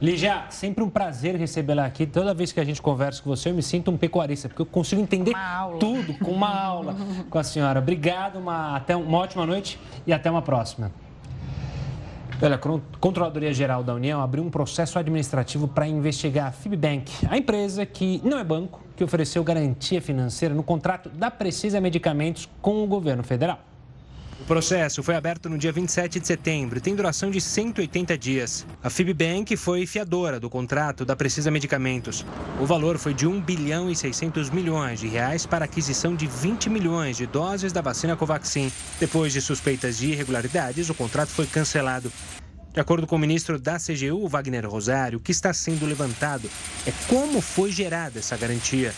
Lígia, 0.00 0.46
sempre 0.48 0.82
um 0.82 0.88
prazer 0.88 1.36
recebê-la 1.36 1.84
aqui. 1.84 2.06
Toda 2.06 2.32
vez 2.32 2.50
que 2.50 2.60
a 2.60 2.64
gente 2.64 2.80
conversa 2.80 3.22
com 3.22 3.28
você, 3.28 3.50
eu 3.50 3.54
me 3.54 3.62
sinto 3.62 3.90
um 3.90 3.96
pecuarista, 3.98 4.48
porque 4.48 4.62
eu 4.62 4.66
consigo 4.66 5.02
entender 5.02 5.34
tudo 5.78 6.14
com 6.14 6.30
uma 6.30 6.48
aula 6.48 6.96
com 7.28 7.38
a 7.38 7.44
senhora. 7.44 7.78
Obrigado, 7.78 8.38
uma, 8.38 8.74
até 8.74 8.96
uma 8.96 9.18
ótima 9.18 9.44
noite 9.44 9.78
e 10.06 10.12
até 10.14 10.30
uma 10.30 10.40
próxima. 10.40 10.90
Olha, 12.40 12.54
a 12.54 12.98
Controladoria 12.98 13.52
Geral 13.52 13.84
da 13.84 13.92
União 13.92 14.22
abriu 14.22 14.42
um 14.42 14.48
processo 14.48 14.98
administrativo 14.98 15.68
para 15.68 15.86
investigar 15.86 16.46
a 16.46 16.52
Fibbank, 16.52 17.12
a 17.28 17.36
empresa 17.36 17.84
que 17.84 18.22
não 18.24 18.38
é 18.38 18.44
banco, 18.44 18.80
que 18.96 19.04
ofereceu 19.04 19.44
garantia 19.44 20.00
financeira 20.00 20.54
no 20.54 20.62
contrato 20.62 21.10
da 21.10 21.30
Precisa 21.30 21.82
Medicamentos 21.82 22.48
com 22.62 22.82
o 22.82 22.86
governo 22.86 23.22
federal. 23.22 23.67
Processo 24.48 25.02
foi 25.02 25.14
aberto 25.14 25.50
no 25.50 25.58
dia 25.58 25.70
27 25.70 26.18
de 26.18 26.26
setembro 26.26 26.78
e 26.78 26.80
tem 26.80 26.96
duração 26.96 27.30
de 27.30 27.38
180 27.38 28.16
dias. 28.16 28.66
A 28.82 28.88
Fibbank 28.88 29.54
foi 29.58 29.84
fiadora 29.84 30.40
do 30.40 30.48
contrato 30.48 31.04
da 31.04 31.14
Precisa 31.14 31.50
Medicamentos. 31.50 32.24
O 32.58 32.64
valor 32.64 32.96
foi 32.96 33.12
de 33.12 33.26
1 33.26 33.42
bilhão 33.42 33.90
e 33.90 33.94
600 33.94 34.48
milhões 34.48 35.00
de 35.00 35.06
reais 35.06 35.44
para 35.44 35.66
aquisição 35.66 36.16
de 36.16 36.26
20 36.26 36.70
milhões 36.70 37.18
de 37.18 37.26
doses 37.26 37.74
da 37.74 37.82
vacina 37.82 38.16
Covaxin. 38.16 38.72
Depois 38.98 39.34
de 39.34 39.42
suspeitas 39.42 39.98
de 39.98 40.12
irregularidades, 40.12 40.88
o 40.88 40.94
contrato 40.94 41.28
foi 41.28 41.46
cancelado. 41.46 42.10
De 42.72 42.80
acordo 42.80 43.06
com 43.06 43.16
o 43.16 43.18
ministro 43.18 43.58
da 43.58 43.76
CGU, 43.76 44.26
Wagner 44.28 44.66
Rosário, 44.66 45.18
o 45.18 45.20
que 45.20 45.30
está 45.30 45.52
sendo 45.52 45.84
levantado 45.84 46.48
é 46.86 46.92
como 47.06 47.42
foi 47.42 47.70
gerada 47.70 48.18
essa 48.18 48.34
garantia. 48.34 48.94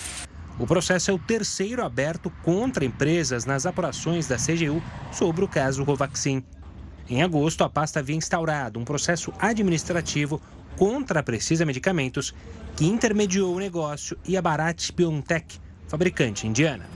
O 0.60 0.66
processo 0.66 1.10
é 1.10 1.14
o 1.14 1.18
terceiro 1.18 1.82
aberto 1.82 2.30
contra 2.44 2.84
empresas 2.84 3.46
nas 3.46 3.64
apurações 3.64 4.28
da 4.28 4.36
CGU 4.36 4.82
sobre 5.10 5.42
o 5.42 5.48
caso 5.48 5.86
Covaxin. 5.86 6.44
Em 7.08 7.22
agosto, 7.22 7.64
a 7.64 7.70
pasta 7.70 8.00
havia 8.00 8.14
instaurado 8.14 8.78
um 8.78 8.84
processo 8.84 9.32
administrativo 9.38 10.38
contra 10.76 11.20
a 11.20 11.22
Precisa 11.22 11.64
Medicamentos, 11.64 12.34
que 12.76 12.84
intermediou 12.84 13.56
o 13.56 13.58
negócio, 13.58 14.18
e 14.28 14.36
a 14.36 14.42
Bharat 14.42 14.92
BioNTech, 14.92 15.58
fabricante 15.88 16.46
indiana 16.46 16.86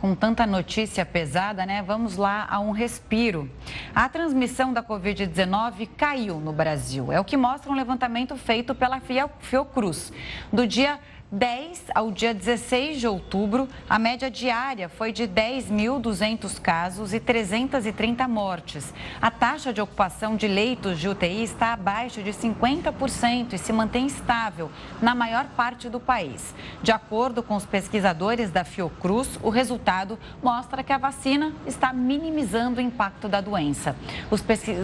com 0.00 0.14
tanta 0.14 0.46
notícia 0.46 1.04
pesada, 1.04 1.66
né? 1.66 1.82
Vamos 1.82 2.16
lá 2.16 2.46
a 2.50 2.58
um 2.58 2.70
respiro. 2.70 3.50
A 3.94 4.08
transmissão 4.08 4.72
da 4.72 4.82
Covid-19 4.82 5.90
caiu 5.94 6.40
no 6.40 6.54
Brasil. 6.54 7.12
É 7.12 7.20
o 7.20 7.24
que 7.24 7.36
mostra 7.36 7.70
um 7.70 7.74
levantamento 7.74 8.34
feito 8.34 8.74
pela 8.74 8.98
Fiocruz. 9.40 10.10
Do 10.50 10.66
dia 10.66 10.98
10 11.32 11.92
ao 11.94 12.10
dia 12.10 12.34
16 12.34 12.98
de 12.98 13.06
outubro, 13.06 13.68
a 13.88 14.00
média 14.00 14.28
diária 14.28 14.88
foi 14.88 15.12
de 15.12 15.28
10.200 15.28 16.60
casos 16.60 17.14
e 17.14 17.20
330 17.20 18.26
mortes. 18.26 18.92
A 19.22 19.30
taxa 19.30 19.72
de 19.72 19.80
ocupação 19.80 20.34
de 20.34 20.48
leitos 20.48 20.98
de 20.98 21.08
UTI 21.08 21.44
está 21.44 21.72
abaixo 21.72 22.20
de 22.20 22.32
50% 22.32 23.52
e 23.52 23.58
se 23.58 23.72
mantém 23.72 24.06
estável 24.06 24.72
na 25.00 25.14
maior 25.14 25.44
parte 25.56 25.88
do 25.88 26.00
país. 26.00 26.52
De 26.82 26.90
acordo 26.90 27.44
com 27.44 27.54
os 27.54 27.64
pesquisadores 27.64 28.50
da 28.50 28.64
Fiocruz, 28.64 29.38
o 29.40 29.50
resultado 29.50 30.18
mostra 30.42 30.82
que 30.82 30.92
a 30.92 30.98
vacina 30.98 31.52
está 31.64 31.92
minimizando 31.92 32.80
o 32.80 32.82
impacto 32.82 33.28
da 33.28 33.40
doença. 33.40 33.94
Os 34.32 34.42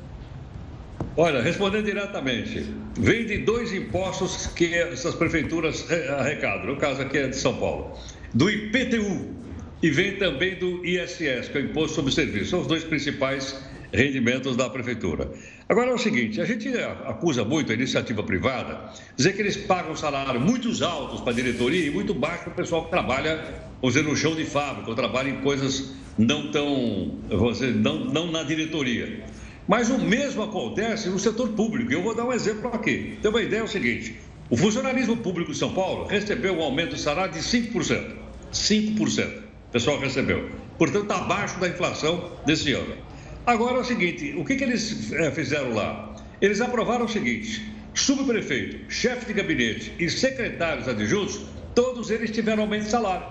Olha, 1.16 1.40
respondendo 1.40 1.86
diretamente, 1.86 2.66
vem 2.98 3.24
de 3.24 3.38
dois 3.38 3.72
impostos 3.72 4.48
que 4.48 4.74
essas 4.74 5.14
prefeituras 5.14 5.90
arrecadam, 6.18 6.66
no 6.66 6.76
caso 6.76 7.00
aqui 7.00 7.16
é 7.16 7.28
de 7.28 7.36
São 7.36 7.56
Paulo, 7.56 7.98
do 8.34 8.50
IPTU 8.50 9.34
e 9.82 9.90
vem 9.90 10.16
também 10.16 10.56
do 10.56 10.84
ISS, 10.84 11.48
que 11.48 11.58
é 11.58 11.60
o 11.60 11.64
Imposto 11.64 11.96
sobre 11.96 12.12
Serviço. 12.12 12.50
São 12.50 12.60
os 12.60 12.66
dois 12.66 12.84
principais 12.84 13.58
rendimentos 13.92 14.56
da 14.56 14.68
prefeitura. 14.68 15.30
Agora 15.68 15.90
é 15.90 15.94
o 15.94 15.98
seguinte, 15.98 16.40
a 16.40 16.44
gente 16.44 16.68
acusa 17.06 17.44
muito 17.44 17.72
a 17.72 17.74
iniciativa 17.74 18.22
privada, 18.22 18.88
dizer 19.16 19.32
que 19.32 19.42
eles 19.42 19.56
pagam 19.56 19.96
salário 19.96 20.40
muito 20.40 20.68
altos 20.84 21.20
para 21.20 21.32
a 21.32 21.34
diretoria 21.34 21.84
e 21.84 21.90
muito 21.90 22.14
baixo 22.14 22.44
para 22.44 22.52
o 22.52 22.54
pessoal 22.54 22.84
que 22.84 22.90
trabalha, 22.90 23.44
vamos 23.82 23.96
dizer, 23.96 24.08
no 24.08 24.16
chão 24.16 24.36
de 24.36 24.44
fábrica, 24.44 24.88
ou 24.88 24.94
trabalha 24.94 25.28
em 25.28 25.40
coisas 25.40 25.92
não 26.16 26.52
tão, 26.52 27.18
dizer, 27.52 27.74
não, 27.74 27.98
não 28.04 28.30
na 28.30 28.44
diretoria. 28.44 29.24
Mas 29.66 29.90
o 29.90 29.98
mesmo 29.98 30.44
acontece 30.44 31.08
no 31.08 31.18
setor 31.18 31.48
público. 31.48 31.92
Eu 31.92 32.00
vou 32.00 32.14
dar 32.14 32.24
um 32.24 32.32
exemplo 32.32 32.70
aqui. 32.72 33.18
Tem 33.20 33.28
uma 33.28 33.42
ideia 33.42 33.60
é 33.60 33.64
o 33.64 33.68
seguinte: 33.68 34.20
o 34.48 34.56
funcionalismo 34.56 35.16
público 35.16 35.50
de 35.50 35.58
São 35.58 35.74
Paulo 35.74 36.06
recebeu 36.06 36.54
um 36.54 36.62
aumento 36.62 36.94
de 36.94 37.00
salário 37.00 37.32
de 37.32 37.40
5%. 37.40 38.12
5%. 38.52 39.38
O 39.68 39.72
pessoal 39.72 39.98
recebeu. 39.98 40.48
Portanto, 40.78 41.10
abaixo 41.10 41.58
da 41.58 41.68
inflação 41.68 42.30
desse 42.46 42.72
ano. 42.72 43.05
Agora 43.46 43.76
é 43.76 43.80
o 43.80 43.84
seguinte: 43.84 44.34
o 44.36 44.44
que, 44.44 44.56
que 44.56 44.64
eles 44.64 45.12
é, 45.12 45.30
fizeram 45.30 45.72
lá? 45.72 46.14
Eles 46.40 46.60
aprovaram 46.60 47.04
o 47.04 47.08
seguinte: 47.08 47.72
subprefeito, 47.94 48.92
chefe 48.92 49.26
de 49.26 49.32
gabinete 49.32 49.94
e 50.00 50.10
secretários 50.10 50.88
adjuntos, 50.88 51.46
todos 51.74 52.10
eles 52.10 52.32
tiveram 52.32 52.64
aumento 52.64 52.84
de 52.84 52.90
salário. 52.90 53.26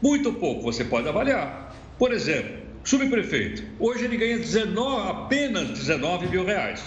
Muito 0.00 0.32
pouco 0.32 0.62
você 0.62 0.84
pode 0.84 1.06
avaliar. 1.08 1.76
Por 1.98 2.12
exemplo, 2.12 2.56
subprefeito, 2.82 3.62
hoje 3.78 4.06
ele 4.06 4.16
ganha 4.16 4.38
19, 4.38 5.10
apenas 5.10 5.68
19 5.68 6.28
mil 6.28 6.44
reais. 6.44 6.82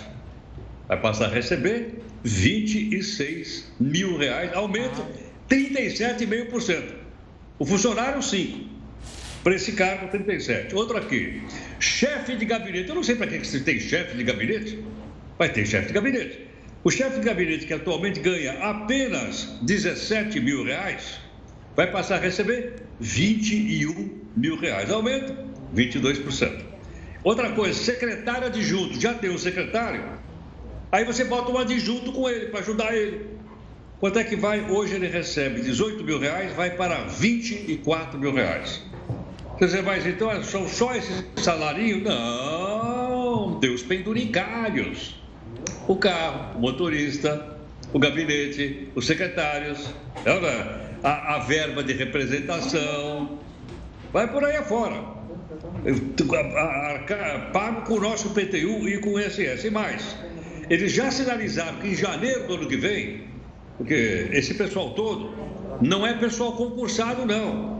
Vai 0.88 1.00
passar 1.00 1.26
a 1.26 1.30
receber 1.30 2.04
26 2.24 3.72
mil 3.80 4.18
reais, 4.18 4.52
aumento 4.54 5.06
37,5%. 5.48 6.84
O 7.60 7.66
funcionário, 7.66 8.20
5%. 8.20 8.75
Para 9.46 9.54
esse 9.54 9.74
cargo, 9.74 10.08
37. 10.08 10.74
Outro 10.74 10.98
aqui, 10.98 11.44
chefe 11.80 12.36
de 12.36 12.46
gabinete. 12.46 12.90
Eu 12.90 12.96
não 12.96 13.04
sei 13.04 13.14
para 13.14 13.28
que 13.28 13.46
você 13.46 13.60
tem 13.60 13.80
chefe 13.80 14.18
de 14.18 14.24
gabinete. 14.24 14.84
Vai 15.38 15.50
ter 15.50 15.68
chefe 15.68 15.90
de 15.90 15.94
gabinete. 15.94 16.48
O 16.84 16.90
chefe 16.90 17.20
de 17.20 17.26
gabinete 17.28 17.68
que 17.68 17.74
atualmente 17.76 18.20
ganha 18.22 18.54
apenas 18.54 19.60
17 19.62 20.40
mil 20.40 20.64
reais, 20.64 21.20
vai 21.76 21.92
passar 21.92 22.16
a 22.16 22.20
receber 22.20 22.78
21 23.00 24.20
mil 24.36 24.58
reais. 24.58 24.90
Aumento 24.90 25.38
22%. 25.76 26.64
Outra 27.24 27.52
coisa, 27.52 27.80
secretário 27.80 28.48
adjunto. 28.48 29.00
Já 29.00 29.14
tem 29.14 29.30
um 29.30 29.38
secretário? 29.38 30.04
Aí 30.92 31.06
você 31.06 31.24
bota 31.24 31.52
um 31.52 31.60
adjunto 31.60 32.12
com 32.14 32.28
ele 32.28 32.48
para 32.48 32.62
ajudar 32.62 32.98
ele. 32.98 33.28
Quanto 34.00 34.18
é 34.18 34.24
que 34.24 34.36
vai? 34.36 34.72
Hoje 34.72 34.96
ele 34.96 35.08
recebe 35.08 35.62
18 35.62 36.04
mil 36.04 36.18
reais, 36.18 36.52
vai 36.54 36.72
para 36.72 37.04
24 37.04 38.18
mil 38.18 38.34
reais. 38.34 38.82
Quer 39.58 39.66
dizer, 39.66 39.84
mas 39.84 40.06
então 40.06 40.30
é 40.30 40.44
são 40.44 40.68
só 40.68 40.94
esse 40.94 41.24
salarinho? 41.38 42.04
Não, 42.04 43.58
tem 43.60 43.74
os 43.74 43.84
penduricários. 43.84 45.16
O 45.88 45.96
carro, 45.96 46.58
o 46.58 46.60
motorista, 46.60 47.58
o 47.94 48.00
gabinete, 48.00 48.90
os 48.96 49.06
secretários, 49.06 49.94
a, 51.04 51.36
a 51.36 51.40
verba 51.40 51.84
de 51.84 51.94
representação, 51.94 53.40
vai 54.12 54.30
por 54.30 54.44
aí 54.44 54.58
afora. 54.58 55.16
Pago 57.54 57.82
com 57.84 57.94
o 57.94 58.02
nosso 58.02 58.32
PTU 58.32 58.90
e 58.90 58.98
com 58.98 59.12
o 59.12 59.20
ISS. 59.20 59.64
E 59.64 59.70
mais, 59.70 60.18
eles 60.70 60.92
já 60.92 61.10
sinalizaram 61.12 61.78
que 61.78 61.90
em 61.90 61.96
janeiro 61.96 62.48
do 62.48 62.56
ano 62.56 62.68
que 62.68 62.76
vem, 62.76 63.26
porque 63.78 64.28
esse 64.32 64.54
pessoal 64.56 64.92
todo 64.92 65.34
não 65.82 66.06
é 66.06 66.14
pessoal 66.14 66.54
concursado, 66.54 67.26
não. 67.26 67.75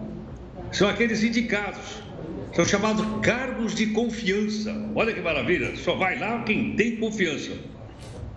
São 0.76 0.90
aqueles 0.90 1.24
indicados. 1.24 2.04
São 2.54 2.66
chamados 2.66 3.06
cargos 3.22 3.74
de 3.74 3.88
confiança. 3.88 4.76
Olha 4.94 5.14
que 5.14 5.22
maravilha, 5.22 5.74
só 5.78 5.96
vai 5.96 6.20
lá 6.20 6.44
quem 6.44 6.76
tem 6.76 6.98
confiança. 6.98 7.52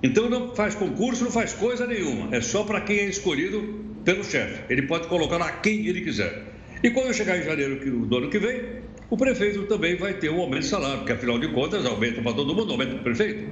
Então 0.05 0.30
não 0.30 0.55
faz 0.55 0.76
concurso, 0.76 1.24
não 1.24 1.32
faz 1.32 1.53
coisa 1.53 1.84
nenhuma. 1.84 2.28
É 2.30 2.41
só 2.41 2.62
para 2.62 2.80
quem 2.80 2.99
é 3.01 3.07
escolhido 3.07 3.84
pelo 4.05 4.22
chefe. 4.22 4.62
Ele 4.70 4.82
pode 4.82 5.09
colocar 5.09 5.36
lá 5.36 5.51
quem 5.51 5.89
ele 5.89 6.01
quiser. 6.01 6.45
E 6.80 6.91
quando 6.91 7.12
chegar 7.12 7.36
em 7.36 7.43
janeiro 7.43 8.07
do 8.07 8.16
ano 8.18 8.30
que 8.30 8.39
vem, 8.39 8.62
o 9.11 9.16
prefeito 9.16 9.64
também 9.64 9.97
vai 9.97 10.14
ter 10.14 10.30
um 10.30 10.41
aumento 10.41 10.62
de 10.62 10.68
salário, 10.68 10.99
porque 10.99 11.14
afinal 11.14 11.41
de 11.41 11.49
contas 11.49 11.84
aumenta 11.84 12.22
para 12.22 12.34
todo 12.34 12.55
mundo, 12.55 12.70
aumenta 12.70 12.93
para 12.93 13.01
o 13.01 13.03
prefeito. 13.03 13.49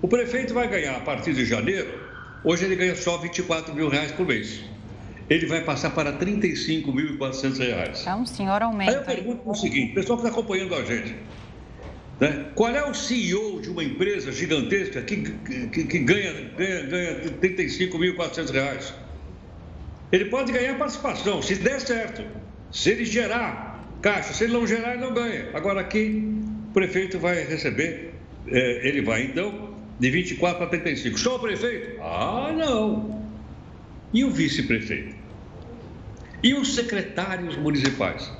O 0.00 0.06
prefeito 0.06 0.54
vai 0.54 0.68
ganhar 0.68 0.94
a 0.94 1.00
partir 1.00 1.34
de 1.34 1.44
janeiro, 1.44 1.88
hoje 2.44 2.66
ele 2.66 2.76
ganha 2.76 2.94
só 2.94 3.18
24 3.18 3.74
mil 3.74 3.88
reais 3.88 4.12
por 4.12 4.24
mês. 4.24 4.62
Ele 5.30 5.46
vai 5.46 5.62
passar 5.62 5.90
para 5.90 6.12
35.400 6.12 7.58
reais. 7.58 8.06
É 8.06 8.14
um 8.14 8.26
senhor 8.26 8.62
aumento. 8.62 8.90
Aí 8.90 8.96
eu 8.96 9.02
pergunto 9.02 9.50
o 9.50 9.54
seguinte, 9.54 9.94
pessoal 9.94 10.18
que 10.18 10.26
está 10.26 10.38
acompanhando 10.38 10.74
a 10.74 10.84
gente, 10.84 11.14
né? 12.20 12.46
Qual 12.54 12.70
é 12.70 12.88
o 12.88 12.94
CEO 12.94 13.60
de 13.60 13.70
uma 13.70 13.82
empresa 13.82 14.30
gigantesca 14.30 15.02
que, 15.02 15.22
que, 15.72 15.84
que 15.84 15.98
ganha, 15.98 16.32
ganha, 16.56 16.82
ganha 16.82 17.20
35.400 17.40 18.50
reais? 18.50 18.94
Ele 20.10 20.26
pode 20.26 20.52
ganhar 20.52 20.76
participação, 20.78 21.40
se 21.40 21.54
der 21.56 21.80
certo. 21.80 22.22
Se 22.70 22.90
ele 22.90 23.04
gerar 23.04 23.82
caixa, 24.02 24.34
se 24.34 24.44
ele 24.44 24.52
não 24.52 24.66
gerar, 24.66 24.94
ele 24.94 25.00
não 25.00 25.14
ganha. 25.14 25.48
Agora 25.54 25.80
aqui, 25.80 26.22
o 26.68 26.72
prefeito 26.72 27.18
vai 27.18 27.44
receber, 27.44 28.14
é, 28.46 28.88
ele 28.88 29.00
vai 29.00 29.22
então 29.22 29.72
de 29.98 30.10
24 30.10 30.64
a 30.64 30.66
35. 30.66 31.18
Só 31.18 31.36
o 31.36 31.38
prefeito? 31.38 32.00
Ah, 32.02 32.52
não. 32.54 33.21
E 34.12 34.24
o 34.24 34.30
vice-prefeito? 34.30 35.14
E 36.42 36.54
os 36.54 36.74
secretários 36.74 37.56
municipais? 37.56 38.30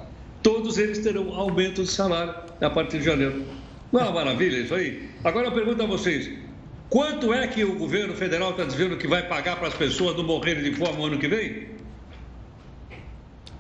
Todos 0.43 0.77
eles 0.77 0.99
terão 0.99 1.33
aumento 1.35 1.83
de 1.83 1.91
salário 1.91 2.35
a 2.61 2.70
partir 2.70 2.99
de 2.99 3.05
janeiro. 3.05 3.45
Não 3.93 4.01
é 4.01 4.05
uma 4.05 4.12
maravilha 4.12 4.57
isso 4.59 4.75
aí? 4.75 5.09
Agora 5.23 5.49
eu 5.49 5.53
pergunto 5.53 5.83
a 5.83 5.87
vocês: 5.87 6.31
quanto 6.91 7.33
é 7.33 7.47
que 7.47 7.64
o 7.64 7.77
governo 7.77 8.14
federal 8.14 8.51
está 8.51 8.64
dizendo 8.64 8.97
que 8.97 9.07
vai 9.07 9.27
pagar 9.29 9.57
para 9.57 9.68
as 9.68 9.75
pessoas 9.75 10.16
não 10.16 10.25
morrerem 10.25 10.62
de 10.62 10.75
fome 10.75 10.97
no 10.97 11.07
ano 11.07 11.18
que 11.18 11.29
vem? 11.29 11.68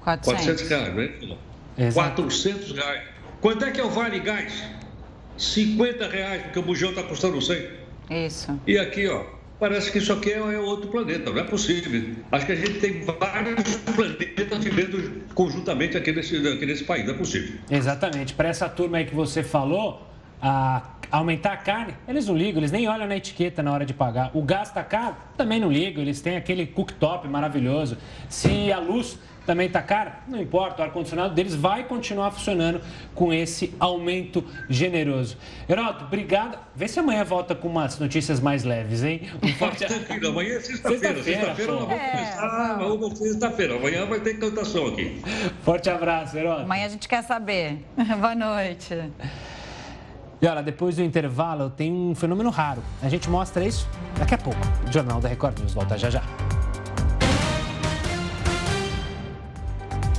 400, 0.02 0.66
400 0.66 0.68
reais, 0.68 0.94
né? 0.94 1.38
Exato. 1.78 2.22
400 2.22 2.72
reais. 2.72 3.02
Quanto 3.40 3.64
é 3.64 3.70
que 3.70 3.80
é 3.80 3.84
o 3.84 3.90
Vale 3.90 4.18
Gás? 4.18 4.64
50 5.38 6.08
reais, 6.08 6.42
porque 6.42 6.58
o 6.58 6.62
bujão 6.62 6.90
está 6.90 7.02
custando 7.02 7.40
100. 7.40 7.68
Isso. 8.10 8.60
E 8.66 8.78
aqui, 8.78 9.06
ó, 9.08 9.24
parece 9.62 9.92
que 9.92 9.98
isso 9.98 10.12
aqui 10.12 10.32
é 10.32 10.58
outro 10.58 10.90
planeta, 10.90 11.30
não 11.30 11.38
é 11.38 11.44
possível. 11.44 12.16
Acho 12.32 12.46
que 12.46 12.50
a 12.50 12.56
gente 12.56 12.80
tem 12.80 13.00
vários 13.04 13.76
planetas 13.76 14.64
vivendo 14.64 15.22
conjuntamente 15.34 15.96
aqui 15.96 16.10
nesse, 16.10 16.36
aqui 16.48 16.66
nesse 16.66 16.82
país, 16.82 17.06
não 17.06 17.14
é 17.14 17.16
possível. 17.16 17.60
Exatamente. 17.70 18.34
Para 18.34 18.48
essa 18.48 18.68
turma 18.68 18.98
aí 18.98 19.04
que 19.04 19.14
você 19.14 19.44
falou, 19.44 20.04
a 20.42 20.82
aumentar 21.12 21.52
a 21.52 21.56
carne, 21.56 21.94
eles 22.08 22.26
não 22.26 22.36
ligam, 22.36 22.58
eles 22.58 22.72
nem 22.72 22.88
olham 22.88 23.06
na 23.06 23.16
etiqueta 23.16 23.62
na 23.62 23.72
hora 23.72 23.86
de 23.86 23.94
pagar. 23.94 24.32
O 24.34 24.42
gás 24.42 24.66
está 24.66 24.82
caro, 24.82 25.14
também 25.36 25.60
não 25.60 25.70
ligam, 25.70 26.02
eles 26.02 26.20
têm 26.20 26.36
aquele 26.36 26.66
cooktop 26.66 27.28
maravilhoso. 27.28 27.96
Se 28.28 28.72
a 28.72 28.80
luz 28.80 29.16
também 29.46 29.66
está 29.66 29.82
cara, 29.82 30.20
não 30.28 30.40
importa, 30.40 30.82
o 30.82 30.84
ar-condicionado 30.84 31.34
deles 31.34 31.54
vai 31.54 31.84
continuar 31.84 32.30
funcionando 32.30 32.80
com 33.14 33.32
esse 33.32 33.74
aumento 33.78 34.44
generoso. 34.68 35.36
Heroto, 35.68 36.04
obrigado. 36.04 36.58
Vê 36.74 36.88
se 36.88 36.98
amanhã 37.00 37.24
volta 37.24 37.54
com 37.54 37.68
umas 37.68 37.98
notícias 37.98 38.40
mais 38.40 38.64
leves, 38.64 39.02
hein? 39.02 39.22
Um 39.42 39.48
forte... 39.54 39.84
Tranquilo, 39.84 40.28
amanhã 40.28 40.54
é 40.54 40.60
sexta-feira. 40.60 41.22
Sexta-feira 41.22 41.72
nós 41.72 41.80
vamos 41.80 42.00
começar. 42.00 42.78
Vamos 42.78 43.18
sexta-feira. 43.18 43.76
Amanhã 43.76 44.06
vai 44.06 44.20
ter 44.20 44.38
cantação 44.38 44.86
aqui. 44.86 45.22
Forte 45.62 45.90
abraço, 45.90 46.36
Heroto. 46.36 46.62
Amanhã 46.62 46.86
a 46.86 46.88
gente 46.88 47.08
quer 47.08 47.22
saber. 47.22 47.84
Boa 47.96 48.34
noite. 48.34 49.10
E 50.40 50.46
olha, 50.46 50.62
depois 50.62 50.96
do 50.96 51.02
intervalo 51.02 51.70
tem 51.70 51.92
um 51.92 52.14
fenômeno 52.14 52.50
raro. 52.50 52.82
A 53.00 53.08
gente 53.08 53.30
mostra 53.30 53.64
isso 53.64 53.88
daqui 54.18 54.34
a 54.34 54.38
pouco. 54.38 54.58
O 54.88 54.92
Jornal 54.92 55.20
da 55.20 55.28
Record 55.28 55.58
News 55.60 55.72
volta 55.72 55.96
já 55.96 56.10
já. 56.10 56.22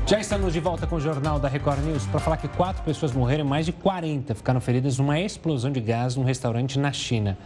Já 0.06 0.20
estamos 0.20 0.52
de 0.52 0.60
volta 0.60 0.86
com 0.86 0.98
o 0.98 1.00
Jornal 1.00 1.40
da 1.40 1.48
Record 1.48 1.80
News 1.80 2.06
para 2.08 2.20
falar 2.20 2.36
que 2.36 2.50
quatro 2.50 2.84
pessoas 2.84 3.14
morreram 3.14 3.46
e 3.46 3.48
mais 3.48 3.66
de 3.66 3.72
40 3.72 4.36
ficaram 4.36 4.60
feridas 4.60 4.98
numa 4.98 5.18
explosão 5.18 5.72
de 5.72 5.80
gás 5.80 6.18
num 6.18 6.26
restaurante 6.26 6.78
na 6.78 6.92
China. 6.92 7.38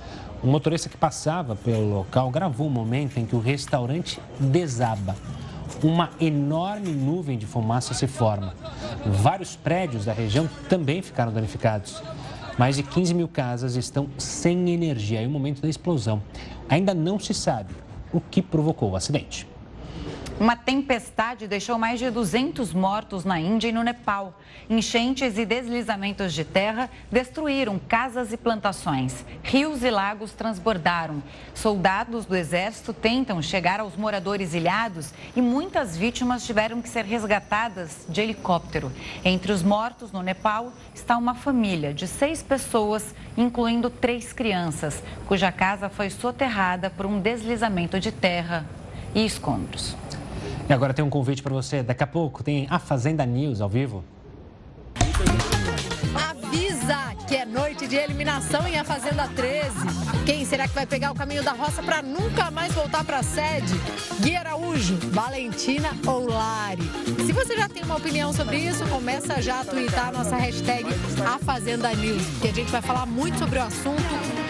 Um 0.43 0.49
motorista 0.49 0.89
que 0.89 0.97
passava 0.97 1.55
pelo 1.55 1.87
local 1.87 2.31
gravou 2.31 2.65
o 2.65 2.69
momento 2.69 3.19
em 3.19 3.27
que 3.27 3.35
o 3.35 3.39
restaurante 3.39 4.19
desaba. 4.39 5.15
Uma 5.83 6.09
enorme 6.19 6.89
nuvem 6.89 7.37
de 7.37 7.45
fumaça 7.45 7.93
se 7.93 8.07
forma. 8.07 8.55
Vários 9.05 9.55
prédios 9.55 10.05
da 10.05 10.13
região 10.13 10.49
também 10.67 11.03
ficaram 11.03 11.31
danificados. 11.31 12.01
Mais 12.57 12.75
de 12.75 12.81
15 12.81 13.13
mil 13.13 13.27
casas 13.27 13.75
estão 13.75 14.09
sem 14.17 14.71
energia 14.71 15.21
em 15.21 15.27
o 15.27 15.29
momento 15.29 15.61
da 15.61 15.69
explosão. 15.69 16.23
Ainda 16.67 16.95
não 16.95 17.19
se 17.19 17.35
sabe 17.35 17.71
o 18.11 18.19
que 18.19 18.41
provocou 18.41 18.91
o 18.91 18.95
acidente. 18.95 19.47
Uma 20.39 20.55
tempestade 20.55 21.47
deixou 21.47 21.79
mais 21.79 21.97
de 21.97 22.11
200 22.11 22.71
mortos 22.71 23.25
na 23.25 23.39
Índia 23.39 23.69
e 23.69 23.71
no 23.71 23.81
Nepal. 23.81 24.39
Enchentes 24.69 25.35
e 25.35 25.43
deslizamentos 25.47 26.31
de 26.31 26.45
terra 26.45 26.91
destruíram 27.11 27.79
casas 27.79 28.31
e 28.31 28.37
plantações. 28.37 29.25
Rios 29.41 29.83
e 29.83 29.89
lagos 29.89 30.33
transbordaram. 30.33 31.23
Soldados 31.55 32.27
do 32.27 32.35
exército 32.35 32.93
tentam 32.93 33.41
chegar 33.41 33.79
aos 33.79 33.95
moradores 33.95 34.53
ilhados 34.53 35.11
e 35.35 35.41
muitas 35.41 35.97
vítimas 35.97 36.45
tiveram 36.45 36.83
que 36.83 36.89
ser 36.89 37.03
resgatadas 37.03 38.05
de 38.07 38.21
helicóptero. 38.21 38.91
Entre 39.25 39.51
os 39.51 39.63
mortos 39.63 40.11
no 40.11 40.21
Nepal 40.21 40.71
está 40.93 41.17
uma 41.17 41.33
família 41.33 41.91
de 41.91 42.05
seis 42.05 42.43
pessoas, 42.43 43.15
incluindo 43.35 43.89
três 43.89 44.33
crianças, 44.33 45.01
cuja 45.25 45.51
casa 45.51 45.89
foi 45.89 46.11
soterrada 46.11 46.91
por 46.91 47.07
um 47.07 47.19
deslizamento 47.19 47.99
de 47.99 48.11
terra 48.11 48.67
e 49.15 49.25
escombros. 49.25 49.97
E 50.69 50.73
agora 50.73 50.93
tem 50.93 51.03
um 51.03 51.09
convite 51.09 51.41
para 51.41 51.53
você. 51.53 51.81
Daqui 51.81 52.03
a 52.03 52.07
pouco 52.07 52.43
tem 52.43 52.67
a 52.69 52.77
Fazenda 52.77 53.25
News 53.25 53.61
ao 53.61 53.69
vivo. 53.69 54.03
Avisa 56.87 57.15
que 57.27 57.35
é 57.35 57.45
noite 57.45 57.85
de 57.85 57.97
eliminação 57.97 58.65
em 58.65 58.79
A 58.79 58.83
Fazenda 58.83 59.27
13. 59.35 59.69
Quem 60.25 60.45
será 60.45 60.67
que 60.67 60.73
vai 60.73 60.85
pegar 60.85 61.11
o 61.11 61.15
caminho 61.15 61.43
da 61.43 61.51
roça 61.51 61.83
para 61.83 62.01
nunca 62.01 62.49
mais 62.49 62.73
voltar 62.73 63.03
para 63.03 63.17
a 63.17 63.23
sede? 63.23 63.73
Gui 64.21 64.35
Araújo, 64.35 64.97
Valentina 65.11 65.89
ou 66.05 66.27
Lari? 66.27 66.83
Se 67.25 67.33
você 67.33 67.57
já 67.57 67.67
tem 67.67 67.83
uma 67.83 67.97
opinião 67.97 68.31
sobre 68.31 68.57
isso, 68.57 68.85
começa 68.87 69.41
já 69.41 69.59
a 69.59 69.65
twittar 69.65 70.09
a 70.09 70.11
nossa 70.11 70.37
hashtag 70.37 70.85
A 71.25 71.37
Fazenda 71.37 71.93
News, 71.93 72.23
que 72.41 72.47
a 72.47 72.53
gente 72.53 72.71
vai 72.71 72.81
falar 72.81 73.05
muito 73.05 73.37
sobre 73.37 73.59
o 73.59 73.63
assunto 73.63 74.03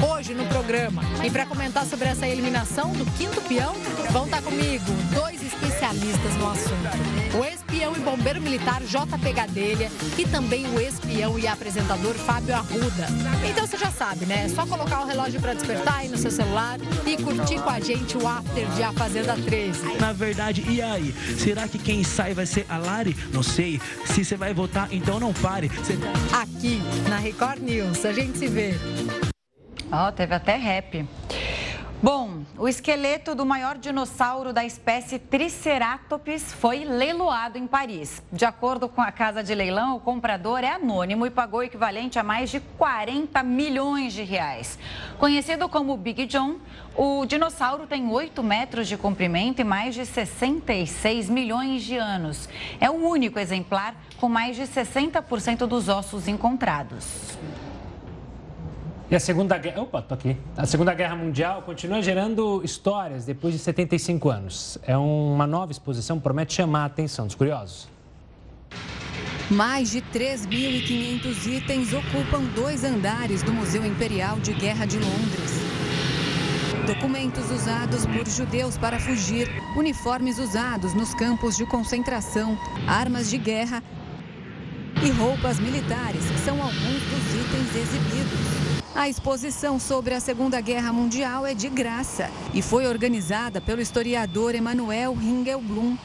hoje 0.07 0.35
no 0.35 0.45
programa. 0.45 1.01
E 1.23 1.31
para 1.31 1.45
comentar 1.45 1.85
sobre 1.85 2.07
essa 2.07 2.27
eliminação 2.27 2.91
do 2.93 3.05
quinto 3.17 3.41
peão, 3.41 3.73
vão 4.11 4.25
estar 4.25 4.43
comigo 4.43 4.85
dois 5.13 5.41
especialistas 5.41 6.35
no 6.35 6.51
assunto. 6.51 7.37
O 7.39 7.43
espião 7.77 7.95
e 7.95 7.99
bombeiro 7.99 8.41
militar 8.41 8.81
JP 8.81 9.33
Gadelha 9.33 9.91
e 10.17 10.25
também 10.25 10.65
o 10.65 10.81
espião 10.81 11.37
e 11.37 11.45
apresentador 11.45 12.15
Fábio 12.15 12.55
Arruda. 12.55 13.05
Então 13.47 13.67
você 13.67 13.77
já 13.77 13.91
sabe, 13.91 14.25
né? 14.25 14.45
É 14.45 14.49
só 14.49 14.65
colocar 14.65 15.01
o 15.01 15.05
relógio 15.05 15.39
para 15.39 15.53
despertar 15.53 15.97
aí 15.99 16.09
no 16.09 16.17
seu 16.17 16.31
celular 16.31 16.79
e 17.05 17.15
curtir 17.17 17.61
com 17.61 17.69
a 17.69 17.79
gente 17.79 18.17
o 18.17 18.27
after 18.27 18.67
de 18.69 18.81
A 18.81 18.91
Fazenda 18.93 19.35
13. 19.35 19.99
Na 19.99 20.11
verdade, 20.11 20.65
e 20.67 20.81
aí? 20.81 21.13
Será 21.37 21.67
que 21.67 21.77
quem 21.77 22.03
sai 22.03 22.33
vai 22.33 22.47
ser 22.47 22.65
a 22.67 22.79
Lari? 22.79 23.15
Não 23.31 23.43
sei. 23.43 23.79
Se 24.05 24.25
você 24.25 24.35
vai 24.35 24.55
votar, 24.55 24.91
então 24.91 25.19
não 25.19 25.31
pare. 25.31 25.67
Você... 25.67 25.93
Aqui, 26.33 26.81
na 27.07 27.17
Record 27.17 27.61
News, 27.61 28.03
a 28.05 28.11
gente 28.11 28.39
se 28.39 28.47
vê. 28.47 28.73
Ó, 29.91 30.07
oh, 30.07 30.11
teve 30.11 30.33
até 30.33 30.55
rap. 30.55 31.05
Bom, 31.99 32.43
o 32.59 32.67
esqueleto 32.67 33.33
do 33.33 33.43
maior 33.43 33.75
dinossauro 33.75 34.53
da 34.53 34.63
espécie 34.63 35.17
Triceratops 35.17 36.53
foi 36.53 36.85
leiloado 36.85 37.57
em 37.57 37.65
Paris. 37.65 38.21
De 38.31 38.45
acordo 38.45 38.87
com 38.87 39.01
a 39.01 39.11
casa 39.11 39.43
de 39.43 39.55
leilão, 39.55 39.95
o 39.95 39.99
comprador 39.99 40.59
é 40.63 40.69
anônimo 40.73 41.25
e 41.25 41.31
pagou 41.31 41.61
o 41.61 41.63
equivalente 41.63 42.19
a 42.19 42.23
mais 42.23 42.51
de 42.51 42.59
40 42.59 43.41
milhões 43.41 44.13
de 44.13 44.21
reais. 44.21 44.77
Conhecido 45.17 45.67
como 45.67 45.97
Big 45.97 46.27
John, 46.27 46.57
o 46.95 47.25
dinossauro 47.25 47.87
tem 47.87 48.07
8 48.07 48.43
metros 48.43 48.87
de 48.87 48.95
comprimento 48.95 49.59
e 49.61 49.63
mais 49.63 49.95
de 49.95 50.05
66 50.05 51.31
milhões 51.31 51.81
de 51.81 51.97
anos. 51.97 52.47
É 52.79 52.91
o 52.91 52.93
único 52.93 53.39
exemplar 53.39 53.95
com 54.19 54.29
mais 54.29 54.55
de 54.55 54.67
60% 54.67 55.65
dos 55.65 55.89
ossos 55.89 56.27
encontrados. 56.27 57.35
E 59.09 59.15
a 59.15 59.19
Segunda 59.21 59.57
Guerra. 59.57 59.81
Opa, 59.81 60.01
tô 60.01 60.13
aqui. 60.13 60.35
A 60.57 60.65
Segunda 60.65 60.93
Guerra 60.93 61.15
Mundial 61.15 61.61
continua 61.61 62.01
gerando 62.01 62.61
histórias 62.63 63.25
depois 63.25 63.53
de 63.53 63.59
75 63.59 64.29
anos. 64.29 64.77
É 64.85 64.97
uma 64.97 65.47
nova 65.47 65.71
exposição 65.71 66.19
promete 66.19 66.53
chamar 66.55 66.81
a 66.81 66.85
atenção 66.85 67.25
dos 67.25 67.33
curiosos. 67.33 67.87
Mais 69.49 69.91
de 69.91 70.01
3.500 70.01 71.45
itens 71.45 71.93
ocupam 71.93 72.43
dois 72.53 72.83
andares 72.83 73.41
do 73.43 73.53
Museu 73.53 73.85
Imperial 73.85 74.37
de 74.39 74.51
Guerra 74.51 74.85
de 74.85 74.99
Londres. 74.99 75.53
Documentos 76.85 77.49
usados 77.49 78.05
por 78.05 78.27
judeus 78.27 78.77
para 78.77 78.99
fugir, 78.99 79.47
uniformes 79.77 80.37
usados 80.37 80.93
nos 80.93 81.13
campos 81.13 81.55
de 81.55 81.65
concentração, 81.65 82.57
armas 82.85 83.29
de 83.29 83.37
guerra 83.37 83.81
e 85.01 85.09
roupas 85.11 85.59
militares 85.59 86.23
são 86.43 86.61
alguns 86.61 87.01
dos 87.03 87.35
itens 87.35 87.75
exibidos. 87.75 88.66
A 88.97 89.07
exposição 89.07 89.79
sobre 89.79 90.15
a 90.15 90.19
Segunda 90.19 90.59
Guerra 90.59 90.91
Mundial 90.91 91.45
é 91.45 91.53
de 91.53 91.69
graça 91.69 92.31
e 92.51 92.63
foi 92.63 92.87
organizada 92.87 93.61
pelo 93.61 93.79
historiador 93.79 94.55
Emanuel 94.55 95.13
Ringelblum. 95.13 95.95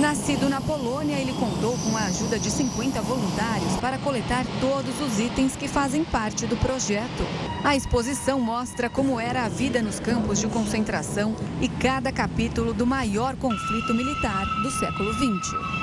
Nascido 0.00 0.48
na 0.48 0.58
Polônia, 0.58 1.16
ele 1.16 1.34
contou 1.34 1.76
com 1.76 1.94
a 1.94 2.04
ajuda 2.04 2.38
de 2.38 2.50
50 2.50 3.02
voluntários 3.02 3.76
para 3.82 3.98
coletar 3.98 4.46
todos 4.62 4.98
os 5.02 5.20
itens 5.20 5.54
que 5.56 5.68
fazem 5.68 6.04
parte 6.04 6.46
do 6.46 6.56
projeto. 6.56 7.22
A 7.62 7.76
exposição 7.76 8.40
mostra 8.40 8.88
como 8.88 9.20
era 9.20 9.44
a 9.44 9.48
vida 9.50 9.82
nos 9.82 10.00
campos 10.00 10.40
de 10.40 10.46
concentração 10.46 11.36
e 11.60 11.68
cada 11.68 12.10
capítulo 12.10 12.72
do 12.72 12.86
maior 12.86 13.36
conflito 13.36 13.92
militar 13.92 14.46
do 14.62 14.70
século 14.70 15.12
XX. 15.12 15.81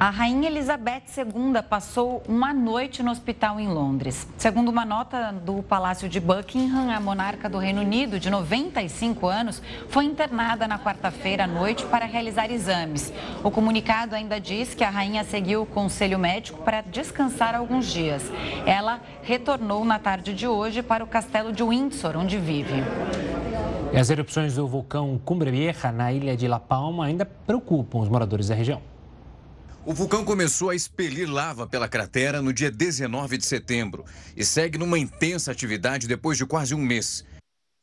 A 0.00 0.08
rainha 0.08 0.48
Elizabeth 0.48 1.02
II 1.14 1.62
passou 1.68 2.22
uma 2.26 2.54
noite 2.54 3.02
no 3.02 3.10
hospital 3.10 3.60
em 3.60 3.68
Londres. 3.68 4.26
Segundo 4.38 4.70
uma 4.70 4.82
nota 4.82 5.30
do 5.30 5.62
Palácio 5.62 6.08
de 6.08 6.18
Buckingham, 6.18 6.90
a 6.90 6.98
monarca 6.98 7.50
do 7.50 7.58
Reino 7.58 7.82
Unido, 7.82 8.18
de 8.18 8.30
95 8.30 9.26
anos, 9.26 9.60
foi 9.90 10.06
internada 10.06 10.66
na 10.66 10.78
quarta-feira 10.78 11.44
à 11.44 11.46
noite 11.46 11.84
para 11.84 12.06
realizar 12.06 12.50
exames. 12.50 13.12
O 13.44 13.50
comunicado 13.50 14.14
ainda 14.14 14.40
diz 14.40 14.72
que 14.72 14.82
a 14.82 14.88
rainha 14.88 15.22
seguiu 15.22 15.64
o 15.64 15.66
conselho 15.66 16.18
médico 16.18 16.62
para 16.62 16.80
descansar 16.80 17.54
alguns 17.54 17.84
dias. 17.84 18.22
Ela 18.64 19.02
retornou 19.22 19.84
na 19.84 19.98
tarde 19.98 20.32
de 20.32 20.48
hoje 20.48 20.82
para 20.82 21.04
o 21.04 21.06
castelo 21.06 21.52
de 21.52 21.62
Windsor, 21.62 22.16
onde 22.16 22.38
vive. 22.38 22.82
As 23.94 24.08
erupções 24.08 24.54
do 24.54 24.66
vulcão 24.66 25.20
Cumbre 25.22 25.50
Vieja, 25.50 25.92
na 25.92 26.10
ilha 26.10 26.34
de 26.34 26.48
La 26.48 26.58
Palma, 26.58 27.04
ainda 27.04 27.26
preocupam 27.26 27.98
os 27.98 28.08
moradores 28.08 28.48
da 28.48 28.54
região. 28.54 28.80
O 29.90 29.92
vulcão 29.92 30.24
começou 30.24 30.70
a 30.70 30.74
expelir 30.76 31.28
lava 31.28 31.66
pela 31.66 31.88
cratera 31.88 32.40
no 32.40 32.52
dia 32.52 32.70
19 32.70 33.36
de 33.36 33.44
setembro 33.44 34.04
e 34.36 34.44
segue 34.44 34.78
numa 34.78 34.96
intensa 34.96 35.50
atividade 35.50 36.06
depois 36.06 36.38
de 36.38 36.46
quase 36.46 36.76
um 36.76 36.78
mês. 36.78 37.24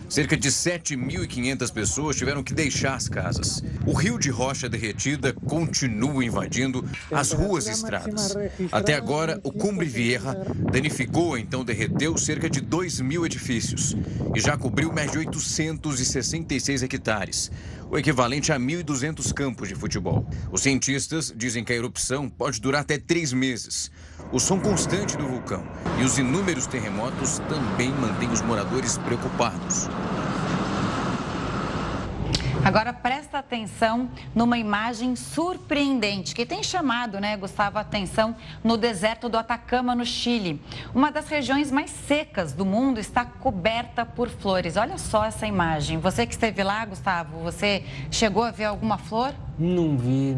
Cerca 0.07 0.37
de 0.37 0.47
7.500 0.47 1.73
pessoas 1.73 2.15
tiveram 2.15 2.41
que 2.41 2.53
deixar 2.53 2.95
as 2.95 3.09
casas. 3.09 3.61
O 3.85 3.91
rio 3.91 4.17
de 4.17 4.29
rocha 4.29 4.69
derretida 4.69 5.33
continua 5.33 6.23
invadindo 6.23 6.85
as 7.11 7.33
ruas 7.33 7.67
e 7.67 7.71
estradas. 7.71 8.33
Até 8.71 8.93
agora, 8.93 9.41
o 9.43 9.51
Cumbre 9.51 9.85
Vieja 9.85 10.33
danificou, 10.71 11.37
então 11.37 11.65
derreteu 11.65 12.17
cerca 12.17 12.49
de 12.49 12.61
2 12.61 13.01
mil 13.01 13.25
edifícios 13.25 13.97
e 14.33 14.39
já 14.39 14.55
cobriu 14.55 14.93
mais 14.93 15.11
de 15.11 15.17
866 15.17 16.83
hectares, 16.83 17.51
o 17.89 17.97
equivalente 17.97 18.51
a 18.51 18.59
1.200 18.59 19.33
campos 19.33 19.67
de 19.67 19.75
futebol. 19.75 20.25
Os 20.51 20.61
cientistas 20.61 21.33
dizem 21.35 21.63
que 21.63 21.73
a 21.73 21.75
erupção 21.75 22.29
pode 22.29 22.61
durar 22.61 22.81
até 22.81 22.97
três 22.97 23.33
meses. 23.33 23.91
O 24.31 24.39
som 24.39 24.59
constante 24.59 25.17
do 25.17 25.27
vulcão 25.27 25.63
e 25.99 26.03
os 26.03 26.17
inúmeros 26.17 26.67
terremotos 26.67 27.39
também 27.49 27.91
mantêm 27.91 28.29
os 28.29 28.41
moradores 28.41 28.97
preocupados. 28.97 29.87
Agora 32.63 32.91
presta 32.91 33.26
atenção 33.47 34.09
numa 34.35 34.57
imagem 34.57 35.15
surpreendente 35.15 36.35
que 36.35 36.45
tem 36.45 36.61
chamado, 36.61 37.17
né, 37.17 37.37
Gustavo, 37.37 37.77
a 37.77 37.81
atenção 37.81 38.35
no 38.61 38.75
deserto 38.75 39.29
do 39.29 39.37
Atacama, 39.37 39.95
no 39.95 40.05
Chile. 40.05 40.61
Uma 40.93 41.09
das 41.09 41.29
regiões 41.29 41.71
mais 41.71 41.89
secas 41.89 42.51
do 42.51 42.65
mundo 42.65 42.99
está 42.99 43.23
coberta 43.23 44.05
por 44.05 44.27
flores. 44.27 44.75
Olha 44.75 44.97
só 44.97 45.23
essa 45.23 45.47
imagem. 45.47 45.97
Você 45.97 46.25
que 46.27 46.33
esteve 46.33 46.61
lá, 46.61 46.85
Gustavo, 46.85 47.39
você 47.39 47.85
chegou 48.11 48.43
a 48.43 48.51
ver 48.51 48.65
alguma 48.65 48.97
flor? 48.97 49.33
Não 49.57 49.97
vi. 49.97 50.35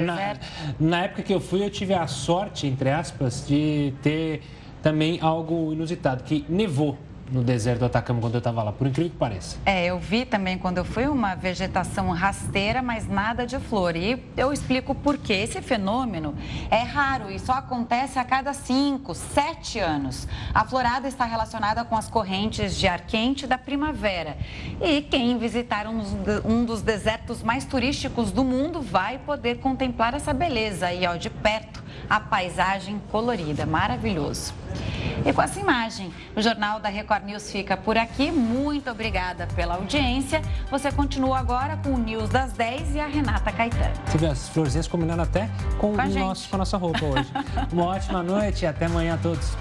Na, 0.00 0.36
na 0.80 1.04
época 1.04 1.22
que 1.22 1.34
eu 1.34 1.40
fui, 1.40 1.62
eu 1.62 1.70
tive 1.70 1.92
a 1.92 2.06
sorte, 2.06 2.66
entre 2.66 2.90
aspas, 2.90 3.46
de 3.46 3.92
ter 4.02 4.42
também 4.82 5.18
algo 5.20 5.72
inusitado, 5.72 6.24
que 6.24 6.44
nevou 6.48 6.96
no 7.30 7.42
deserto 7.42 7.80
do 7.80 7.86
Atacama 7.86 8.20
quando 8.20 8.34
eu 8.34 8.38
estava 8.38 8.62
lá, 8.62 8.72
por 8.72 8.86
incrível 8.86 9.10
que 9.10 9.18
pareça. 9.18 9.56
É, 9.66 9.86
eu 9.86 9.98
vi 9.98 10.24
também 10.24 10.56
quando 10.58 10.78
eu 10.78 10.84
fui 10.84 11.06
uma 11.06 11.34
vegetação 11.34 12.10
rasteira, 12.10 12.82
mas 12.82 13.08
nada 13.08 13.46
de 13.46 13.58
flor. 13.58 13.96
E 13.96 14.22
eu 14.36 14.52
explico 14.52 14.94
por 14.94 15.18
quê. 15.18 15.34
Esse 15.34 15.60
fenômeno 15.60 16.34
é 16.70 16.82
raro 16.82 17.30
e 17.30 17.38
só 17.38 17.54
acontece 17.54 18.18
a 18.18 18.24
cada 18.24 18.52
5, 18.52 19.14
7 19.14 19.78
anos. 19.78 20.28
A 20.54 20.64
florada 20.64 21.08
está 21.08 21.24
relacionada 21.24 21.84
com 21.84 21.96
as 21.96 22.08
correntes 22.08 22.76
de 22.76 22.86
ar 22.86 23.00
quente 23.00 23.46
da 23.46 23.58
primavera. 23.58 24.36
E 24.80 25.02
quem 25.02 25.38
visitar 25.38 25.86
um 25.86 26.64
dos 26.64 26.82
desertos 26.82 27.42
mais 27.42 27.64
turísticos 27.64 28.30
do 28.30 28.44
mundo 28.44 28.80
vai 28.80 29.18
poder 29.18 29.58
contemplar 29.58 30.14
essa 30.14 30.32
beleza 30.32 30.86
aí, 30.86 31.06
ó, 31.06 31.16
de 31.16 31.30
perto, 31.30 31.82
a 32.08 32.20
paisagem 32.20 33.00
colorida. 33.10 33.66
Maravilhoso. 33.66 34.54
E 35.24 35.32
com 35.32 35.42
essa 35.42 35.58
imagem, 35.58 36.12
o 36.36 36.42
Jornal 36.42 36.78
da 36.78 36.88
Record 36.88 37.24
News 37.24 37.50
fica 37.50 37.76
por 37.76 37.96
aqui. 37.96 38.30
Muito 38.30 38.90
obrigada 38.90 39.48
pela 39.56 39.74
audiência. 39.74 40.40
Você 40.70 40.92
continua 40.92 41.38
agora 41.38 41.76
com 41.78 41.90
o 41.90 41.98
News 41.98 42.28
das 42.28 42.52
10 42.52 42.94
e 42.94 43.00
a 43.00 43.06
Renata 43.06 43.50
Caetano. 43.50 43.94
Você 44.06 44.18
vê 44.18 44.26
as 44.26 44.48
florzinhas 44.48 44.86
combinando 44.86 45.22
até 45.22 45.48
com, 45.78 45.94
com, 45.94 46.00
a, 46.00 46.06
nosso, 46.06 46.48
com 46.48 46.56
a 46.56 46.58
nossa 46.58 46.76
roupa 46.76 47.04
hoje. 47.04 47.30
Uma 47.72 47.86
ótima 47.86 48.22
noite 48.22 48.64
e 48.64 48.66
até 48.66 48.86
amanhã 48.86 49.14
a 49.14 49.18
todos. 49.18 49.56